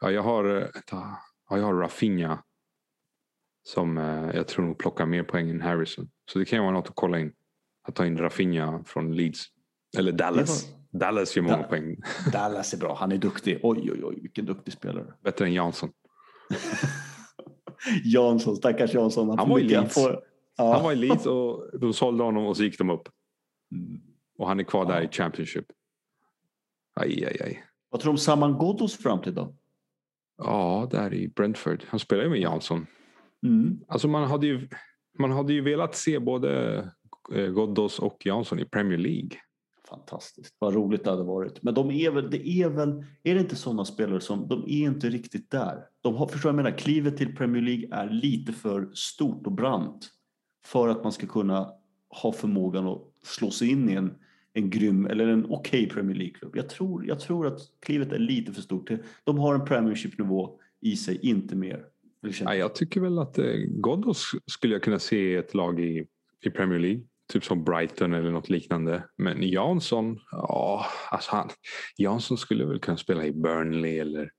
Ja, 0.00 0.10
jag 0.10 0.22
har, 0.22 0.56
eh, 0.56 0.66
ja, 0.90 1.18
jag 1.48 1.62
har 1.62 1.74
Rafinha. 1.74 2.42
Som 3.62 3.98
eh, 3.98 4.30
jag 4.34 4.48
tror 4.48 4.66
nog 4.66 4.78
plockar 4.78 5.06
mer 5.06 5.22
poäng 5.22 5.50
än 5.50 5.60
Harrison. 5.60 6.10
Så 6.32 6.38
det 6.38 6.44
kan 6.44 6.58
ju 6.58 6.62
vara 6.62 6.72
något 6.72 6.88
att 6.88 6.94
kolla 6.94 7.18
in. 7.18 7.32
Att 7.88 7.94
ta 7.94 8.06
in 8.06 8.18
Rafinha 8.18 8.84
från 8.86 9.16
Leeds. 9.16 9.46
Eller 9.98 10.12
Dallas. 10.12 10.72
Var... 10.90 10.98
Dallas 11.00 11.36
gör 11.36 11.42
många 11.42 11.56
da 11.56 11.62
poäng. 11.62 11.96
Dallas 12.32 12.74
är 12.74 12.78
bra. 12.78 12.96
Han 13.00 13.12
är 13.12 13.18
duktig. 13.18 13.60
Oj, 13.62 13.90
oj, 13.92 14.04
oj. 14.04 14.18
Vilken 14.22 14.46
duktig 14.46 14.74
spelare. 14.74 15.14
Bättre 15.24 15.44
än 15.44 15.52
Jansson. 15.52 15.90
Jansson, 18.04 18.56
stackars 18.56 18.94
Jansson. 18.94 19.28
Han, 19.28 19.38
han 19.38 19.48
var 19.48 19.58
i 19.58 19.62
Leeds. 19.62 19.94
Får... 19.94 20.22
Ja. 20.56 20.72
Han 20.72 20.82
var 20.82 20.92
i 20.92 20.96
Leeds 20.96 21.26
och 21.36 21.80
de 21.80 21.92
sålde 21.92 22.24
honom 22.24 22.46
och 22.46 22.56
så 22.56 22.62
gick 22.62 22.78
de 22.78 22.90
upp. 22.90 23.08
Och 24.38 24.48
han 24.48 24.60
är 24.60 24.64
kvar 24.64 24.86
ja. 24.88 24.94
där 24.94 25.02
i 25.02 25.08
Championship. 25.08 25.64
Aj, 26.94 27.24
aj, 27.24 27.36
aj. 27.44 27.64
Vad 27.90 28.00
tror 28.00 28.10
du 28.10 28.14
om 28.14 28.18
Saman 28.18 28.58
Ghoddos 28.58 28.96
framtid 28.96 29.34
då? 29.34 29.54
Ja, 30.38 30.88
där 30.90 31.14
i 31.14 31.28
Brentford. 31.28 31.84
Han 31.88 32.00
spelar 32.00 32.24
ju 32.24 32.30
med 32.30 32.40
Jansson. 32.40 32.86
Mm. 33.46 33.80
Alltså 33.88 34.08
man 34.08 34.30
hade, 34.30 34.46
ju, 34.46 34.68
man 35.18 35.30
hade 35.30 35.52
ju 35.52 35.60
velat 35.60 35.96
se 35.96 36.18
både 36.18 36.78
eh, 37.34 37.46
Ghoddos 37.46 37.98
och 37.98 38.26
Jansson 38.26 38.58
i 38.58 38.64
Premier 38.64 38.98
League. 38.98 39.30
Fantastiskt, 39.90 40.56
vad 40.58 40.74
roligt 40.74 41.04
det 41.04 41.10
hade 41.10 41.24
varit. 41.24 41.62
Men 41.62 41.74
de 41.74 41.90
är 41.90 42.10
väl, 42.10 42.30
det 42.30 42.48
är 42.48 42.68
väl, 42.68 43.04
är 43.22 43.34
det 43.34 43.40
inte 43.40 43.56
sådana 43.56 43.84
spelare 43.84 44.20
som, 44.20 44.48
de 44.48 44.62
är 44.62 44.86
inte 44.86 45.08
riktigt 45.10 45.50
där. 45.50 45.84
De 46.00 46.14
har, 46.14 46.26
förstår 46.26 46.48
jag 46.48 46.56
menar, 46.56 46.78
klivet 46.78 47.16
till 47.16 47.36
Premier 47.36 47.62
League 47.62 47.88
är 47.92 48.10
lite 48.10 48.52
för 48.52 48.90
stort 48.94 49.46
och 49.46 49.52
brant 49.52 50.10
för 50.64 50.88
att 50.88 51.02
man 51.02 51.12
ska 51.12 51.26
kunna 51.26 51.70
ha 52.22 52.32
förmågan 52.32 52.86
att 52.86 53.02
slå 53.22 53.50
sig 53.50 53.70
in 53.70 53.90
i 53.90 53.92
en, 53.92 54.14
en 54.52 54.70
grym 54.70 55.06
eller 55.06 55.26
en 55.26 55.44
okej 55.44 55.84
okay 55.84 55.88
Premier 55.88 56.16
League-klubb. 56.16 56.56
Jag 56.56 56.68
tror, 56.68 57.06
jag 57.06 57.20
tror 57.20 57.46
att 57.46 57.60
klivet 57.80 58.12
är 58.12 58.18
lite 58.18 58.52
för 58.52 58.62
stort. 58.62 58.90
De 59.24 59.38
har 59.38 59.54
en 59.54 59.64
Premiership-nivå 59.64 60.58
i 60.80 60.96
sig, 60.96 61.18
inte 61.22 61.56
mer. 61.56 61.84
Ja, 62.40 62.54
jag 62.54 62.74
tycker 62.74 63.00
väl 63.00 63.18
att 63.18 63.38
eh, 63.38 63.52
Ghoddos 63.68 64.30
skulle 64.46 64.74
jag 64.74 64.82
kunna 64.82 64.98
se 64.98 65.34
ett 65.34 65.54
lag 65.54 65.80
i, 65.80 66.06
i 66.44 66.50
Premier 66.50 66.78
League. 66.78 67.02
Typ 67.30 67.44
som 67.44 67.64
Brighton 67.64 68.14
eller 68.14 68.30
något 68.30 68.48
liknande. 68.48 69.04
Men 69.16 69.42
Jansson, 69.42 70.18
ja, 70.30 70.86
alltså 71.10 71.30
han, 71.36 71.48
Jansson 71.96 72.38
skulle 72.38 72.64
väl 72.64 72.80
kunna 72.80 72.96
spela 72.96 73.26
i 73.26 73.32
Burnley 73.32 73.98
eller 73.98 74.30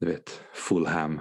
du 0.00 0.06
vet, 0.06 0.40
Fulham. 0.54 1.20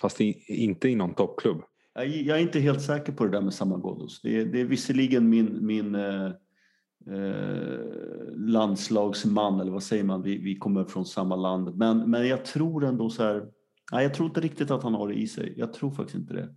Fast 0.00 0.20
i, 0.20 0.44
inte 0.48 0.88
i 0.88 0.94
någon 0.94 1.14
toppklubb. 1.14 1.62
Jag, 1.94 2.06
jag 2.06 2.38
är 2.38 2.42
inte 2.42 2.60
helt 2.60 2.82
säker 2.82 3.12
på 3.12 3.24
det 3.24 3.30
där 3.30 3.40
med 3.40 3.54
Samagodos. 3.54 4.20
Det, 4.22 4.44
det 4.44 4.60
är 4.60 4.64
visserligen 4.64 5.28
min, 5.28 5.66
min 5.66 5.94
eh, 5.94 6.26
eh, 7.10 7.80
landslagsman, 8.34 9.60
eller 9.60 9.72
vad 9.72 9.82
säger 9.82 10.04
man, 10.04 10.22
vi, 10.22 10.38
vi 10.38 10.56
kommer 10.56 10.84
från 10.84 11.06
samma 11.06 11.36
land. 11.36 11.76
Men, 11.76 12.10
men 12.10 12.28
jag 12.28 12.44
tror 12.44 12.84
ändå 12.84 13.10
så 13.10 13.22
här, 13.22 13.44
nej, 13.92 14.02
jag 14.02 14.14
tror 14.14 14.28
inte 14.28 14.40
riktigt 14.40 14.70
att 14.70 14.82
han 14.82 14.94
har 14.94 15.08
det 15.08 15.14
i 15.14 15.26
sig. 15.26 15.54
Jag 15.56 15.72
tror 15.72 15.90
faktiskt 15.90 16.18
inte 16.18 16.34
det. 16.34 16.54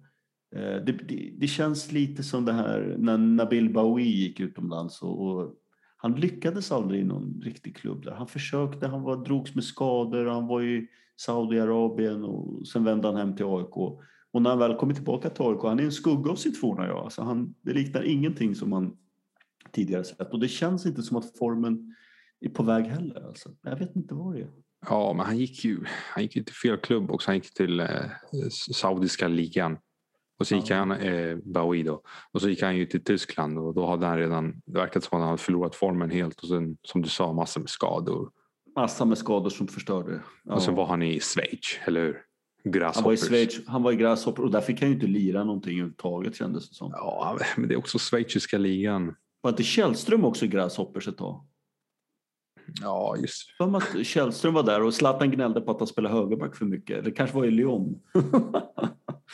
Eh, 0.55 0.85
det, 0.85 0.91
det, 0.91 1.33
det 1.37 1.47
känns 1.47 1.91
lite 1.91 2.23
som 2.23 2.45
det 2.45 2.53
här 2.53 2.95
när 2.99 3.17
Nabil 3.17 3.73
Bawi 3.73 4.03
gick 4.03 4.39
utomlands 4.39 5.01
och, 5.01 5.27
och 5.27 5.53
han 5.97 6.15
lyckades 6.15 6.71
aldrig 6.71 7.01
i 7.01 7.03
någon 7.03 7.41
riktig 7.43 7.75
klubb 7.75 8.03
där. 8.03 8.11
Han 8.11 8.27
försökte, 8.27 8.87
han 8.87 9.01
var, 9.01 9.25
drogs 9.25 9.55
med 9.55 9.63
skador, 9.63 10.25
han 10.25 10.47
var 10.47 10.61
i 10.61 10.87
Saudiarabien 11.15 12.23
och 12.23 12.67
sen 12.67 12.83
vände 12.83 13.07
han 13.07 13.17
hem 13.17 13.35
till 13.35 13.45
AIK. 13.45 13.77
Och 14.31 14.41
när 14.41 14.49
han 14.49 14.59
väl 14.59 14.75
kommer 14.75 14.93
tillbaka 14.93 15.29
till 15.29 15.45
AIK, 15.45 15.63
han 15.63 15.79
är 15.79 15.83
en 15.83 15.91
skugga 15.91 16.31
av 16.31 16.35
sitt 16.35 16.59
forna 16.59 16.87
jag. 16.87 16.97
Alltså 16.97 17.21
han, 17.21 17.55
det 17.61 17.73
liknar 17.73 18.03
ingenting 18.03 18.55
som 18.55 18.69
man 18.69 18.97
tidigare 19.71 20.03
sett. 20.03 20.33
Och 20.33 20.39
det 20.39 20.47
känns 20.47 20.85
inte 20.85 21.03
som 21.03 21.17
att 21.17 21.37
formen 21.37 21.95
är 22.41 22.49
på 22.49 22.63
väg 22.63 22.85
heller. 22.85 23.27
Alltså. 23.27 23.49
Jag 23.61 23.79
vet 23.79 23.95
inte 23.95 24.13
vad 24.13 24.35
det 24.35 24.41
är. 24.41 24.49
Ja, 24.89 25.13
men 25.13 25.25
han 25.25 25.37
gick 25.37 25.65
ju, 25.65 25.79
han 25.87 26.23
gick 26.23 26.35
ju 26.35 26.43
till 26.43 26.55
fel 26.55 26.77
klubb 26.77 27.11
också. 27.11 27.29
Han 27.29 27.35
gick 27.35 27.53
till 27.53 27.79
eh, 27.79 27.87
saudiska 28.73 29.27
ligan. 29.27 29.77
Och 30.39 30.47
så 30.47 30.55
gick 30.55 30.71
han, 30.71 30.91
eh, 30.91 31.37
Baoui 31.43 31.83
då. 31.83 32.01
Och 32.31 32.41
så 32.41 32.49
gick 32.49 32.61
han 32.61 32.77
ju 32.77 32.85
till 32.85 33.03
Tyskland 33.03 33.57
och 33.57 33.73
då 33.73 33.85
hade 33.85 34.05
han 34.05 34.17
redan, 34.17 34.61
det 34.65 34.79
verkade 34.79 35.05
som 35.05 35.17
att 35.17 35.21
han 35.21 35.29
hade 35.29 35.41
förlorat 35.41 35.75
formen 35.75 36.11
helt. 36.11 36.39
Och 36.39 36.47
sen 36.47 36.77
som 36.81 37.01
du 37.01 37.09
sa, 37.09 37.33
massor 37.33 37.61
med 37.61 37.69
skador. 37.69 38.31
Massa 38.75 39.05
med 39.05 39.17
skador 39.17 39.49
som 39.49 39.67
förstörde. 39.67 40.21
Ja. 40.43 40.53
Och 40.53 40.61
sen 40.61 40.75
var 40.75 40.85
han 40.85 41.01
i 41.01 41.19
Schweiz, 41.19 41.79
eller 41.85 42.01
hur? 42.01 42.13
han 42.63 42.71
var 42.73 42.77
i 42.77 42.79
Grasshoppers. 42.79 43.27
Schweiz, 43.27 43.67
han 43.67 43.83
var 43.83 43.91
i 43.91 43.95
Grasshopper 43.95 44.43
och 44.43 44.51
där 44.51 44.61
fick 44.61 44.79
han 44.81 44.89
ju 44.89 44.95
inte 44.95 45.07
lira 45.07 45.43
någonting 45.43 45.73
överhuvudtaget 45.73 46.35
kändes 46.35 46.69
det 46.69 46.75
som. 46.75 46.91
Ja, 46.91 47.39
men 47.57 47.67
det 47.67 47.73
är 47.73 47.77
också 47.77 47.99
schweiziska 47.99 48.57
ligan. 48.57 49.15
Var 49.41 49.51
inte 49.51 49.63
Källström 49.63 50.25
också 50.25 50.45
i 50.45 50.47
Grasshoppers 50.47 51.07
ett 51.07 51.17
tag? 51.17 51.45
Ja, 52.81 53.15
just 53.17 53.57
För 53.57 53.77
att 53.77 54.05
Källström 54.05 54.53
var 54.53 54.63
där 54.63 54.83
och 54.83 54.93
Zlatan 54.93 55.31
gnällde 55.31 55.61
på 55.61 55.71
att 55.71 55.79
han 55.79 55.87
spelade 55.87 56.15
högerback 56.15 56.55
för 56.55 56.65
mycket. 56.65 57.03
Det 57.05 57.11
kanske 57.11 57.37
var 57.37 57.45
i 57.45 57.51
Lyon. 57.51 57.99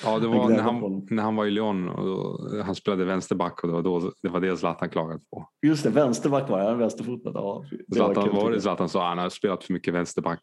Ja, 0.04 0.20
det 0.20 0.28
var 0.28 0.50
när 0.50 0.60
han, 0.62 1.08
när 1.10 1.24
han 1.24 1.36
var 1.36 1.46
i 1.46 1.52
Lyon 1.52 1.90
och 1.90 2.06
då, 2.06 2.48
han 2.66 2.76
spelade 2.76 3.06
vänsterback 3.06 3.64
och 3.64 3.68
det 3.68 3.74
var, 3.74 3.82
då, 3.82 4.12
det 4.22 4.30
var 4.30 4.40
det 4.40 4.58
Zlatan 4.58 4.90
klagade 4.90 5.20
på. 5.30 5.50
Just 5.62 5.84
det, 5.84 5.90
vänsterback 5.90 6.50
var 6.50 6.60
han, 6.60 6.78
vänsterfotad. 6.78 7.32
Ja, 7.34 7.64
det 7.72 8.00
var 8.00 8.14
Zlatan 8.14 8.36
var 8.36 8.42
tycker 8.42 8.52
det. 8.52 8.62
Zlatan 8.62 8.90
sa 8.90 9.08
han 9.10 9.18
har 9.18 9.30
spelat 9.30 9.64
för 9.64 9.74
mycket 9.74 9.94
vänsterback. 9.94 10.42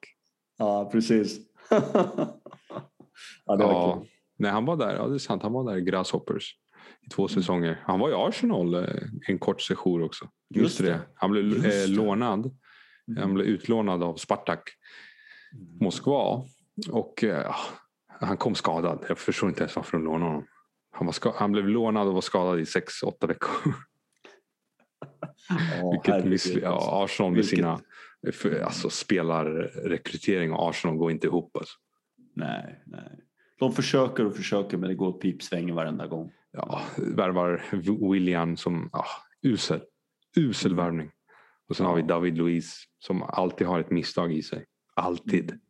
Ja, 0.59 0.89
precis. 0.93 1.39
ja, 1.71 3.57
det 3.57 3.65
var 3.65 3.73
Ja, 3.73 3.99
kul. 4.01 4.09
nej, 4.39 4.51
han 4.51 4.65
var 4.65 4.77
där. 4.77 4.95
Ja, 4.95 5.07
det 5.09 5.15
är 5.15 5.19
sant. 5.19 5.43
Han 5.43 5.53
var 5.53 5.71
där 5.73 5.79
i 5.79 5.81
Grasshoppers 5.81 6.55
i 7.07 7.09
två 7.09 7.29
säsonger. 7.29 7.83
Han 7.87 8.01
var 8.01 8.11
i 8.11 8.15
Arsenal 8.15 8.75
eh, 8.75 8.85
en 9.29 9.39
kort 9.39 9.61
session 9.63 10.03
också. 10.03 10.25
Just, 10.55 10.63
Just 10.65 10.79
det. 10.79 10.85
det. 10.85 11.01
Han 11.15 11.31
blev 11.31 11.45
Just 11.45 11.65
eh, 11.65 11.71
det. 11.71 11.87
lånad. 11.87 12.51
Mm. 13.09 13.23
Han 13.23 13.35
blev 13.35 13.47
utlånad 13.47 14.03
av 14.03 14.17
Spartak 14.17 14.71
Moskva. 15.81 16.45
Och 16.91 17.25
eh, 17.25 17.55
han 18.21 18.37
kom 18.37 18.55
skadad. 18.55 19.05
Jag 19.09 19.19
förstår 19.19 19.49
inte 19.49 19.61
ens 19.63 19.77
varför 19.77 19.93
de 19.99 20.05
lånade 20.05 20.25
honom. 20.31 20.45
Han, 20.91 21.13
han 21.35 21.53
blev 21.53 21.69
lånad 21.69 22.09
och 22.09 22.15
var 22.15 22.21
skadad 22.21 22.61
i 22.61 22.67
sex, 22.67 23.03
åtta 23.03 23.27
veckor. 23.27 23.51
Ja, 25.49 25.91
Vilket 25.91 26.15
herregud, 26.15 26.33
missly- 26.33 26.63
ja, 26.63 26.69
alltså. 26.75 26.91
Arsenal 26.91 27.33
med 27.33 27.37
Vilket- 27.41 27.57
sina 27.59 27.81
för, 28.33 28.61
alltså, 28.61 28.91
spelarrekrytering 28.91 30.53
och 30.53 30.69
Arsenal 30.71 30.97
går 30.97 31.11
inte 31.11 31.27
ihop. 31.27 31.57
Alltså. 31.57 31.75
Nej, 32.35 32.83
nej. 32.87 33.19
De 33.59 33.73
försöker 33.73 34.25
och 34.27 34.37
försöker 34.37 34.77
men 34.77 34.89
det 34.89 34.95
går 34.95 35.09
åt 35.09 35.21
pipsvängen 35.21 35.75
varenda 35.75 36.07
gång. 36.07 36.33
Ja, 36.53 36.83
värvar 36.97 37.63
William 38.13 38.57
som 38.57 38.91
ja, 38.93 39.05
usel. 39.43 39.81
Usel 40.37 40.73
Mm. 40.73 40.85
värvning. 40.85 41.11
Och 41.69 41.77
sen 41.77 41.87
har 41.87 41.97
vi 41.97 42.03
David 42.03 42.39
Luiz 42.39 42.85
som 42.99 43.23
alltid 43.23 43.67
har 43.67 43.81
ett 43.81 43.91
misstag 43.91 44.33
i 44.33 44.43
sig. 44.43 44.65
Alltid. 44.95 45.51
Mm. 45.51 45.61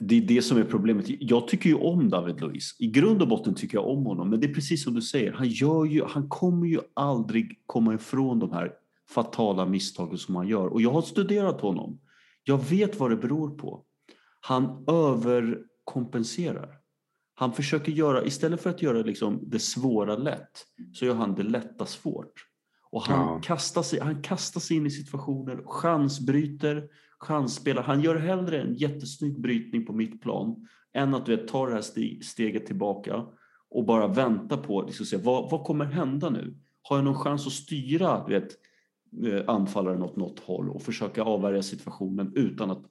Det 0.00 0.16
är 0.16 0.20
det 0.20 0.42
som 0.42 0.58
är 0.58 0.64
problemet. 0.64 1.06
Jag 1.08 1.48
tycker 1.48 1.68
ju 1.68 1.74
om 1.74 2.08
David 2.08 2.40
Luiz. 2.40 2.76
I 2.78 2.86
grund 2.86 3.22
och 3.22 3.28
botten 3.28 3.54
tycker 3.54 3.78
jag 3.78 3.88
om 3.88 4.06
honom. 4.06 4.30
Men 4.30 4.40
det 4.40 4.46
är 4.46 4.54
precis 4.54 4.84
som 4.84 4.94
du 4.94 5.02
säger. 5.02 5.32
Han, 5.32 5.48
gör 5.48 5.84
ju, 5.84 6.04
han 6.04 6.28
kommer 6.28 6.66
ju 6.66 6.80
aldrig 6.94 7.62
komma 7.66 7.94
ifrån 7.94 8.38
de 8.38 8.52
här 8.52 8.72
fatala 9.08 9.66
misstagen 9.66 10.18
som 10.18 10.36
han 10.36 10.48
gör. 10.48 10.66
Och 10.66 10.82
jag 10.82 10.90
har 10.90 11.02
studerat 11.02 11.60
honom. 11.60 12.00
Jag 12.44 12.58
vet 12.58 13.00
vad 13.00 13.10
det 13.10 13.16
beror 13.16 13.50
på. 13.50 13.84
Han 14.40 14.84
överkompenserar. 14.86 16.78
Han 17.34 17.52
försöker 17.52 17.92
göra, 17.92 18.24
istället 18.24 18.62
för 18.62 18.70
att 18.70 18.82
göra 18.82 19.02
liksom 19.02 19.40
det 19.42 19.58
svåra 19.58 20.16
lätt, 20.16 20.66
så 20.94 21.04
gör 21.04 21.14
han 21.14 21.34
det 21.34 21.42
lätta 21.42 21.86
svårt. 21.86 22.46
Och 22.92 23.02
han, 23.02 23.18
Ja. 23.26 23.40
kastar 23.42 23.82
sig, 23.82 24.00
han 24.00 24.22
kastar 24.22 24.60
sig 24.60 24.76
in 24.76 24.86
i 24.86 24.90
situationer, 24.90 25.62
chansbryter, 25.66 26.88
chansspelar. 27.18 27.82
Han 27.82 28.00
gör 28.00 28.16
hellre 28.16 28.60
en 28.62 28.74
jättesnygg 28.74 29.40
brytning 29.40 29.86
på 29.86 29.92
mitt 29.92 30.22
plan 30.22 30.68
än 30.94 31.14
att 31.14 31.26
du 31.26 31.36
vet, 31.36 31.48
ta 31.48 31.66
det 31.66 31.72
här 31.74 31.80
ste- 31.80 32.20
steget 32.22 32.66
tillbaka 32.66 33.24
och 33.70 33.84
bara 33.84 34.06
vänta 34.08 34.56
på 34.56 34.82
liksom, 34.82 35.06
se, 35.06 35.16
vad, 35.16 35.50
vad 35.50 35.64
kommer 35.64 35.84
hända 35.84 36.30
nu? 36.30 36.54
Har 36.82 36.96
jag 36.96 37.04
någon 37.04 37.14
chans 37.14 37.46
att 37.46 37.52
styra 37.52 38.24
du 38.28 38.32
vet, 38.40 38.48
eh, 39.26 39.42
anfallaren 39.54 40.02
åt 40.02 40.16
något 40.16 40.38
håll 40.40 40.70
och 40.70 40.82
försöka 40.82 41.22
avvärja 41.22 41.62
situationen 41.62 42.32
utan 42.34 42.70
att 42.70 42.82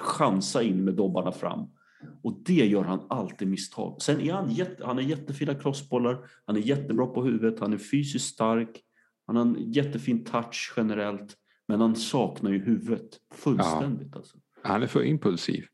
chansa 0.00 0.62
in 0.62 0.84
med 0.84 0.94
dobbarna 0.94 1.32
fram? 1.32 1.66
Och 2.22 2.38
det 2.44 2.66
gör 2.66 2.82
han 2.84 3.00
alltid 3.08 3.48
misstag. 3.48 4.02
Sen 4.02 4.20
är 4.20 4.32
han, 4.32 4.50
jätte, 4.50 4.86
han 4.86 4.98
är 4.98 5.02
jättefina 5.02 5.54
crossbollar, 5.54 6.18
han 6.46 6.56
är 6.56 6.60
jättebra 6.60 7.06
på 7.06 7.24
huvudet, 7.24 7.60
han 7.60 7.72
är 7.72 7.78
fysiskt 7.78 8.34
stark, 8.34 8.80
han 9.30 9.36
har 9.36 9.44
en 9.44 9.72
jättefin 9.72 10.24
touch 10.24 10.74
generellt, 10.76 11.36
men 11.68 11.80
han 11.80 11.96
saknar 11.96 12.50
ju 12.50 12.58
huvudet 12.58 13.18
fullständigt. 13.34 14.16
Alltså. 14.16 14.38
Han 14.62 14.82
är 14.82 14.86
för 14.86 15.02
impulsiv. 15.02 15.64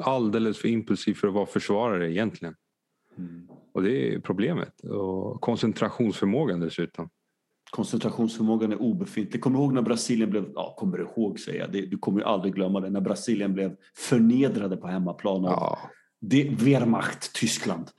Alldeles 0.00 0.58
för 0.58 0.68
impulsiv 0.68 1.14
för 1.14 1.28
att 1.28 1.34
vara 1.34 1.46
försvarare 1.46 2.12
egentligen. 2.12 2.54
Och 3.74 3.82
det 3.82 4.14
är 4.14 4.20
problemet. 4.20 4.80
Och 4.80 5.40
koncentrationsförmågan 5.40 6.60
dessutom. 6.60 7.10
Koncentrationsförmågan 7.70 8.72
är 8.72 8.82
obefintlig. 8.82 9.42
Kommer 9.42 9.58
du 9.58 9.64
ihåg 9.64 9.72
när 9.72 9.82
Brasilien 9.82 10.30
blev, 10.30 10.52
ja 10.54 10.74
kommer 10.78 10.98
du 10.98 11.04
ihåg 11.04 11.40
säger 11.40 11.60
jag, 11.60 11.72
det, 11.72 11.86
du 11.86 11.98
kommer 11.98 12.20
ju 12.20 12.24
aldrig 12.24 12.54
glömma 12.54 12.80
det, 12.80 12.90
när 12.90 13.00
Brasilien 13.00 13.54
blev 13.54 13.76
förnedrade 13.94 14.76
på 14.76 14.86
hemmaplan 14.86 15.44
av 15.44 15.50
Ja, 15.50 15.78
det, 16.20 16.50
Wehrmacht, 16.50 17.34
Tyskland. 17.34 17.90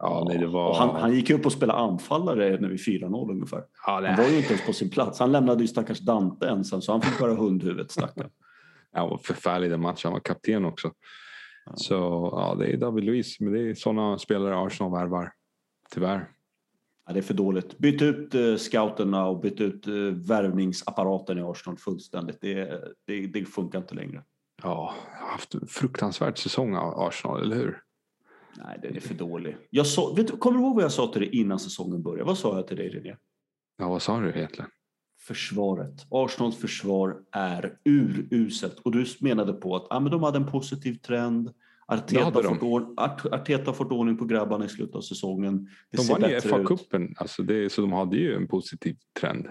Ja 0.00 0.24
nej, 0.28 0.38
det 0.38 0.46
var... 0.46 0.74
Han, 0.74 1.00
han 1.00 1.14
gick 1.14 1.30
upp 1.30 1.46
och 1.46 1.52
spelade 1.52 1.78
anfallare 1.78 2.60
när 2.60 2.68
vi 2.68 2.76
4-0 2.76 3.30
ungefär. 3.30 3.64
ja, 3.86 3.92
Han 4.06 4.16
var 4.16 4.28
ju 4.28 4.36
inte 4.36 4.48
ens 4.48 4.66
på 4.66 4.72
sin 4.72 4.90
plats. 4.90 5.18
Han 5.18 5.32
lämnade 5.32 5.62
ju 5.62 5.68
stackars 5.68 5.98
Dante 5.98 6.48
ensam 6.48 6.82
så 6.82 6.92
han 6.92 7.02
fick 7.02 7.18
bara 7.18 7.34
hundhuvudet 7.34 7.90
stackaren. 7.90 8.30
Han 8.92 9.10
var 9.10 9.18
förfärlig 9.18 9.70
den 9.70 9.80
matchen. 9.80 10.00
Han 10.02 10.12
var 10.12 10.20
kapten 10.20 10.64
också. 10.64 10.92
Så 11.74 11.94
ja, 12.32 12.56
det 12.58 12.72
är 12.72 12.76
David 12.76 13.04
Luiz. 13.04 13.40
Men 13.40 13.52
det 13.52 13.70
är 13.70 13.74
sådana 13.74 14.18
spelare 14.18 14.66
Arsenal 14.66 14.92
värvar. 14.92 15.32
Tyvärr. 15.90 16.28
Ja, 17.06 17.12
det 17.12 17.20
är 17.20 17.22
för 17.22 17.34
dåligt. 17.34 17.78
Byt 17.78 18.02
ut 18.02 18.34
uh, 18.34 18.56
scouterna 18.56 19.26
och 19.26 19.40
byt 19.40 19.60
ut 19.60 19.88
uh, 19.88 20.12
värvningsapparaten 20.14 21.38
i 21.38 21.42
Arsenal 21.42 21.78
fullständigt. 21.78 22.38
Det, 22.40 22.80
det, 23.06 23.26
det 23.26 23.44
funkar 23.44 23.78
inte 23.78 23.94
längre. 23.94 24.22
Ja, 24.62 24.94
haft 25.32 25.54
en 25.54 25.66
fruktansvärd 25.66 26.38
säsong 26.38 26.76
av 26.76 27.00
Arsenal, 27.00 27.42
eller 27.42 27.56
hur? 27.56 27.82
Nej, 28.56 28.78
den 28.82 28.96
är 28.96 29.00
för 29.00 29.14
dålig. 29.14 29.56
Jag 29.70 29.86
sa, 29.86 30.12
vet 30.16 30.26
du, 30.26 30.36
kommer 30.36 30.58
du 30.58 30.64
ihåg 30.64 30.74
vad 30.74 30.84
jag 30.84 30.92
sa 30.92 31.12
till 31.12 31.20
dig 31.20 31.30
innan 31.36 31.58
säsongen 31.58 32.02
började? 32.02 32.24
Vad 32.24 32.38
sa 32.38 32.56
jag 32.56 32.66
till 32.66 32.76
dig 32.76 32.88
René? 32.88 33.16
Ja, 33.78 33.88
vad 33.88 34.02
sa 34.02 34.20
du 34.20 34.30
egentligen? 34.30 34.70
Försvaret. 35.20 36.06
Arsenals 36.10 36.56
försvar 36.56 37.22
är 37.32 37.78
uruselt. 37.84 38.78
Och 38.78 38.92
du 38.92 39.06
menade 39.20 39.52
på 39.52 39.76
att 39.76 39.86
ah, 39.90 40.00
men 40.00 40.12
de 40.12 40.22
hade 40.22 40.38
en 40.38 40.46
positiv 40.46 40.94
trend. 40.94 41.50
Arteta 41.86 42.24
har 42.24 42.54
fått, 42.54 43.32
Arteta 43.32 43.84
ordning 43.84 44.16
på 44.16 44.24
grabbarna 44.24 44.64
i 44.64 44.68
slutet 44.68 44.94
av 44.94 45.00
säsongen. 45.00 45.68
Det 45.90 45.96
De 45.96 46.06
vann 46.06 46.30
ju. 46.30 46.40
FA-cupen, 46.40 47.14
alltså 47.16 47.42
det, 47.42 47.72
så 47.72 47.80
de 47.80 47.92
hade 47.92 48.16
ju 48.16 48.34
en 48.34 48.48
positiv 48.48 48.96
trend. 49.20 49.46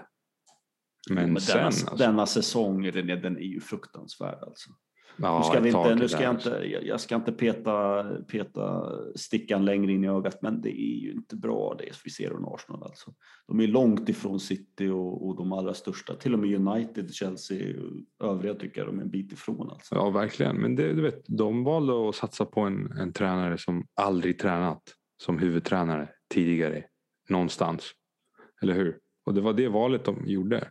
Men, 1.10 1.32
Men 1.32 1.42
sen... 1.42 1.56
denna, 1.56 1.66
alltså, 1.66 1.96
denna 1.96 2.26
säsong 2.26 2.86
René, 2.90 3.16
den 3.16 3.36
är 3.36 3.40
ju 3.40 3.60
fruktansvärd. 3.60 4.38
Alltså. 4.42 4.70
Ja, 5.16 5.38
nu 5.38 5.44
ska, 5.44 5.60
vi 5.60 5.68
inte, 5.68 5.94
nu 5.94 6.08
ska 6.08 6.22
jag, 6.22 6.34
inte, 6.34 6.48
jag 6.72 6.86
jag 6.86 7.00
ska 7.00 7.14
inte 7.14 7.32
peta, 7.32 8.04
peta 8.28 8.92
stickan 9.14 9.64
längre 9.64 9.92
in 9.92 10.04
i 10.04 10.08
ögat, 10.08 10.42
men 10.42 10.60
det 10.60 10.80
är 10.80 11.00
ju 11.00 11.12
inte 11.12 11.36
bra 11.36 11.74
det 11.78 11.92
vi 12.04 12.10
ser 12.10 12.30
från 12.30 12.54
Arsenal. 12.54 12.82
Alltså. 12.82 13.14
De 13.46 13.60
är 13.60 13.66
långt 13.66 14.08
ifrån 14.08 14.40
City 14.40 14.88
och, 14.88 15.28
och 15.28 15.36
de 15.36 15.52
allra 15.52 15.74
största. 15.74 16.14
Till 16.14 16.34
och 16.34 16.38
med 16.38 16.54
United, 16.54 17.14
Chelsea 17.14 17.74
och 18.18 18.28
övriga 18.28 18.54
tycker 18.54 18.80
jag 18.80 18.88
de 18.88 18.98
är 18.98 19.02
en 19.02 19.10
bit 19.10 19.32
ifrån. 19.32 19.70
Alltså. 19.70 19.94
Ja, 19.94 20.10
verkligen. 20.10 20.56
Men 20.56 20.76
det, 20.76 20.92
du 20.92 21.02
vet, 21.02 21.24
de 21.26 21.64
valde 21.64 22.08
att 22.08 22.14
satsa 22.14 22.44
på 22.44 22.60
en, 22.60 22.92
en 22.92 23.12
tränare 23.12 23.58
som 23.58 23.86
aldrig 23.94 24.38
tränat 24.38 24.82
som 25.22 25.38
huvudtränare 25.38 26.08
tidigare 26.34 26.84
någonstans. 27.28 27.92
Eller 28.62 28.74
hur? 28.74 28.98
Och 29.26 29.34
det 29.34 29.40
var 29.40 29.52
det 29.52 29.68
valet 29.68 30.04
de 30.04 30.26
gjorde. 30.26 30.70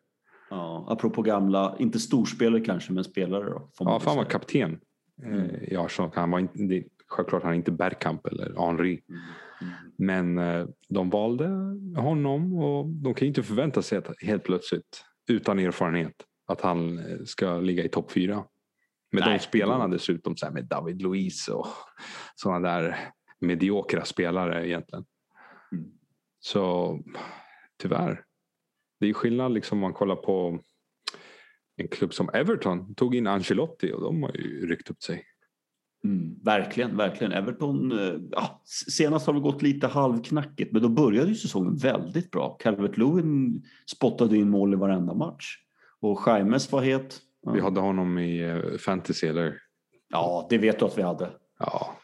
Ja, 0.49 0.85
apropå 0.87 1.21
gamla, 1.21 1.75
inte 1.79 1.99
storspelare 1.99 2.61
kanske, 2.61 2.93
men 2.93 3.03
spelare 3.03 3.45
då. 3.49 3.69
Ja, 3.79 3.99
för 3.99 4.09
han 4.09 4.17
var 4.17 4.25
kapten 4.25 4.79
Mm. 5.23 5.39
eh, 5.39 5.63
i 5.63 5.75
Arsenal. 5.75 6.11
Han 6.15 6.31
var 6.31 6.39
inte, 6.39 6.83
självklart 7.07 7.43
han 7.43 7.51
är 7.51 7.55
inte 7.55 7.71
Bergkamp 7.71 8.25
eller 8.25 8.67
Henry. 8.67 9.01
Mm. 9.09 9.21
Mm. 9.61 9.73
Men 9.97 10.37
eh, 10.37 10.67
de 10.89 11.09
valde 11.09 11.47
honom 12.01 12.53
och 12.53 12.87
de 12.89 13.13
kan 13.13 13.25
ju 13.25 13.27
inte 13.27 13.43
förvänta 13.43 13.81
sig 13.81 13.97
att 13.97 14.21
helt 14.21 14.43
plötsligt, 14.43 15.03
utan 15.29 15.59
erfarenhet, 15.59 16.15
att 16.47 16.61
han 16.61 16.99
eh, 16.99 17.23
ska 17.25 17.57
ligga 17.59 17.83
i 17.83 17.89
topp 17.89 18.11
fyra. 18.11 18.43
Med 19.11 19.23
Nej, 19.23 19.37
de 19.37 19.43
spelarna 19.43 19.87
dessutom, 19.87 20.37
så 20.37 20.51
med 20.51 20.65
David 20.65 21.01
Luiz 21.01 21.47
och 21.47 21.67
sådana 22.35 22.69
där 22.69 22.97
mediokra 23.39 24.05
spelare 24.05 24.67
egentligen. 24.67 25.05
Mm. 25.71 25.91
Så 26.39 26.99
tyvärr. 27.81 28.23
Det 28.99 29.09
är 29.09 29.13
skillnad 29.13 29.53
liksom 29.53 29.77
om 29.77 29.81
man 29.81 29.93
kollar 29.93 30.15
på 30.15 30.59
en 31.77 31.87
klubb 31.87 32.13
som 32.13 32.29
Everton. 32.33 32.95
Tog 32.95 33.15
in 33.15 33.27
Ancelotti 33.27 33.91
och 33.93 34.01
de 34.01 34.23
har 34.23 34.31
ju 34.35 34.67
ryckt 34.67 34.89
upp 34.89 35.03
sig. 35.03 35.25
Mm, 36.03 36.35
verkligen, 36.43 36.97
verkligen. 36.97 37.33
Everton, 37.33 37.91
eh, 37.99 38.13
ja, 38.31 38.61
senast 38.89 39.27
har 39.27 39.33
det 39.33 39.39
gått 39.39 39.61
lite 39.61 39.87
halvknackigt, 39.87 40.71
men 40.73 40.81
då 40.81 40.89
började 40.89 41.29
ju 41.29 41.35
säsongen 41.35 41.75
väldigt 41.77 42.31
bra. 42.31 42.57
Calvert 42.59 42.97
Lewin 42.97 43.63
spottade 43.85 44.37
in 44.37 44.49
mål 44.49 44.73
i 44.73 44.75
varenda 44.77 45.13
match. 45.13 45.57
Och 46.01 46.19
Jaimes 46.27 46.71
var 46.71 46.81
het. 46.81 47.19
Ja. 47.41 47.51
Vi 47.51 47.61
hade 47.61 47.79
honom 47.79 48.17
i 48.17 48.41
eh, 48.41 48.77
fantasy 48.77 49.27
eller? 49.27 49.55
ja, 50.11 50.47
det 50.49 50.57
vet 50.57 50.79
du 50.79 50.85
att 50.85 50.97
vi 50.97 51.01
hade. 51.01 51.29
Ja, 51.59 51.95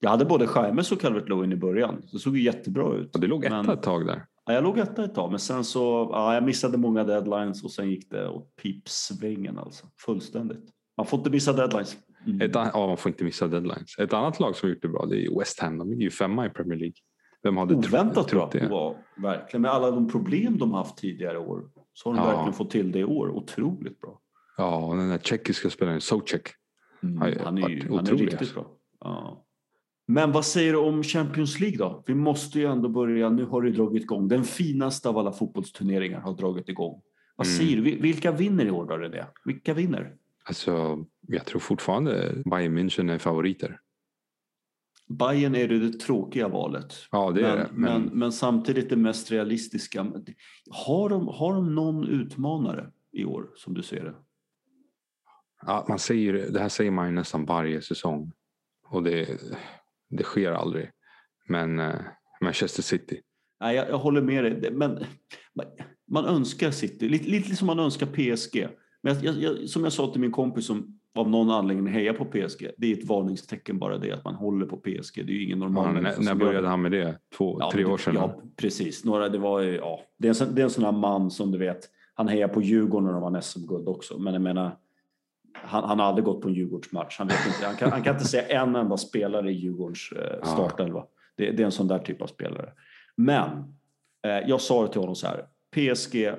Jag 0.00 0.10
hade 0.10 0.24
både 0.24 0.48
Jaimes 0.56 0.92
och 0.92 1.00
Calvert 1.00 1.28
Lewin 1.28 1.52
i 1.52 1.56
början. 1.56 2.02
Det 2.12 2.18
såg 2.18 2.36
ju 2.36 2.42
jättebra 2.42 2.94
ut. 2.96 3.14
och 3.14 3.20
det 3.20 3.26
låg 3.26 3.44
etta 3.44 3.62
Men- 3.62 3.70
ett 3.78 3.82
tag 3.82 4.06
där. 4.06 4.24
Ja, 4.48 4.54
jag 4.54 4.64
låg 4.64 4.78
etta 4.78 5.04
ett 5.04 5.14
tag, 5.14 5.30
men 5.30 5.38
sen 5.38 5.64
så, 5.64 6.08
ja, 6.12 6.34
jag 6.34 6.44
missade 6.44 6.78
många 6.78 7.04
deadlines 7.04 7.64
och 7.64 7.70
sen 7.70 7.90
gick 7.90 8.10
det 8.10 8.28
åt 8.28 8.56
pipsvängen 8.56 9.58
alltså. 9.58 9.86
Fullständigt. 10.00 10.64
Man 10.96 11.06
får 11.06 11.18
inte 11.18 11.30
missa 11.30 11.52
deadlines. 11.52 11.96
Mm. 12.26 12.40
Ett, 12.40 12.50
ja, 12.54 12.86
man 12.86 12.96
får 12.96 13.10
inte 13.10 13.24
missa 13.24 13.48
deadlines. 13.48 13.98
Ett 13.98 14.12
annat 14.12 14.40
lag 14.40 14.56
som 14.56 14.68
gjort 14.68 14.82
det 14.82 14.88
bra 14.88 15.06
det 15.06 15.26
är 15.26 15.38
West 15.38 15.60
Ham. 15.60 15.78
De 15.78 15.92
är 15.92 15.96
ju 15.96 16.10
femma 16.10 16.46
i 16.46 16.50
Premier 16.50 16.78
League. 16.78 16.94
Vem 17.42 17.56
hade 17.56 17.74
Oväntat 17.74 18.28
trott 18.28 18.52
det? 18.52 18.68
Ja, 18.70 18.96
verkligen. 19.16 19.62
Med 19.62 19.70
alla 19.70 19.90
de 19.90 20.08
problem 20.08 20.58
de 20.58 20.72
haft 20.72 20.96
tidigare 20.96 21.38
år 21.38 21.64
så 21.92 22.08
har 22.08 22.16
de 22.16 22.22
Ja. 22.22 22.26
verkligen 22.30 22.52
fått 22.52 22.70
till 22.70 22.92
det 22.92 22.98
i 22.98 23.04
år. 23.04 23.30
Otroligt 23.30 24.00
bra. 24.00 24.20
Ja, 24.56 24.76
och 24.76 24.96
den 24.96 25.08
där 25.08 25.18
tjeckiska 25.18 25.70
spelaren 25.70 26.00
Socek. 26.00 26.48
Mm. 27.02 27.18
Han 27.44 27.58
är 27.58 27.68
ju 27.68 27.88
han 27.96 28.06
är 28.06 28.12
riktigt 28.12 28.38
alltså. 28.40 28.54
bra. 28.54 28.66
Ja. 29.00 29.44
Men 30.10 30.32
vad 30.32 30.44
säger 30.44 30.72
du 30.72 30.78
om 30.78 31.02
Champions 31.02 31.60
League 31.60 31.78
då? 31.78 32.02
Vi 32.06 32.14
måste 32.14 32.58
ju 32.58 32.64
ändå 32.66 32.88
börja. 32.88 33.30
Nu 33.30 33.44
har 33.44 33.62
det 33.62 33.70
dragit 33.70 34.02
igång. 34.02 34.28
Den 34.28 34.44
finaste 34.44 35.08
av 35.08 35.18
alla 35.18 35.32
fotbollsturneringar 35.32 36.20
har 36.20 36.34
dragit 36.36 36.68
igång. 36.68 37.02
Vad 37.36 37.46
Mm. 37.46 37.58
säger 37.58 37.76
du? 37.76 37.82
Vi- 37.82 38.00
Vilka 38.00 38.32
vinner 38.32 38.66
i 38.66 38.70
år 38.70 38.86
då 38.86 38.96
René? 38.96 39.24
Vilka 39.44 39.74
vinner? 39.74 40.14
Alltså, 40.44 41.04
jag 41.20 41.44
tror 41.44 41.60
fortfarande 41.60 42.42
Bayern 42.44 42.78
München 42.78 43.12
är 43.12 43.18
favoriter. 43.18 43.80
Bayern 45.08 45.54
är 45.54 45.68
det, 45.68 45.78
det 45.78 45.98
tråkiga 46.00 46.48
valet. 46.48 46.94
Ja, 47.10 47.30
det 47.30 47.40
är 47.46 47.56
men, 47.56 47.58
det. 47.58 47.68
Men, 47.72 48.02
Men, 48.02 48.18
men, 48.18 48.32
samtidigt 48.32 48.90
det 48.90 48.96
mest 48.96 49.30
realistiska. 49.30 50.12
Har 50.70 51.08
de, 51.08 51.28
har 51.28 51.54
de 51.54 51.74
någon 51.74 52.08
utmanare 52.08 52.90
i 53.12 53.24
år 53.24 53.50
som 53.56 53.74
du 53.74 53.82
ser 53.82 54.04
det? 54.04 54.14
ja, 55.66 55.86
man 55.88 55.98
säger, 55.98 56.32
det 56.50 56.60
här 56.60 56.68
säger 56.68 56.90
man 56.90 57.06
ju 57.06 57.12
nästan 57.14 57.44
varje 57.44 57.82
säsong. 57.82 58.32
Och 58.90 59.02
det, 59.02 59.40
det 60.10 60.22
sker 60.22 60.52
aldrig. 60.52 60.90
Men 61.48 61.78
eh, 61.78 61.94
Manchester 62.40 62.82
City. 62.82 63.20
Nej, 63.60 63.76
jag, 63.76 63.88
jag 63.88 63.98
håller 63.98 64.22
med 64.22 64.44
dig. 64.44 64.70
Men 64.72 65.04
man, 66.10 66.24
önskar 66.24 66.70
City, 66.70 67.08
lite, 67.08 67.28
lite 67.28 67.56
som 67.56 67.66
man 67.66 67.78
önskar 67.78 68.06
PSG. 68.06 68.68
Men 69.02 69.22
jag, 69.22 69.34
jag, 69.34 69.68
som 69.68 69.84
jag 69.84 69.92
sa 69.92 70.12
till 70.12 70.20
min 70.20 70.32
kompis 70.32 70.66
som 70.66 70.98
av 71.14 71.30
någon 71.30 71.50
anledning 71.50 71.86
hejar 71.86 72.12
på 72.12 72.24
PSG. 72.24 72.70
Det 72.76 72.92
är 72.92 72.98
ett 72.98 73.08
varningstecken 73.08 73.78
bara 73.78 73.98
det 73.98 74.12
att 74.12 74.24
man 74.24 74.34
håller 74.34 74.66
på 74.66 74.76
PSG. 74.76 75.26
Det 75.26 75.32
är 75.32 75.34
ju 75.34 75.44
ingen 75.44 75.58
normal 75.58 75.94
Ja, 75.94 76.00
när, 76.00 76.20
när 76.20 76.34
började 76.34 76.68
han 76.68 76.82
med 76.82 76.92
det? 76.92 77.18
Två, 77.36 77.56
Ja, 77.60 77.70
tre 77.72 77.84
år 77.84 77.98
sedan? 77.98 78.14
Ja, 78.14 78.42
precis. 78.56 79.04
Några, 79.04 79.28
det, 79.28 79.38
var, 79.38 79.62
ja, 79.62 80.00
det, 80.18 80.28
är 80.28 80.42
en, 80.42 80.54
det 80.54 80.62
är 80.62 80.64
en 80.64 80.70
sån 80.70 80.84
här 80.84 80.92
man 80.92 81.30
som 81.30 81.52
du 81.52 81.58
vet, 81.58 81.80
han 82.14 82.28
hejar 82.28 82.48
på 82.48 82.62
Djurgården 82.62 83.06
när 83.06 83.12
de 83.12 83.22
vann 83.22 83.42
SM-guld 83.42 83.88
också. 83.88 84.18
Men 84.18 84.32
jag 84.32 84.42
menar, 84.42 84.76
han, 85.62 85.84
han 85.84 85.98
har 85.98 86.06
aldrig 86.06 86.24
gått 86.24 86.40
på 86.40 86.48
en 86.48 86.54
Djurgårdsmatch. 86.54 87.18
Han, 87.18 87.28
vet 87.28 87.46
inte, 87.46 87.66
han, 87.66 87.76
kan, 87.76 87.90
han 87.90 88.02
kan 88.02 88.14
inte 88.14 88.28
säga 88.28 88.62
en 88.62 88.76
enda 88.76 88.96
spelare 88.96 89.50
i 89.50 89.54
Djurgårdens 89.54 90.12
eh, 90.12 90.52
startelva. 90.52 91.04
Det, 91.36 91.50
det 91.50 91.62
är 91.62 91.64
en 91.64 91.72
sån 91.72 91.88
där 91.88 91.98
typ 91.98 92.22
av 92.22 92.26
spelare. 92.26 92.72
Men 93.16 93.48
eh, 94.26 94.48
jag 94.48 94.60
sa 94.60 94.82
det 94.82 94.92
till 94.92 95.00
honom 95.00 95.14
så 95.14 95.26
här. 95.26 95.46
PSG, 95.74 96.32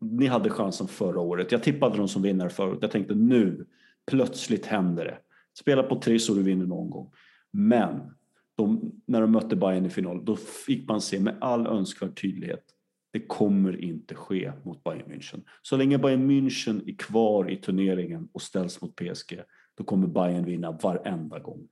ni 0.00 0.26
hade 0.26 0.50
chansen 0.50 0.88
förra 0.88 1.20
året. 1.20 1.52
Jag 1.52 1.62
tippade 1.62 1.96
dem 1.96 2.08
som 2.08 2.22
vinnare 2.22 2.50
förut. 2.50 2.78
Jag 2.80 2.90
tänkte 2.90 3.14
nu, 3.14 3.66
plötsligt 4.06 4.66
händer 4.66 5.04
det. 5.04 5.18
Spela 5.58 5.82
på 5.82 6.00
tre 6.00 6.18
så 6.18 6.34
du 6.34 6.42
vinner 6.42 6.66
någon 6.66 6.90
gång. 6.90 7.12
Men 7.50 8.00
de, 8.56 8.92
när 9.06 9.20
de 9.20 9.32
mötte 9.32 9.56
Bayern 9.56 9.86
i 9.86 9.90
final, 9.90 10.24
då 10.24 10.36
fick 10.36 10.88
man 10.88 11.00
se 11.00 11.20
med 11.20 11.36
all 11.40 11.66
önskvärd 11.66 12.20
tydlighet. 12.20 12.64
Det 13.14 13.20
kommer 13.20 13.80
inte 13.84 14.14
ske 14.14 14.52
mot 14.62 14.84
Bayern 14.84 15.12
München. 15.12 15.42
Så 15.62 15.76
länge 15.76 15.98
Bayern 15.98 16.30
München 16.30 16.88
är 16.88 16.96
kvar 16.96 17.50
i 17.50 17.56
turneringen 17.56 18.28
och 18.32 18.42
ställs 18.42 18.80
mot 18.80 18.96
PSG, 18.96 19.40
då 19.74 19.84
kommer 19.84 20.06
Bayern 20.06 20.44
vinna 20.44 20.72
varenda 20.72 21.38
gång. 21.38 21.68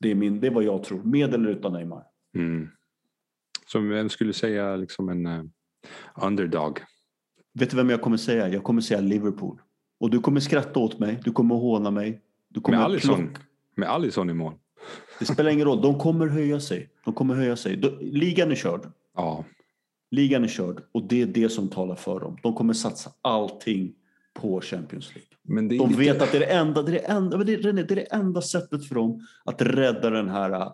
Det 0.00 0.10
är, 0.10 0.14
min, 0.14 0.40
det 0.40 0.46
är 0.46 0.50
vad 0.50 0.64
jag 0.64 0.84
tror, 0.84 1.02
med 1.02 1.34
eller 1.34 1.50
utan 1.50 1.72
Neymar. 1.72 2.04
Mm. 2.36 2.68
Som 3.66 3.88
vem 3.88 4.08
skulle 4.08 4.32
säga 4.32 4.76
liksom 4.76 5.08
en 5.08 5.26
eh, 5.26 5.42
underdog? 6.22 6.80
Vet 7.54 7.70
du 7.70 7.76
vem 7.76 7.90
jag 7.90 8.02
kommer 8.02 8.16
säga? 8.16 8.48
Jag 8.48 8.64
kommer 8.64 8.80
säga 8.80 9.00
Liverpool. 9.00 9.60
Och 10.00 10.10
du 10.10 10.20
kommer 10.20 10.40
skratta 10.40 10.80
åt 10.80 10.98
mig, 10.98 11.20
du 11.24 11.32
kommer 11.32 11.54
håna 11.54 11.90
mig. 11.90 12.20
Du 12.48 12.60
kommer 12.60 12.88
Med 12.88 13.00
plocka- 13.00 13.40
med 13.74 13.88
Alisson 13.90 14.30
i 14.30 14.34
mål. 14.34 14.54
Det 15.18 15.24
spelar 15.24 15.50
ingen 15.50 15.66
roll, 15.66 15.82
de 15.82 15.98
kommer 15.98 16.26
höja 16.26 16.60
sig. 16.60 16.90
De 17.04 17.14
kommer 17.14 17.34
höja 17.34 17.56
sig. 17.56 17.76
Ligan 18.00 18.50
är 18.50 18.54
körd. 18.54 18.80
Ja, 19.14 19.44
Ligan 20.10 20.44
är 20.44 20.48
körd 20.48 20.82
och 20.92 21.02
det 21.08 21.22
är 21.22 21.26
det 21.26 21.48
som 21.48 21.68
talar 21.68 21.94
för 21.94 22.20
dem. 22.20 22.38
De 22.42 22.54
kommer 22.54 22.74
satsa 22.74 23.10
allting 23.22 23.94
på 24.34 24.60
Champions 24.60 25.14
League. 25.14 25.28
De 25.78 25.88
lite... 25.88 25.98
vet 25.98 26.22
att 26.22 26.32
det 26.32 26.38
är 26.38 26.40
det 26.40 26.46
enda, 26.46 26.82
det 26.82 26.90
är 26.90 26.92
det 26.92 26.98
enda, 26.98 27.36
det 27.36 27.52
är, 27.52 27.72
det 27.72 27.90
är 27.90 27.96
det 27.96 28.12
enda 28.12 28.42
sättet 28.42 28.88
för 28.88 28.94
dem 28.94 29.26
att 29.44 29.62
rädda 29.62 30.10
den 30.10 30.28
här 30.28 30.50
äh, 30.50 30.72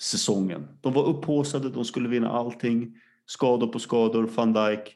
säsongen. 0.00 0.68
De 0.80 0.92
var 0.92 1.04
upphaussade, 1.04 1.70
de 1.70 1.84
skulle 1.84 2.08
vinna 2.08 2.30
allting. 2.30 2.94
Skador 3.26 3.66
på 3.66 3.78
skador, 3.78 4.30
van 4.34 4.52
Dijk. 4.52 4.94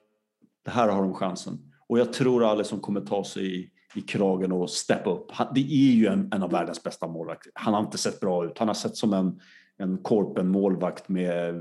Det 0.64 0.70
här 0.70 0.88
har 0.88 1.02
de 1.02 1.14
chansen. 1.14 1.58
Och 1.88 1.98
jag 1.98 2.12
tror 2.12 2.44
alla 2.44 2.64
som 2.64 2.80
kommer 2.80 3.00
ta 3.00 3.24
sig 3.24 3.60
i, 3.60 3.70
i 3.94 4.00
kragen 4.00 4.52
och 4.52 4.70
steppa 4.70 5.10
upp. 5.10 5.30
Han, 5.30 5.46
det 5.54 5.60
är 5.60 5.92
ju 5.92 6.06
en, 6.06 6.32
en 6.32 6.42
av 6.42 6.50
världens 6.50 6.82
bästa 6.82 7.06
målvakter. 7.06 7.52
Han 7.54 7.74
har 7.74 7.80
inte 7.80 7.98
sett 7.98 8.20
bra 8.20 8.44
ut. 8.44 8.58
Han 8.58 8.68
har 8.68 8.74
sett 8.74 8.96
som 8.96 9.12
en, 9.12 9.40
en 9.76 9.98
korpen 9.98 10.48
målvakt 10.48 11.08
med 11.08 11.54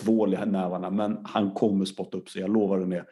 tvål 0.00 0.34
i 0.34 0.46
nävarna. 0.46 0.90
Men 0.90 1.18
han 1.24 1.50
kommer 1.50 1.84
spotta 1.84 2.18
upp 2.18 2.28
sig, 2.28 2.40
jag 2.40 2.52
lovar 2.52 2.78
det. 2.78 3.04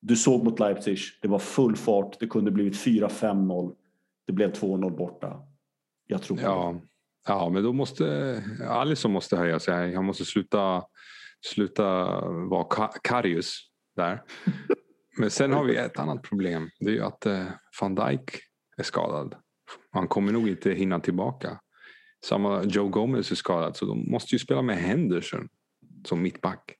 Du 0.00 0.16
såg 0.16 0.44
mot 0.44 0.58
Leipzig, 0.58 0.98
det 1.22 1.28
var 1.28 1.38
full 1.38 1.76
fart. 1.76 2.20
Det 2.20 2.26
kunde 2.26 2.50
blivit 2.50 2.76
4-5-0. 2.76 3.74
Det 4.26 4.32
blev 4.32 4.52
2-0 4.52 4.96
borta. 4.96 5.42
Jag 6.06 6.22
tror 6.22 6.36
på 6.36 6.42
det. 6.42 6.48
Ja, 6.48 6.80
ja, 7.28 7.48
men 7.48 7.62
då 7.62 7.72
måste 7.72 8.42
Alisson 8.68 9.12
måste 9.12 9.36
höja 9.36 9.58
sig. 9.58 9.94
Han 9.94 10.04
måste 10.04 10.24
sluta, 10.24 10.82
sluta 11.46 11.84
vara 12.30 12.64
Ka- 12.64 12.98
Karius 13.02 13.60
där. 13.96 14.22
Men 15.18 15.30
sen 15.30 15.52
har 15.52 15.64
vi 15.64 15.76
ett 15.76 15.98
annat 15.98 16.22
problem. 16.22 16.70
Det 16.80 16.90
är 16.90 16.94
ju 16.94 17.02
att 17.02 17.26
eh, 17.26 17.46
van 17.80 17.94
Dijk 17.94 18.30
är 18.76 18.82
skadad. 18.82 19.34
Han 19.90 20.08
kommer 20.08 20.32
nog 20.32 20.48
inte 20.48 20.70
hinna 20.70 21.00
tillbaka. 21.00 21.60
Samma 22.24 22.62
Joe 22.62 22.88
Gomez 22.88 23.30
är 23.30 23.34
skadad 23.36 23.76
så 23.76 23.86
de 23.86 24.10
måste 24.10 24.34
ju 24.34 24.38
spela 24.38 24.62
med 24.62 24.76
Henderson 24.76 25.48
som 26.04 26.22
mittback. 26.22 26.76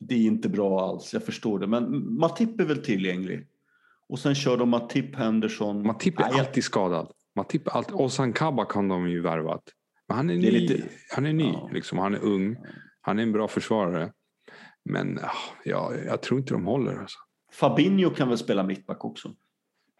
Det 0.00 0.14
är 0.14 0.18
inte 0.26 0.48
bra 0.48 0.88
alls, 0.88 1.12
jag 1.12 1.24
förstår 1.24 1.58
det. 1.58 1.66
Men 1.66 2.14
Matip 2.18 2.60
är 2.60 2.64
väl 2.64 2.84
tillgänglig? 2.84 3.46
Och 4.08 4.18
sen 4.18 4.34
kör 4.34 4.56
de 4.56 4.68
Matip, 4.68 5.16
Henderson. 5.16 5.86
Matip 5.86 6.18
är 6.18 6.22
Nej, 6.22 6.30
jag- 6.36 6.40
alltid 6.46 6.64
skadad. 6.64 7.12
Matip 7.36 7.66
är 7.66 7.70
alltid, 7.70 7.94
Ozan 7.94 8.32
Kabak 8.32 8.72
har 8.72 8.88
de 8.88 9.08
ju 9.10 9.20
värvat. 9.20 9.62
Men 10.08 10.16
han 10.16 10.30
är 10.30 10.34
Det 10.36 10.48
är 10.48 10.52
ny. 10.52 10.58
lite- 10.58 10.88
Han 11.14 11.26
är 11.26 11.32
ny 11.32 11.44
Ja. 11.52 11.70
liksom. 11.72 11.98
Han 11.98 12.14
är 12.14 12.24
ung. 12.24 12.56
Han 13.00 13.18
är 13.18 13.22
en 13.22 13.32
bra 13.32 13.48
försvarare. 13.48 14.12
Men 14.84 15.18
ah, 15.18 15.30
ja, 15.64 15.92
jag 16.06 16.22
tror 16.22 16.40
inte 16.40 16.54
de 16.54 16.64
håller. 16.66 16.96
Alltså. 16.96 17.18
Fabinho 17.52 18.10
kan 18.10 18.28
väl 18.28 18.38
spela 18.38 18.62
mittback 18.62 19.04
också? 19.04 19.34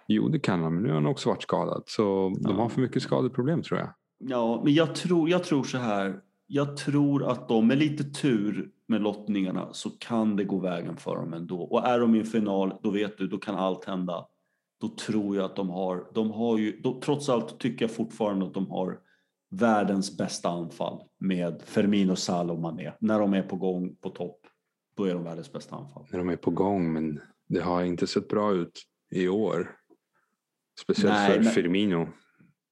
Jo, 0.07 0.29
det 0.29 0.39
kan 0.39 0.63
han. 0.63 0.75
Men 0.75 0.83
nu 0.83 0.89
har 0.89 0.95
han 0.95 1.07
också 1.07 1.29
varit 1.29 1.43
skadad. 1.43 1.83
Så 1.87 2.03
de 2.41 2.51
Ja. 2.57 2.63
har 2.63 2.69
för 2.69 2.81
mycket 2.81 3.03
skadeproblem 3.03 3.63
tror 3.63 3.81
jag. 3.81 3.95
Ja, 4.19 4.61
men 4.65 4.75
jag 4.75 4.95
tror, 4.95 5.29
jag 5.31 5.45
tror 5.45 5.65
så 5.65 5.79
här. 5.79 6.21
Jag 6.55 6.77
tror 6.77 7.31
att 7.31 7.49
de 7.49 7.67
med 7.67 7.79
lite 7.79 8.05
tur 8.05 8.71
med 8.89 9.03
lottningarna 9.03 9.73
så 9.73 9.91
kan 9.91 10.37
det 10.37 10.45
gå 10.45 10.59
vägen 10.59 10.97
för 10.97 11.17
dem 11.17 11.33
ändå. 11.33 11.63
Och 11.63 11.87
är 11.87 12.01
de 12.01 12.15
i 12.15 12.19
en 12.19 12.25
final, 12.25 12.75
då 12.83 12.91
vet 12.91 13.19
du, 13.19 13.29
då 13.29 13.39
kan 13.39 13.55
allt 13.55 13.85
hända. 13.85 14.27
Då 14.81 14.89
tror 14.89 15.37
jag 15.37 15.45
att 15.45 15.57
de 15.57 15.71
har, 15.71 16.07
de 16.15 16.31
har 16.31 16.59
ju, 16.59 16.81
då, 16.81 17.01
trots 17.01 17.29
allt 17.29 17.59
tycker 17.59 17.85
jag 17.85 17.95
fortfarande 17.95 18.47
att 18.47 18.55
de 18.55 18.71
har 18.71 18.99
världens 19.51 20.17
bästa 20.19 20.49
anfall 20.49 21.03
med 21.19 21.63
Firmino, 21.65 22.17
Salah 22.17 22.57
och 22.57 22.63
Mané 22.63 22.93
när 23.01 23.19
de 23.21 23.35
är 23.35 23.43
på 23.43 23.57
gång 23.57 23.95
på 23.97 24.11
topp. 24.11 24.41
då 24.97 25.05
är 25.05 25.15
de 25.15 25.25
världens 25.25 25.53
bästa 25.53 25.77
anfall. 25.77 26.07
När 26.11 26.19
de 26.19 26.29
är 26.29 26.37
på 26.37 26.51
gång, 26.51 26.93
men 26.93 27.21
det 27.49 27.61
har 27.61 27.83
inte 27.83 28.07
sett 28.07 28.29
bra 28.29 28.53
ut 28.53 28.83
i 29.11 29.29
år. 29.29 29.71
Speciellt 30.81 31.15
Nej, 31.15 31.33
för 31.33 31.43
men- 31.43 31.53
Firmino. 31.53 32.09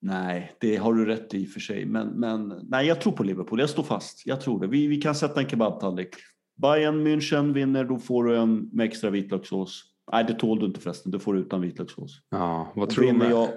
Nej, 0.02 0.52
det 0.60 0.76
har 0.76 0.94
du 0.94 1.06
rätt 1.06 1.34
i 1.34 1.46
och 1.46 1.48
för 1.48 1.60
sig. 1.60 1.86
Men, 1.86 2.08
men 2.08 2.54
nej, 2.62 2.86
jag 2.86 3.00
tror 3.00 3.12
på 3.12 3.22
Liverpool. 3.22 3.60
Jag 3.60 3.70
står 3.70 3.82
fast. 3.82 4.26
Jag 4.26 4.40
tror 4.40 4.60
det. 4.60 4.66
Vi, 4.66 4.86
vi 4.86 5.00
kan 5.00 5.14
sätta 5.14 5.40
en 5.40 5.48
kebabtallrik. 5.48 6.08
Bayern 6.56 7.06
München 7.06 7.52
vinner, 7.52 7.84
då 7.84 7.98
får 7.98 8.24
du 8.24 8.36
en 8.36 8.68
med 8.72 8.86
extra 8.86 9.10
vitlökssås. 9.10 9.84
Nej, 10.12 10.24
det 10.24 10.34
tål 10.34 10.58
du 10.58 10.66
inte 10.66 10.80
förresten. 10.80 11.12
Du 11.12 11.18
får 11.18 11.34
det 11.34 11.40
utan 11.40 11.60
vitlökssås. 11.60 12.20
Ja, 12.30 12.72
vad, 12.74 12.90
tror 12.90 13.04
du 13.04 13.12
vinner 13.12 13.30
jag, 13.30 13.48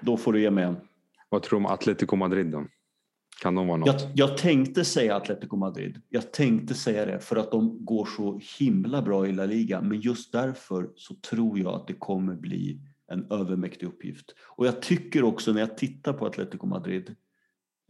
då 0.00 0.16
får 0.16 0.32
du 0.32 0.40
ge 0.40 0.50
mig 0.50 0.64
en. 0.64 0.76
vad 1.28 1.42
tror 1.42 1.60
du 1.60 1.66
om 1.66 1.72
Atletico 1.72 2.16
Madrid 2.16 2.46
då? 2.46 2.64
Kan 3.42 3.54
de 3.54 3.66
vara 3.66 3.76
något? 3.76 3.86
Jag, 3.88 4.10
jag 4.14 4.38
tänkte 4.38 4.84
säga 4.84 5.16
Atletico 5.16 5.56
Madrid. 5.56 6.00
Jag 6.08 6.32
tänkte 6.32 6.74
säga 6.74 7.06
det 7.06 7.20
för 7.20 7.36
att 7.36 7.50
de 7.50 7.84
går 7.84 8.08
så 8.16 8.40
himla 8.58 9.02
bra 9.02 9.26
i 9.26 9.32
La 9.32 9.46
Liga. 9.46 9.80
Men 9.80 10.00
just 10.00 10.32
därför 10.32 10.90
så 10.96 11.14
tror 11.14 11.58
jag 11.58 11.74
att 11.74 11.86
det 11.86 11.94
kommer 11.94 12.34
bli 12.34 12.80
en 13.12 13.26
övermäktig 13.30 13.86
uppgift. 13.86 14.34
Och 14.56 14.66
jag 14.66 14.82
tycker 14.82 15.24
också 15.24 15.52
när 15.52 15.60
jag 15.60 15.76
tittar 15.76 16.12
på 16.12 16.26
Atletico 16.26 16.66
Madrid. 16.66 17.14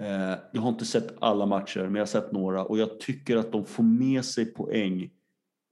Eh, 0.00 0.34
jag 0.52 0.62
har 0.62 0.68
inte 0.68 0.84
sett 0.84 1.14
alla 1.20 1.46
matcher, 1.46 1.80
men 1.80 1.94
jag 1.94 2.00
har 2.00 2.06
sett 2.06 2.32
några 2.32 2.64
och 2.64 2.78
jag 2.78 3.00
tycker 3.00 3.36
att 3.36 3.52
de 3.52 3.64
får 3.64 3.82
med 3.82 4.24
sig 4.24 4.44
poäng. 4.44 5.10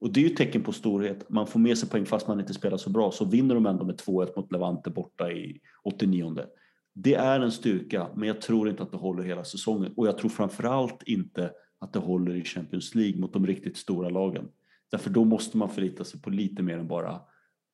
Och 0.01 0.13
det 0.13 0.19
är 0.19 0.23
ju 0.23 0.29
ett 0.29 0.37
tecken 0.37 0.63
på 0.63 0.71
storhet. 0.71 1.29
Man 1.29 1.47
får 1.47 1.59
med 1.59 1.77
sig 1.77 1.89
poäng 1.89 2.05
fast 2.05 2.27
man 2.27 2.39
inte 2.39 2.53
spelar 2.53 2.77
så 2.77 2.89
bra. 2.89 3.11
Så 3.11 3.25
vinner 3.25 3.55
de 3.55 3.65
ändå 3.65 3.85
med 3.85 3.95
2-1 3.95 4.31
mot 4.35 4.51
Levante 4.51 4.89
borta 4.89 5.31
i 5.31 5.59
89. 5.83 6.35
Det 6.93 7.13
är 7.13 7.39
en 7.39 7.51
styrka, 7.51 8.07
men 8.15 8.27
jag 8.27 8.41
tror 8.41 8.69
inte 8.69 8.83
att 8.83 8.91
det 8.91 8.97
håller 8.97 9.23
hela 9.23 9.43
säsongen. 9.43 9.93
Och 9.97 10.07
jag 10.07 10.17
tror 10.17 10.29
framförallt 10.29 11.03
inte 11.03 11.51
att 11.79 11.93
det 11.93 11.99
håller 11.99 12.35
i 12.35 12.43
Champions 12.43 12.95
League 12.95 13.21
mot 13.21 13.33
de 13.33 13.47
riktigt 13.47 13.77
stora 13.77 14.09
lagen. 14.09 14.47
Därför 14.91 15.09
då 15.09 15.25
måste 15.25 15.57
man 15.57 15.69
förlita 15.69 16.03
sig 16.03 16.21
på 16.21 16.29
lite 16.29 16.63
mer 16.63 16.77
än 16.77 16.87
bara 16.87 17.21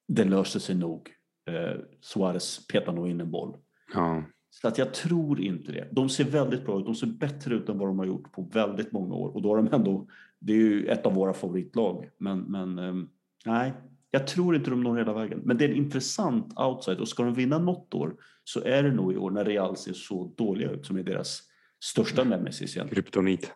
det 0.07 0.23
löser 0.23 0.59
sig 0.59 0.75
nog. 0.75 1.16
Eh, 1.47 1.75
Suarez 2.01 2.67
petar 2.67 2.93
nog 2.93 3.09
in 3.09 3.21
en 3.21 3.31
boll. 3.31 3.57
Ja. 3.93 4.23
Så 4.49 4.67
att 4.67 4.77
jag 4.77 4.93
tror 4.93 5.41
inte 5.41 5.71
det. 5.71 5.87
De 5.91 6.09
ser 6.09 6.23
väldigt 6.23 6.65
bra 6.65 6.79
ut. 6.79 6.85
De 6.85 6.95
ser 6.95 7.07
bättre 7.07 7.55
ut 7.55 7.69
än 7.69 7.77
vad 7.77 7.87
de 7.87 7.99
har 7.99 8.05
gjort 8.05 8.31
på 8.31 8.41
väldigt 8.41 8.91
många 8.91 9.15
år. 9.15 9.35
Och 9.35 9.41
då 9.41 9.49
har 9.49 9.57
de 9.57 9.73
ändå, 9.73 10.07
det 10.39 10.53
är 10.53 10.57
ju 10.57 10.87
ett 10.87 11.05
av 11.05 11.13
våra 11.13 11.33
favoritlag. 11.33 12.09
Men, 12.17 12.39
men 12.39 12.79
ehm, 12.79 13.09
nej, 13.45 13.73
jag 14.11 14.27
tror 14.27 14.55
inte 14.55 14.69
de 14.69 14.83
når 14.83 14.97
hela 14.97 15.13
vägen. 15.13 15.41
Men 15.45 15.57
det 15.57 15.65
är 15.65 15.69
en 15.69 15.75
intressant 15.75 16.59
outside. 16.59 16.99
Och 16.99 17.07
ska 17.07 17.23
de 17.23 17.33
vinna 17.33 17.59
något 17.59 17.93
år 17.93 18.15
så 18.43 18.63
är 18.63 18.83
det 18.83 18.91
nog 18.91 19.13
i 19.13 19.17
år 19.17 19.31
när 19.31 19.45
Real 19.45 19.77
ser 19.77 19.93
så 19.93 20.33
dåliga 20.37 20.71
ut 20.71 20.85
som 20.85 20.97
är 20.97 21.03
deras 21.03 21.41
största 21.83 22.23
nemesis 22.23 22.75
egentligen. 22.75 23.03
Kryptonit. 23.03 23.53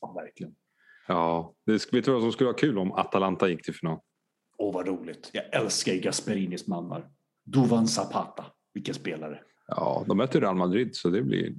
Ja, 0.00 0.12
verkligen. 0.12 0.54
Ja, 1.08 1.54
det, 1.66 1.92
vet 1.92 2.04
du 2.04 2.12
vad 2.12 2.22
som 2.22 2.32
skulle 2.32 2.48
vara 2.48 2.58
kul 2.58 2.78
om 2.78 2.92
Atalanta 2.92 3.48
gick 3.48 3.64
till 3.64 3.74
final? 3.74 3.98
Åh, 4.58 4.74
vad 4.74 4.86
roligt. 4.86 5.30
Jag 5.32 5.54
älskar 5.62 5.94
Gasperinis 5.94 6.66
mannar. 6.66 7.08
Duvan 7.44 7.86
Zapata. 7.88 8.44
Vilken 8.74 8.94
spelare. 8.94 9.38
Ja, 9.68 10.04
de 10.08 10.16
möter 10.16 10.40
Real 10.40 10.56
Madrid 10.56 10.96
så 10.96 11.08
det 11.08 11.22
blir 11.22 11.54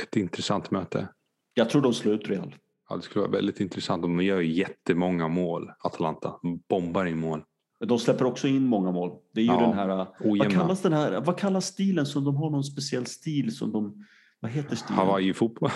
ett 0.00 0.16
intressant 0.16 0.70
möte. 0.70 1.08
Jag 1.54 1.70
tror 1.70 1.82
de 1.82 1.94
slår 1.94 2.14
ut 2.14 2.28
Real. 2.28 2.54
Ja, 2.88 2.96
det 2.96 3.02
skulle 3.02 3.20
vara 3.22 3.32
väldigt 3.32 3.60
intressant. 3.60 4.02
De 4.02 4.20
gör 4.20 4.40
jättemånga 4.40 5.28
mål, 5.28 5.70
Atalanta. 5.84 6.38
De 6.42 6.62
bombar 6.68 7.06
in 7.06 7.18
mål. 7.18 7.42
De 7.86 7.98
släpper 7.98 8.24
också 8.24 8.48
in 8.48 8.62
många 8.66 8.90
mål. 8.92 9.18
Det 9.34 9.40
är 9.40 9.44
ju 9.44 9.50
Ja, 9.50 9.60
den 9.60 9.72
här... 9.72 9.86
Vad 9.88 10.06
Ojämna. 10.20 10.54
kallas 10.54 10.82
den 10.82 10.92
här? 10.92 11.20
Vad 11.20 11.38
kallas 11.38 11.66
stilen 11.66 12.06
som 12.06 12.24
de 12.24 12.36
har 12.36 12.50
någon 12.50 12.64
speciell 12.64 13.06
stil 13.06 13.56
som 13.56 13.72
de... 13.72 14.04
Vad 14.40 14.50
heter 14.50 14.76
stilen? 14.76 14.98
Hawaii-fotboll. 14.98 15.70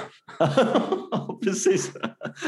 Precis. 1.43 1.93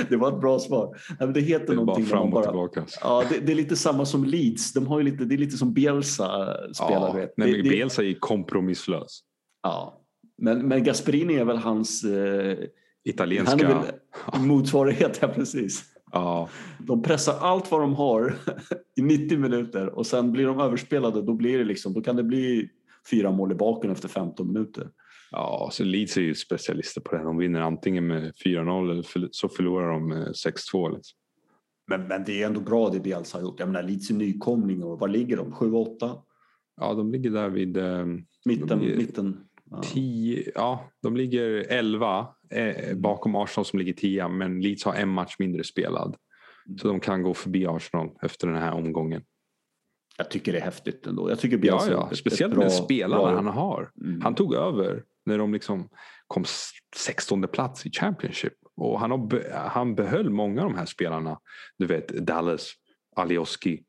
Det 0.09 0.17
var 0.17 0.33
ett 0.33 0.41
bra 0.41 0.59
svar. 0.59 0.97
Det 1.35 1.41
heter 1.41 1.67
Det 1.67 1.73
är 1.73 1.77
bara 1.77 1.85
någonting 1.85 2.05
när 2.05 2.11
fram 2.11 2.23
och 2.23 2.31
bara... 2.31 2.45
tillbaka. 2.45 2.87
Ja, 3.01 3.25
det, 3.31 3.39
det 3.39 3.53
är 3.53 3.57
lite 3.57 3.77
samma 3.77 4.07
som 4.07 4.25
Leeds. 4.25 4.73
De 4.73 4.87
har 4.87 4.99
ju 4.99 5.05
lite, 5.05 5.25
det 5.25 5.35
är 5.35 5.39
lite 5.39 5.57
som 5.57 5.73
Bielsa 5.73 6.57
spelar. 6.75 7.09
Ja, 7.09 7.13
vet. 7.13 7.35
nej, 7.37 7.51
det, 7.51 7.57
men 7.57 7.65
det, 7.65 7.71
Bielsa 7.71 8.05
är 8.05 8.15
kompromisslös. 8.15 9.21
ja. 9.63 10.03
Men, 10.39 10.69
men 10.69 10.85
Gasperini 10.85 11.35
är 11.35 11.45
väl 11.45 11.57
hans... 11.57 12.05
Eh, 12.05 12.59
Italienska. 13.05 13.51
han 13.51 13.61
är 13.61 13.83
väl 14.33 14.41
motsvarighet, 14.47 15.19
ja 15.23 15.29
precis. 15.29 15.85
Ja, 16.13 16.49
De 16.79 17.03
pressar 17.03 17.39
allt 17.41 17.71
vad 17.71 17.81
de 17.81 17.95
har 17.95 18.35
i 18.97 19.03
90 19.03 19.39
minuter 19.39 19.87
och 19.87 20.07
sen 20.07 20.33
blir 20.33 20.47
de 20.47 20.61
överspelade. 20.61 21.23
Då, 21.23 21.35
blir 21.35 21.59
det 21.59 21.65
liksom, 21.65 21.93
då 21.93 22.01
kan 22.01 22.17
det 22.17 22.23
bli 22.23 22.69
fyra 23.11 23.31
mål 23.31 23.53
i 23.53 23.55
baken 23.55 23.91
efter 23.91 24.09
15 24.09 24.53
minuter. 24.53 24.89
Ja, 25.31 25.69
så 25.73 25.85
Leeds 25.85 26.17
är 26.17 26.21
ju 26.21 26.35
specialister 26.35 27.01
på 27.01 27.17
det. 27.17 27.23
De 27.23 27.37
vinner 27.39 27.61
antingen 27.61 28.07
med 28.07 28.33
4-0 28.45 28.91
eller 28.91 29.29
så 29.31 29.49
förlorar 29.49 29.91
de 29.93 30.09
med 30.09 30.29
6-2. 30.29 30.95
Liksom. 30.95 31.19
Men, 31.89 32.07
men 32.09 32.25
det 32.25 32.43
är 32.43 32.47
ändå 32.47 32.61
bra 32.61 32.91
det 32.91 33.01
Bielsa 33.01 33.39
har 33.39 33.43
gjort. 33.43 33.61
Jag 33.61 33.69
menar 33.69 33.83
Leeds 33.83 34.11
är 34.11 34.15
nykomling 34.15 34.83
och 34.85 34.99
var 34.99 35.09
ligger 35.09 35.37
de? 35.37 35.53
7-8? 35.53 36.19
Ja, 36.81 36.95
de 36.95 37.13
ligger 37.13 37.31
där 37.31 37.49
vid 37.49 37.77
eh, 37.77 38.07
Mitten? 38.45 38.81
Är- 38.83 38.97
mitten. 38.97 39.41
Ja. 39.71 39.83
10. 39.83 40.51
Ja, 40.55 40.91
de 41.03 41.17
ligger 41.17 41.43
11 41.69 42.27
eh, 42.51 42.97
bakom 42.97 43.35
Arsenal 43.35 43.65
som 43.65 43.79
ligger 43.79 43.93
10 43.93 44.29
men 44.29 44.61
Leeds 44.61 44.85
har 44.85 44.95
en 44.95 45.09
match 45.09 45.37
mindre 45.39 45.65
spelad. 45.65 46.17
Så 46.81 46.89
de 46.89 47.01
kan 47.01 47.23
gå 47.23 47.35
förbi 47.35 47.67
Arsenal 47.67 48.11
efter 48.23 48.47
den 48.47 48.57
här 48.57 48.73
omgången. 48.73 49.23
Jag 50.19 50.31
tycker 50.31 50.53
det 50.53 50.59
är 50.59 50.65
häftigt 50.65 51.07
ändå. 51.07 51.31
Jag 51.31 51.39
tycker 51.39 51.57
Ja, 51.57 51.61
Bielsa 51.61 51.91
ja. 51.93 52.09
ett- 52.13 52.19
Speciellt 52.19 52.57
med 52.57 52.73
spelarna 52.73 53.31
han 53.37 53.47
har. 53.47 53.91
Mm. 54.05 54.21
Han 54.21 54.35
tog 54.35 54.55
över 54.55 55.05
när 55.27 55.39
de 55.39 55.53
liksom 55.53 55.89
kom 56.27 56.45
16 56.97 57.49
plats 57.49 57.87
i 57.87 57.91
Championship. 57.91 58.53
Och 58.77 59.01
han, 59.01 59.11
har 59.11 59.69
han 59.69 59.95
behöll 59.95 60.31
många 60.31 60.63
av 60.63 60.71
de 60.71 60.79
här 60.79 60.87
spelarna. 60.87 61.41
Du 61.79 61.87
vet 61.87 62.09
Dallas, 62.09 62.73
Alioski, 63.17 63.85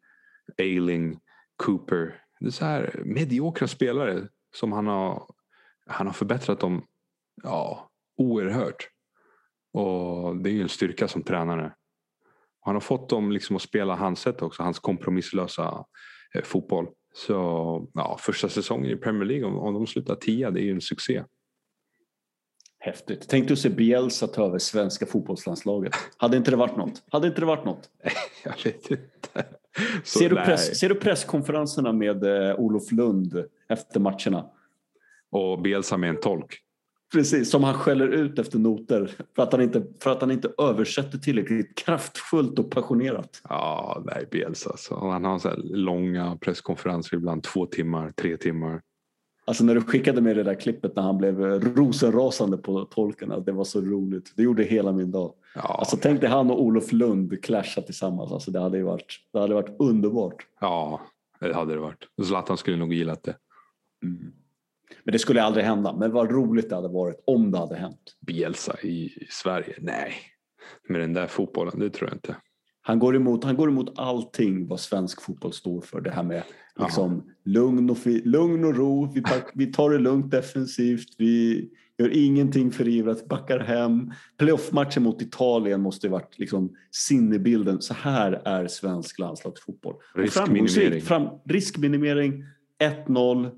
Ailing, 0.58 1.20
Cooper. 1.56 2.22
Det 2.40 2.46
är 2.46 2.52
så 2.52 2.66
här 2.66 3.02
mediokra 3.06 3.68
spelare 3.68 4.28
som 4.56 4.72
han 4.72 4.88
har, 4.88 5.28
han 5.86 6.08
har 6.08 6.14
förbättrat 6.14 6.60
dem 6.60 6.86
ja, 7.44 7.90
oerhört. 8.18 8.90
Och 9.74 10.38
det 10.38 10.50
är 10.50 10.54
ju 10.54 10.62
en 10.62 10.70
styrka 10.70 11.08
som 11.08 11.24
tränare. 11.24 11.74
Han 12.62 12.76
har 12.76 12.82
fått 12.82 13.10
dem 13.10 13.32
liksom 13.32 13.56
att 13.56 13.62
spela 13.62 13.96
hans 13.96 14.20
sätt 14.20 14.42
också, 14.42 14.64
hans 14.64 14.80
kompromisslösa 14.80 15.86
eh, 16.36 16.44
fotboll. 16.44 16.88
Så 17.18 17.88
ja, 17.94 18.18
första 18.20 18.50
säsongen 18.50 18.92
i 18.92 18.96
Premier 18.96 19.26
League, 19.26 19.46
om, 19.46 19.58
om 19.58 19.74
de 19.74 19.88
slutar 19.88 20.16
tia, 20.16 20.52
det 20.52 20.62
är 20.62 20.64
ju 20.64 20.72
en 20.72 20.82
succé. 20.82 21.24
Häftigt. 22.80 23.26
Tänk 23.30 23.52
att 23.52 23.60
se 23.60 23.70
Bielsa 23.70 24.28
ta 24.28 24.46
över 24.46 24.60
svenska 24.60 25.06
fotbollslandslaget. 25.06 25.94
Hade 26.18 26.38
inte 26.38 26.52
det 26.52 26.58
varit 26.58 26.78
något? 26.78 27.04
Hade 27.10 27.28
inte 27.28 27.42
det 27.42 27.46
varit 27.46 27.66
något? 27.66 27.90
Jag 28.44 28.54
vet 28.64 28.92
inte. 28.92 29.46
Så, 30.04 30.20
Ser 30.20 30.30
du, 30.30 30.36
press, 30.36 30.80
ser 30.80 30.90
du 30.90 30.96
presskonferenserna 30.96 31.94
med 31.94 32.24
eh, 32.24 32.56
Olof 32.56 32.92
Lund 32.92 33.46
efter 33.70 34.00
matcherna? 34.00 34.50
Och 35.30 35.62
Bielsa 35.62 35.98
med 35.98 36.10
en 36.10 36.20
tolk. 36.20 36.62
Precis, 37.14 37.50
som 37.52 37.64
han 37.64 37.74
skäller 37.74 38.08
ut 38.08 38.40
efter 38.40 38.60
noter 38.60 39.12
för 39.36 39.44
att 39.44 39.52
han 39.52 39.62
inte, 39.62 39.84
för 40.00 40.12
att 40.12 40.22
han 40.22 40.32
inte 40.32 40.52
översätter 40.58 41.18
tillräckligt 41.18 41.78
kraftfullt 41.78 42.60
och 42.60 42.72
passionerat. 42.72 43.42
Ja, 43.50 44.04
nej, 44.06 44.28
Bielsa. 44.32 44.78
Så 44.78 45.10
han 45.10 45.26
har 45.26 45.40
så 45.40 45.50
här 45.50 45.58
långa 45.64 46.38
presskonferenser, 46.42 47.18
ibland 47.18 47.44
två 47.44 47.66
timmar, 47.66 48.12
tre 48.12 48.38
timmar. 48.38 48.82
Alltså 49.46 49.64
när 49.64 49.76
du 49.76 49.82
skickade 49.82 50.22
med 50.22 50.36
det 50.36 50.44
där 50.44 50.54
klippet 50.60 50.96
när 50.96 51.04
han 51.04 51.18
blev 51.18 51.40
rosenrasande 51.76 52.58
på 52.58 52.86
tolkarna, 52.86 53.40
det 53.40 53.52
var 53.52 53.64
så 53.64 53.82
roligt. 53.82 54.34
Det 54.36 54.44
gjorde 54.44 54.64
hela 54.64 54.92
min 54.92 55.12
dag. 55.12 55.34
Ja, 55.56 55.62
Alltså 55.80 55.98
tänk 56.02 56.22
dig 56.22 56.30
han 56.30 56.52
och 56.52 56.62
Olof 56.64 56.92
Lund 56.92 57.44
clasha 57.44 57.82
tillsammans. 57.82 58.32
Alltså 58.32 58.52
det 58.52 58.60
hade 58.60 58.78
ju 58.78 58.84
varit, 58.84 59.20
det 59.34 59.40
hade 59.40 59.54
varit 59.54 59.76
underbart. 59.80 60.48
ja, 60.62 61.02
det 61.40 61.54
hade 61.54 61.74
det 61.74 61.80
varit. 61.80 62.08
Zlatan 62.26 62.58
skulle 62.58 62.78
nog 62.78 62.94
gillat 62.94 63.24
det. 63.24 63.36
Men 65.04 65.12
det 65.12 65.20
skulle 65.20 65.44
aldrig 65.44 65.66
hända. 65.66 65.94
Men 65.94 66.12
vad 66.12 66.32
roligt 66.32 66.70
det 66.70 66.76
hade 66.76 66.88
varit 66.88 67.24
om 67.26 67.52
det 67.52 67.58
hade 67.58 67.76
hänt. 67.76 68.16
Bielsa 68.28 68.82
i, 68.82 69.28
Sverige? 69.30 69.76
Nej. 69.82 70.14
Med 70.90 71.02
den 71.02 71.14
där 71.14 71.28
fotbollen, 71.28 71.80
det 71.80 71.90
tror 71.90 72.10
jag 72.10 72.16
inte. 72.16 72.36
Han 72.82 73.00
går, 73.00 73.16
emot, 73.16 73.44
han 73.44 73.56
går 73.56 73.70
emot 73.70 74.00
allting 74.00 74.68
vad 74.68 74.80
svensk 74.80 75.22
fotboll 75.22 75.54
står 75.54 75.82
för. 75.82 76.02
Det 76.02 76.12
här 76.12 76.24
med 76.24 76.44
liksom, 76.80 77.24
lugn, 77.46 77.90
och 77.90 77.98
lugn 78.06 78.64
och 78.64 78.76
ro. 78.76 79.12
Vi, 79.14 79.24
vi 79.54 79.74
tar 79.74 79.90
det 79.90 79.98
lugnt 79.98 80.32
defensivt. 80.32 81.08
Vi 81.18 81.70
gör 81.98 82.10
ingenting 82.14 82.72
förivrat. 82.72 83.28
Backar 83.28 83.60
hem. 83.60 84.12
Playoffmatchen 84.38 85.04
mot 85.04 85.22
Italien 85.22 85.82
måste 85.82 86.08
ju 86.08 86.12
varit 86.12 86.40
liksom, 86.40 86.76
sinnebilden. 86.92 87.82
Så 87.82 87.94
här 87.94 88.42
är 88.46 88.68
svensk 88.68 89.20
landslagsfotboll. 89.20 89.96
Riskminimering. 90.16 91.02
Fram, 91.02 91.28
riskminimering. 91.46 92.44
1-0 93.08 93.52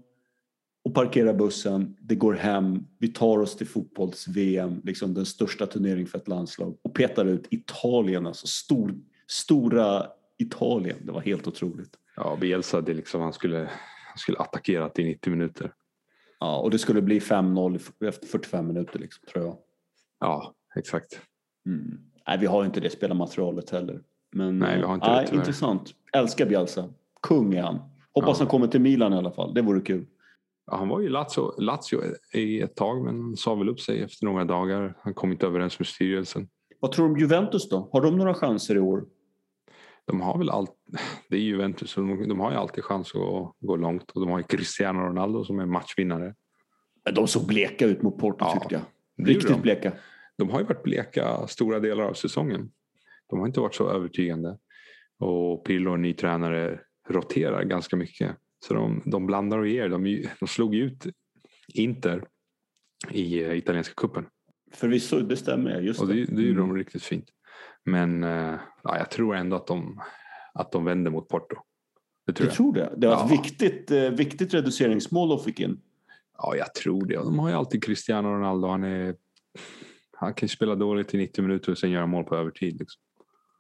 och 0.84 0.94
parkerar 0.94 1.34
bussen. 1.34 1.96
Det 2.00 2.16
går 2.16 2.34
hem. 2.34 2.88
Vi 2.98 3.08
tar 3.08 3.40
oss 3.40 3.56
till 3.56 3.68
fotbolls-VM, 3.68 4.82
liksom 4.84 5.14
den 5.14 5.26
största 5.26 5.66
turnering 5.66 6.08
för 6.08 6.18
ett 6.18 6.28
landslag 6.28 6.78
och 6.82 6.94
petar 6.94 7.26
ut 7.26 7.48
Italien, 7.50 8.28
alltså 8.28 8.48
stor, 8.48 8.94
stora 9.28 10.06
Italien. 10.38 10.98
Det 11.02 11.12
var 11.12 11.22
helt 11.22 11.48
otroligt. 11.48 11.92
Ja, 12.16 12.38
Bielsa, 12.42 12.82
det 12.82 12.94
liksom, 12.94 13.22
han, 13.22 13.34
skulle, 13.34 13.58
han 14.10 14.18
skulle 14.18 14.38
attackerat 14.38 15.00
i 15.00 15.04
90 15.04 15.30
minuter. 15.32 15.74
Ja, 16.40 16.58
och 16.60 16.72
det 16.72 16.80
skulle 16.80 17.02
bli 17.02 17.20
5-0 17.20 17.80
efter 18.08 18.28
45 18.28 18.68
minuter, 18.68 19.00
liksom, 19.00 19.26
tror 19.32 19.46
jag. 19.46 19.58
Ja, 20.20 20.54
exakt. 20.76 21.20
Mm. 21.66 22.00
Nej, 22.28 22.38
vi 22.38 22.46
har 22.46 22.66
inte 22.66 22.80
det 22.80 22.90
spelarmaterialet 22.90 23.70
heller. 23.70 24.02
Men, 24.32 24.60
Nej, 24.60 24.78
vi 24.78 24.84
har 24.86 24.94
inte 24.94 25.08
det, 25.08 25.12
nej, 25.16 25.26
tyvärr. 25.28 25.40
Intressant. 25.40 25.94
Älskar 26.14 26.46
Bielsa. 26.46 26.90
Kung 27.22 27.54
är 27.54 27.62
han. 27.62 27.80
Hoppas 28.14 28.38
Ja. 28.40 28.44
han 28.44 28.48
kommer 28.48 28.68
till 28.68 28.82
Milan 28.82 29.14
i 29.14 29.18
alla 29.18 29.32
fall. 29.32 29.54
Det 29.54 29.62
vore 29.62 29.82
kul. 29.82 30.06
Ja, 30.72 30.78
han 30.78 30.90
var 30.90 31.00
ju 31.00 31.10
Lazio, 31.10 31.62
Lazio 31.62 32.02
i 32.34 32.62
ett 32.62 32.76
tag 32.76 33.06
men 33.06 33.38
sa 33.38 33.56
väl 33.56 33.70
upp 33.70 33.80
sig 33.80 34.02
efter 34.02 34.26
några 34.26 34.46
dagar. 34.46 34.98
Han 35.02 35.14
kom 35.14 35.32
inte 35.32 35.48
överens 35.48 35.80
med 35.80 35.88
styrelsen. 35.88 36.50
Vad 36.80 36.92
tror 36.92 37.06
du 37.08 37.14
om 37.14 37.20
Juventus 37.20 37.70
då? 37.70 37.90
Har 37.94 38.02
de 38.02 38.18
några 38.18 38.34
chanser 38.34 38.76
i 38.76 38.80
år? 38.80 39.06
De 40.06 40.22
har 40.22 40.38
väl 40.38 40.50
allt, 40.50 40.72
det 41.30 41.36
är 41.36 41.42
Juventus, 41.42 41.96
de, 41.96 42.28
de 42.30 42.40
har 42.40 42.52
ju 42.52 42.58
alltid 42.58 42.84
chans 42.84 43.16
att 43.16 43.54
gå 43.68 43.76
långt. 43.76 44.12
Och 44.12 44.22
de 44.22 44.30
har 44.30 44.38
ju 44.38 44.44
Cristiano 44.44 45.00
Ronaldo 45.00 45.44
som 45.44 45.60
är 45.60 45.66
matchvinnare. 45.66 46.36
De 47.14 47.28
såg 47.28 47.48
bleka 47.48 47.86
ut 47.86 48.02
mot 48.02 48.18
Porto 48.18 48.38
Ja, 48.40 48.54
tyckte 48.54 48.76
jag. 48.76 49.28
Riktigt 49.28 49.50
de. 49.50 49.62
bleka. 49.62 49.92
De 50.38 50.50
har 50.50 50.60
ju 50.60 50.66
varit 50.66 50.84
bleka 50.84 51.48
stora 51.48 51.80
delar 51.80 52.04
av 52.04 52.14
säsongen. 52.14 52.72
De 53.30 53.40
har 53.40 53.48
inte 53.48 53.60
varit 53.60 53.76
så 53.76 53.90
övertygande. 53.90 54.58
Och 55.20 55.66
Pirlo, 55.66 55.96
ny 55.96 56.14
tränare, 56.14 56.80
roterar 57.10 57.64
ganska 57.64 57.96
mycket. 57.96 58.36
Så 58.66 58.74
de, 58.74 59.02
de 59.06 59.26
blandar 59.26 59.58
och 59.58 59.68
ger. 59.68 59.90
De, 59.90 60.26
de 60.40 60.48
slog 60.48 60.76
ut 60.76 61.06
Inter 61.74 62.26
i 63.12 63.44
eh, 63.44 63.54
italienska 63.58 63.94
kuppen 63.98 64.26
Förvisso, 64.74 65.20
det 65.20 65.38
stämmer. 65.38 65.82
Just 65.82 66.02
Och 66.02 66.08
det, 66.08 66.14
det 66.14 66.42
gjorde 66.42 66.62
Mm. 66.62 66.70
de 66.70 66.78
riktigt 66.78 67.04
fint. 67.04 67.26
Men 67.86 68.24
eh, 68.24 68.60
ja, 68.84 68.98
jag 68.98 69.12
tror 69.12 69.36
ändå 69.36 69.56
att 69.56 69.68
de, 69.68 70.02
att 70.54 70.72
de 70.72 70.86
vänder 70.86 71.12
mot 71.12 71.28
Porto. 71.30 71.56
Det 72.26 72.34
tror 72.34 72.46
Du 72.46 72.50
jag. 72.50 72.56
tror 72.56 72.74
det? 72.74 72.94
Det 72.98 73.08
var 73.08 73.14
ett 73.26 73.32
Ja. 73.32 73.38
viktigt, 73.42 73.92
eh, 73.92 74.10
viktigt 74.10 74.54
reduceringsmål 74.54 75.30
de 75.30 75.40
fick 75.40 75.60
in. 75.60 75.82
Ja, 76.38 76.56
jag 76.56 76.74
tror 76.74 77.06
det. 77.06 77.16
De 77.16 77.40
har 77.40 77.50
ju 77.50 77.56
alltid 77.56 77.84
Cristiano 77.84 78.28
Ronaldo. 78.30 78.68
Han, 78.68 78.84
är, 78.84 79.16
han 80.18 80.34
kan 80.34 80.50
spela 80.50 80.76
dåligt 80.76 81.14
i 81.14 81.18
90 81.18 81.42
minuter 81.42 81.72
och 81.72 81.78
sen 81.78 81.92
göra 81.92 82.06
mål 82.06 82.24
på 82.24 82.36
övertid. 82.36 82.80
Liksom. 82.80 83.02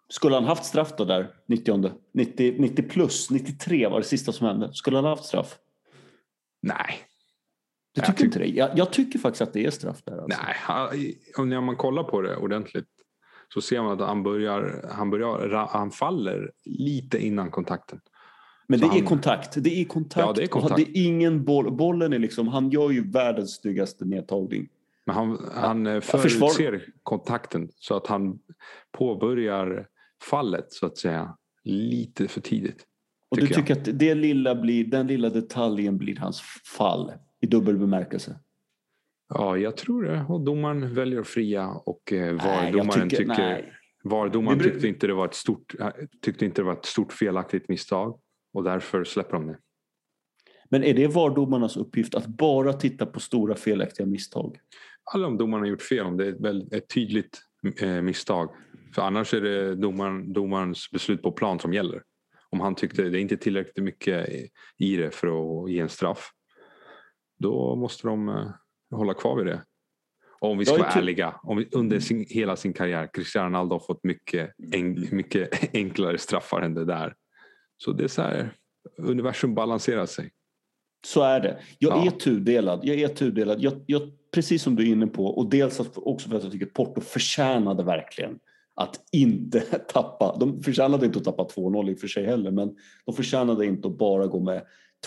Skulle 0.10 0.36
han 0.36 0.44
haft 0.44 0.66
straff 0.66 0.94
då 0.98 1.06
där, 1.06 1.28
90, 1.46 1.92
90, 2.14 2.56
90 2.62 2.84
plus, 2.90 3.30
93 3.32 3.88
var 3.88 3.98
det 4.00 4.06
sista 4.06 4.32
som 4.32 4.48
hände. 4.48 4.74
Skulle 4.74 4.98
han 4.98 5.06
haft 5.06 5.26
straff? 5.26 5.58
Nej, 6.62 6.96
Du 7.96 8.02
Jag 8.02 8.06
tycker 8.06 8.20
tyck- 8.20 8.26
inte 8.26 8.40
det? 8.40 8.46
Jag, 8.46 8.70
jag 8.78 8.94
tycker 8.94 9.20
faktiskt 9.20 9.42
att 9.42 9.54
det 9.54 9.66
är 9.66 9.72
straff 9.72 10.02
där. 10.04 10.18
Alltså. 10.18 10.40
nej. 10.46 10.56
Han, 11.36 11.50
när 11.50 11.62
man 11.62 11.76
kollar 11.76 12.04
på 12.04 12.22
det 12.22 12.36
ordentligt 12.36 12.86
så 13.54 13.62
ser 13.62 13.82
man 13.82 14.02
att 14.02 14.08
han 14.08 14.24
börjar, 14.24 14.90
han 14.92 15.10
börjar, 15.10 15.68
han 15.70 15.92
faller 15.92 16.52
lite 16.66 17.26
innan 17.26 17.52
kontakten. 17.52 18.02
Men 18.68 18.80
det 18.80 18.86
Så 18.86 18.92
är 18.92 18.98
han- 19.00 19.08
kontakt. 19.08 19.64
Det 19.64 19.82
är 19.82 19.86
kontakt. 19.86 20.26
Ja, 20.28 20.34
det 20.34 20.44
är 20.44 20.48
kontakt. 20.48 20.76
Det 20.76 20.82
är 21.00 21.06
ingen 21.06 21.44
boll. 21.44 21.72
Bollen 21.72 22.14
är 22.14 22.20
liksom, 22.20 22.48
han 22.48 22.70
gör 22.70 22.90
ju 22.92 23.12
världens 23.12 23.56
snyggaste 23.56 24.06
nedtagning. 24.06 24.70
Men 25.06 25.16
han, 25.16 25.50
han 25.54 25.88
eh, 25.88 26.02
förutser 26.02 26.86
kontakten 27.04 27.70
så 27.76 27.96
att 27.96 28.08
han 28.08 28.40
påbörjar 28.92 29.88
fallet 30.24 30.66
så 30.74 30.86
att 30.86 30.98
säga 30.98 31.38
lite 31.64 32.28
för 32.28 32.42
tidigt. 32.42 32.86
Och 33.30 33.38
Tycker 33.38 33.56
du 33.56 33.62
tycker 33.62 33.74
att 33.92 34.00
det 34.00 34.16
lilla 34.16 34.56
blir, 34.56 34.86
den 34.86 35.08
lilla 35.08 35.30
detaljen 35.30 35.98
blir 35.98 36.16
hans 36.16 36.42
fall 36.78 37.12
i 37.42 37.48
dubbel 37.48 37.78
bemärkelse? 37.78 38.40
Ja, 39.34 39.58
jag 39.58 39.78
tror 39.78 40.04
det. 40.04 40.26
Och 40.30 40.42
domaren 40.42 40.94
väljer 40.94 41.20
att 41.20 41.28
fria 41.28 41.68
och 41.68 42.14
eh, 42.14 42.18
jag 42.18 42.34
VAR-domaren 42.34 43.10
tycker- 43.10 43.18
tycker. 43.26 43.76
VAR-domaren 44.04 44.60
tyckte 44.60 44.88
inte 44.88 45.08
det 45.08 45.14
var 45.14 45.26
ett 45.26 45.34
stort, 45.36 45.76
eh, 45.80 45.88
tyckte 46.22 46.46
inte 46.46 46.62
det 46.62 46.66
var 46.66 46.74
ett 46.74 46.86
stort 46.86 47.14
felaktigt 47.14 47.70
misstag 47.70 48.20
och 48.54 48.64
därför 48.64 49.04
släpper 49.04 49.34
de 49.34 49.48
det. 49.48 49.58
Men 50.70 50.84
är 50.84 50.94
det 50.94 51.08
VAR-domarnas 51.08 51.78
uppgift 51.78 52.16
att 52.16 52.28
bara 52.28 52.74
titta 52.74 53.06
på 53.06 53.20
stora 53.20 53.56
felaktiga 53.56 54.06
misstag? 54.06 54.58
Alla 55.14 55.28
om 55.28 55.38
domaren 55.38 55.64
har 55.64 55.70
gjort 55.70 55.82
fel, 55.82 56.06
om 56.06 56.18
det 56.18 56.26
är 56.28 56.76
ett 56.76 56.88
tydligt 56.90 57.42
eh, 57.82 58.02
misstag. 58.02 58.50
För 58.96 59.02
annars 59.02 59.34
är 59.34 59.42
det 59.42 59.76
domaren, 59.76 60.34
domarens 60.34 60.92
beslut 60.92 61.22
på 61.22 61.32
plan 61.32 61.60
som 61.60 61.74
gäller. 61.74 62.04
Om 62.50 62.60
han 62.60 62.76
tyckte 62.76 63.02
det 63.02 63.20
är 63.20 63.22
inte 63.22 63.38
tillräckligt 63.38 63.84
mycket 63.86 64.30
i- 64.78 64.98
det 64.98 65.16
för 65.16 65.28
att 65.64 65.72
ge 65.72 65.80
en 65.80 65.90
straff. 65.90 66.30
Då 67.40 67.76
måste 67.76 68.08
de 68.08 68.30
eh, 68.30 68.48
hålla 68.92 69.14
kvar 69.14 69.36
vid 69.38 69.46
det. 69.46 69.62
Om 70.40 70.58
vi 70.58 70.66
ska 70.66 70.76
är 70.76 70.80
vara 70.80 70.90
ärliga, 70.90 71.36
om 71.44 71.58
vi, 71.58 71.68
under 71.72 72.00
sin, 72.00 72.26
hela 72.30 72.56
sin 72.56 72.74
karriär, 72.74 73.10
Cristiano 73.14 73.48
Ronaldo 73.48 73.76
har 73.76 73.80
fått 73.80 74.04
mycket, 74.04 74.52
en, 74.74 75.08
mycket 75.12 75.50
enklare 75.74 76.18
straffar 76.18 76.62
än 76.62 76.74
det 76.74 76.86
där. 76.86 77.16
Så 77.78 77.92
det 77.92 78.04
är 78.04 78.08
så 78.08 78.22
här, 78.22 78.54
universum 78.98 79.56
balanserar 79.56 80.06
sig. 80.06 80.32
Så 81.08 81.22
är 81.24 81.40
det. 81.40 81.60
Jag 81.80 81.98
Ja. 81.98 82.06
är 82.06 82.12
tudelad. 82.12 82.80
Jag 82.84 83.00
är 83.00 83.08
tudelad. 83.08 83.62
Jag, 83.62 83.74
jag, 83.86 84.02
precis 84.34 84.64
som 84.64 84.76
du 84.76 84.84
är 84.84 84.92
inne 84.92 85.08
på. 85.08 85.26
Och 85.26 85.50
dels 85.50 85.80
också 85.96 86.30
för 86.30 86.38
att 86.38 86.44
jag 86.44 86.52
tycker 86.52 86.66
att 86.66 86.74
Porto 86.74 87.02
förtjänade 87.02 87.84
verkligen 87.84 88.40
att 88.80 89.00
inte 89.12 89.60
tappa. 89.94 90.38
De 90.40 90.64
förtjänade 90.64 91.06
inte 91.06 91.20
att 91.20 91.26
tappa 91.26 91.44
2-0 91.44 91.90
i 91.90 91.94
och 91.94 92.00
för 92.00 92.08
sig 92.08 92.26
heller. 92.26 92.52
Men 92.52 92.76
de 93.06 93.16
förtjänade 93.16 93.66
inte 93.66 93.88
att 93.88 93.98
bara 93.98 94.28
gå 94.28 94.40
med 94.40 94.62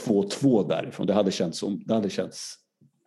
2-2 0.06 0.68
därifrån. 0.68 1.06
Det 1.06 1.12
hade 1.12 1.30
känts, 1.30 1.58
som, 1.58 1.82
det 1.86 1.94
hade 1.94 2.10
känts 2.10 2.56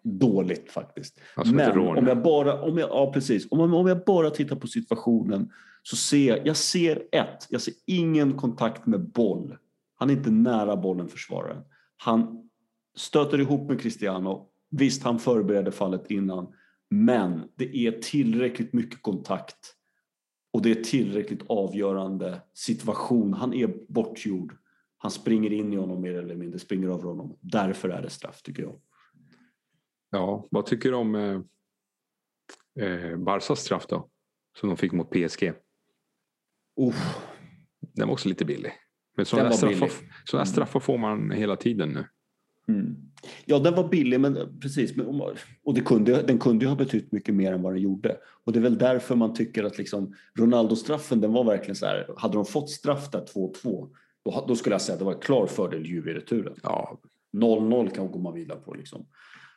dåligt 0.04 0.72
faktiskt. 0.72 1.20
Alltså 1.36 1.54
Men 1.54 1.80
om 1.80 2.08
jag 2.08 2.24
bara, 2.24 2.62
om 2.62 2.78
jag, 2.78 2.90
ja, 2.90 3.12
precis. 3.14 3.48
Om, 3.52 3.74
om 3.74 3.88
jag 3.88 4.04
bara 4.06 4.30
tittar 4.30 4.56
på 4.56 4.68
situationen 4.68 5.52
så 5.84 5.96
ser 5.96 6.28
jag, 6.28 6.48
jag 6.48 6.58
ser 6.58 7.04
ett, 7.12 7.48
jag 7.50 7.62
ser 7.62 7.74
ingen 7.86 8.34
kontakt 8.34 8.86
med 8.86 9.12
boll. 9.12 9.58
Han 9.96 10.10
är 10.10 10.14
inte 10.14 10.32
nära 10.32 10.78
bollen 10.78 11.08
försvararen. 11.08 11.64
Han 11.98 12.50
stöter 12.98 13.40
ihop 13.42 13.70
med 13.70 13.82
Cristiano. 13.82 14.48
Visst, 14.70 15.04
han 15.04 15.20
förberedde 15.20 15.72
fallet 15.72 16.12
innan, 16.12 16.48
men 16.90 17.44
det 17.56 17.78
är 17.78 17.92
tillräckligt 17.92 18.74
mycket 18.74 19.02
kontakt 19.02 19.75
och 20.56 20.62
det 20.62 20.72
är 20.72 20.84
tillräckligt 20.84 21.44
avgörande 21.48 22.42
situation. 22.54 23.34
Han 23.34 23.54
är 23.54 23.68
bortgjord. 23.88 24.58
Han 24.98 25.12
springer 25.12 25.54
in 25.54 25.74
i 25.74 25.76
honom 25.76 26.02
mer 26.02 26.14
eller 26.14 26.36
mindre, 26.36 26.60
springer 26.60 26.88
över 26.88 27.04
honom. 27.04 27.38
Därför 27.42 27.90
är 27.90 28.02
det 28.02 28.10
straff 28.10 28.42
tycker 28.42 28.64
jag. 28.64 28.80
Ja, 30.10 30.48
vad 30.52 30.66
tycker 30.66 30.90
du 30.90 30.96
om 30.96 31.16
eh, 31.16 31.42
eh, 32.86 33.18
Barsas 33.18 33.60
straff 33.60 33.88
då? 33.88 34.10
Som 34.60 34.70
de 34.70 34.78
fick 34.78 34.92
mot 34.92 35.10
PSG. 35.10 35.54
Uff. 36.82 37.18
Den 37.80 38.08
var 38.08 38.14
också 38.14 38.30
lite 38.30 38.46
billig. 38.46 38.74
Men 39.16 39.26
sådana 39.26 39.52
straffar, 39.52 39.90
Mm. 40.34 40.46
straffar 40.46 40.80
får 40.80 40.98
man 40.98 41.32
hela 41.32 41.56
tiden 41.56 41.90
nu. 41.90 42.08
Mm. 42.68 42.96
Ja, 43.46 43.60
den 43.60 43.76
var 43.76 43.88
billig, 43.90 44.20
men 44.20 44.60
precis. 44.62 44.96
Men, 44.96 45.06
om- 45.08 45.36
och 45.64 45.74
det 45.74 45.82
kunde, 45.82 46.22
den 46.22 46.40
kunde 46.40 46.66
ju 46.66 46.70
ha 46.70 46.76
betytt 46.76 47.12
mycket 47.12 47.36
mer 47.36 47.54
än 47.54 47.62
vad 47.62 47.74
den 47.74 47.82
gjorde. 47.82 48.18
Och 48.44 48.52
det 48.54 48.60
är 48.60 48.64
väl 48.64 48.78
därför 48.78 49.16
man 49.16 49.34
tycker 49.34 49.64
att 49.64 49.78
liksom, 49.78 50.16
Ronaldo-straffen, 50.40 51.22
den 51.22 51.34
var 51.34 51.44
verkligen 51.44 51.76
så 51.76 51.86
här. 51.86 52.10
Hade 52.18 52.34
de 52.34 52.46
fått 52.46 52.70
straff 52.70 53.12
där 53.12 53.26
2-2, 53.26 53.90
då, 54.26 54.46
då 54.48 54.56
skulle 54.56 54.74
jag 54.74 54.82
säga 54.82 54.94
att 54.94 55.00
det 55.00 55.06
var 55.06 55.14
en 55.14 55.20
klar 55.20 55.48
fördel 55.48 55.86
Juve 55.86 56.12
i 56.12 56.14
returen. 56.14 56.56
Ja, 56.64 57.00
0-0 57.34 57.90
kan 57.90 58.12
gå 58.12 58.20
man 58.20 58.34
vidare 58.34 58.60
på 58.60 58.74
liksom. 58.74 59.06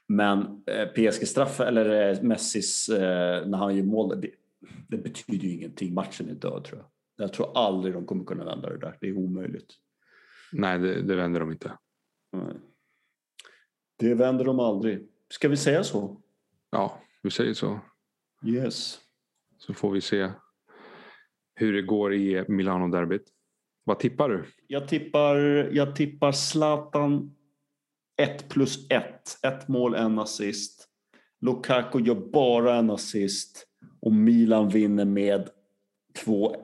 Men 0.07 0.39
eh, 0.67 0.87
PSG-straff 1.11 1.61
eller 1.61 2.11
eh, 2.13 2.23
Messis 2.23 2.89
eh, 2.89 3.47
när 3.49 3.59
han 3.59 3.77
gör 3.77 3.85
mål, 3.85 4.21
det, 4.21 4.31
det 4.89 4.97
betyder 4.99 5.49
ju 5.49 5.55
ingenting. 5.55 5.95
Matchen 5.95 6.29
är 6.29 6.35
död 6.35 6.65
tror 6.65 6.79
jag. 6.79 6.87
Jag 7.25 7.33
tror 7.33 7.57
aldrig 7.59 7.95
de 7.95 8.07
kommer 8.07 8.25
kunna 8.25 8.45
vända 8.45 8.69
det 8.71 8.79
där. 8.79 8.97
Det 9.01 9.09
är 9.09 9.17
omöjligt. 9.19 9.75
nej 10.53 10.79
det, 10.79 11.03
det 11.03 11.15
vänder 11.17 11.41
de 11.41 11.53
inte. 11.53 11.73
Nej. 12.33 12.43
Det 13.99 14.15
vänder 14.15 14.45
de 14.45 14.61
aldrig. 14.61 15.09
Ska 15.31 15.49
vi 15.49 15.57
säga 15.57 15.85
så? 15.85 16.21
Ja, 16.71 17.01
vi 17.23 17.31
säger 17.31 17.55
så. 17.55 17.81
Yes. 18.47 18.99
Så 19.59 19.75
får 19.75 19.91
vi 19.91 20.01
se 20.01 20.31
hur 21.55 21.73
det 21.73 21.83
går 21.83 22.15
i 22.15 22.45
Milano-derbyt. 22.49 23.33
Vad 23.85 23.99
tippar 23.99 24.29
du? 24.29 24.45
Jag 24.67 24.89
tippar, 24.89 25.37
jag 25.73 25.97
tippar 25.97 26.33
Zlatan 26.33 27.37
1 28.17 28.49
plus 28.49 28.91
1. 28.91 29.05
Ett 29.43 29.69
mål, 29.69 29.95
en 29.95 30.19
assist. 30.19 30.89
Lukaku 31.41 32.01
gör 32.01 32.15
bara 32.15 32.77
en 32.77 32.91
assist. 32.91 33.67
Och 34.01 34.13
Milan 34.13 34.69
vinner 34.69 35.05
med 35.05 35.49
2-1, 36.25 36.57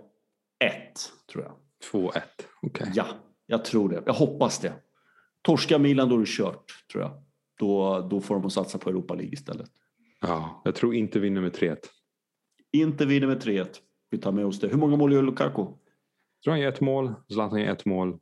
tror 1.32 1.44
jag. 1.44 1.52
2-1. 1.92 2.20
Okej. 2.62 2.92
Ja, 2.94 3.06
jag 3.46 3.64
tror 3.64 3.88
det. 3.88 4.02
Jag 4.06 4.14
hoppas 4.14 4.58
det. 4.58 4.72
Torska 5.42 5.78
Milan, 5.78 6.08
då 6.08 6.14
är 6.14 6.20
det 6.20 6.26
kört, 6.26 6.84
tror 6.92 7.02
jag. 7.02 7.23
Då, 7.58 8.00
då 8.10 8.20
får 8.20 8.40
de 8.40 8.50
satsa 8.50 8.78
på 8.78 8.90
Europa 8.90 9.14
League 9.14 9.32
istället. 9.32 9.70
Ja, 10.20 10.62
jag 10.64 10.74
tror 10.74 10.94
inte 10.94 11.18
vinner 11.18 11.40
med 11.40 11.52
3-1. 11.56 11.76
Inte 12.72 13.06
vinner 13.06 13.26
med 13.26 13.42
3-1. 13.42 13.68
Vi 14.10 14.18
tar 14.18 14.32
med 14.32 14.46
oss 14.46 14.60
det. 14.60 14.68
Hur 14.68 14.76
många 14.78 14.96
mål 14.96 15.12
gör 15.12 15.22
Lukaku? 15.22 15.62
Jag 15.62 15.74
tror 16.44 16.50
han 16.52 16.60
gör 16.60 16.68
ett 16.68 16.80
mål. 16.80 17.14
Zlatan 17.32 17.60
gör 17.60 17.72
ett 17.72 17.84
mål. 17.84 18.18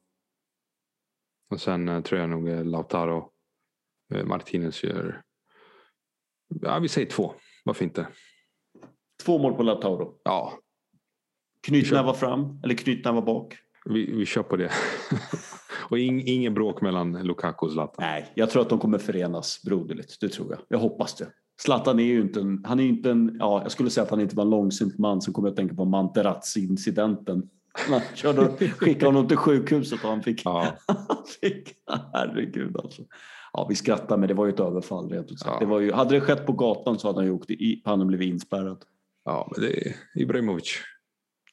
Och 1.51 1.61
sen 1.61 1.89
eh, 1.89 2.01
tror 2.03 2.21
jag 2.21 2.31
nog 2.31 2.49
eh, 2.49 2.65
Lautaro 2.65 3.31
eh, 4.15 4.25
Martinez 4.25 4.85
gör... 4.85 5.23
Ja, 6.63 6.79
vi 6.79 6.89
säger 6.89 7.11
två. 7.11 7.35
Varför 7.65 7.85
inte? 7.85 8.07
Två 9.25 9.39
mål 9.39 9.55
på 9.55 9.63
Lautaro. 9.63 10.21
Ja, 10.25 10.59
Knytnävar 11.67 12.15
fram, 12.15 12.61
eller 12.65 12.75
knytnävar 12.75 13.23
bak. 13.23 13.55
vi, 13.85 14.13
vi 14.13 14.27
kör 14.27 14.43
på 14.43 14.57
det. 14.57 14.73
och 15.93 15.99
ing, 15.99 16.23
ingen 16.27 16.55
bråk 16.55 16.81
mellan 16.81 17.13
Lukaku 17.23 17.67
och 17.67 17.73
Zlatan. 17.73 17.97
Nej, 17.99 18.33
jag 18.35 18.51
tror 18.51 18.63
att 18.63 18.69
de 18.69 18.79
kommer 18.79 18.99
förenas 18.99 19.63
broderligt. 19.63 20.21
Det 20.21 20.29
tror 20.29 20.51
jag. 20.51 20.59
Jag 20.69 20.79
hoppas 20.79 21.15
det. 21.17 21.27
Zlatan 21.63 21.99
är 22.01 22.05
ju 22.05 22.21
inte 22.21 22.41
en, 22.41 22.65
han 22.67 22.81
är 22.81 22.85
inte 22.85 23.11
en, 23.11 23.37
ja, 23.41 23.63
jag 23.63 23.73
skulle 23.73 23.91
säga 23.91 24.05
att 24.05 24.11
han 24.11 24.21
inte 24.21 24.37
var 24.37 24.45
en 24.45 24.51
långsint 24.51 24.99
man 24.99 25.21
som 25.21 25.35
kommer 25.35 25.49
att 25.49 25.57
tänka 25.57 25.75
på 25.75 25.85
Materazzi-incidenten. 25.85 27.49
Man 27.91 28.01
körde, 28.15 28.69
skickade 28.69 29.07
honom 29.07 29.29
till 29.29 29.37
sjukhuset 29.37 30.05
och 30.05 30.11
han 30.11 30.23
fick, 30.23 30.43
Ja, 30.45 30.67
han 30.87 31.23
fick 31.41 31.69
herregud 32.13 32.77
alltså. 32.77 33.03
Ja, 33.53 33.67
vi 33.69 33.75
skrattar 33.75 34.17
men 34.17 34.29
det 34.29 34.35
var 34.35 34.47
ju 34.47 34.53
ett 34.53 34.61
överfall 34.61 35.09
rent 35.11 35.31
ut 35.33 35.39
sagt. 35.41 35.51
Ja. 35.55 35.59
Det 35.61 35.67
var 35.67 35.81
ju, 35.81 35.93
hade 35.93 36.15
det 36.15 36.21
skett 36.21 36.47
på 36.47 36.53
gatan 36.53 36.99
så 36.99 37.09
hade 37.09 37.19
han 37.19 37.27
ju 37.27 37.33
åkt 37.33 37.51
i, 37.51 37.83
han 37.85 38.07
blivit 38.07 38.29
inspärrad. 38.33 38.85
ja 39.25 39.49
men 39.57 39.65
det 39.65 39.87
är 39.89 39.95
Ibrahimovic. 40.15 40.75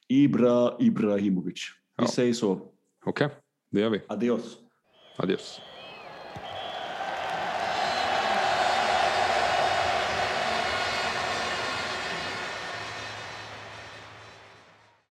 Ibra 0.08 0.72
Ibrahimovic. 0.80 1.60
Vi 1.98 2.04
Ja. 2.04 2.08
säger 2.08 2.34
så. 2.34 2.62
Okej, 3.06 3.28
det 3.28 3.34
gör 3.72 3.90
vi. 3.90 4.02
Adios. 4.08 4.58
Adios. 5.18 5.62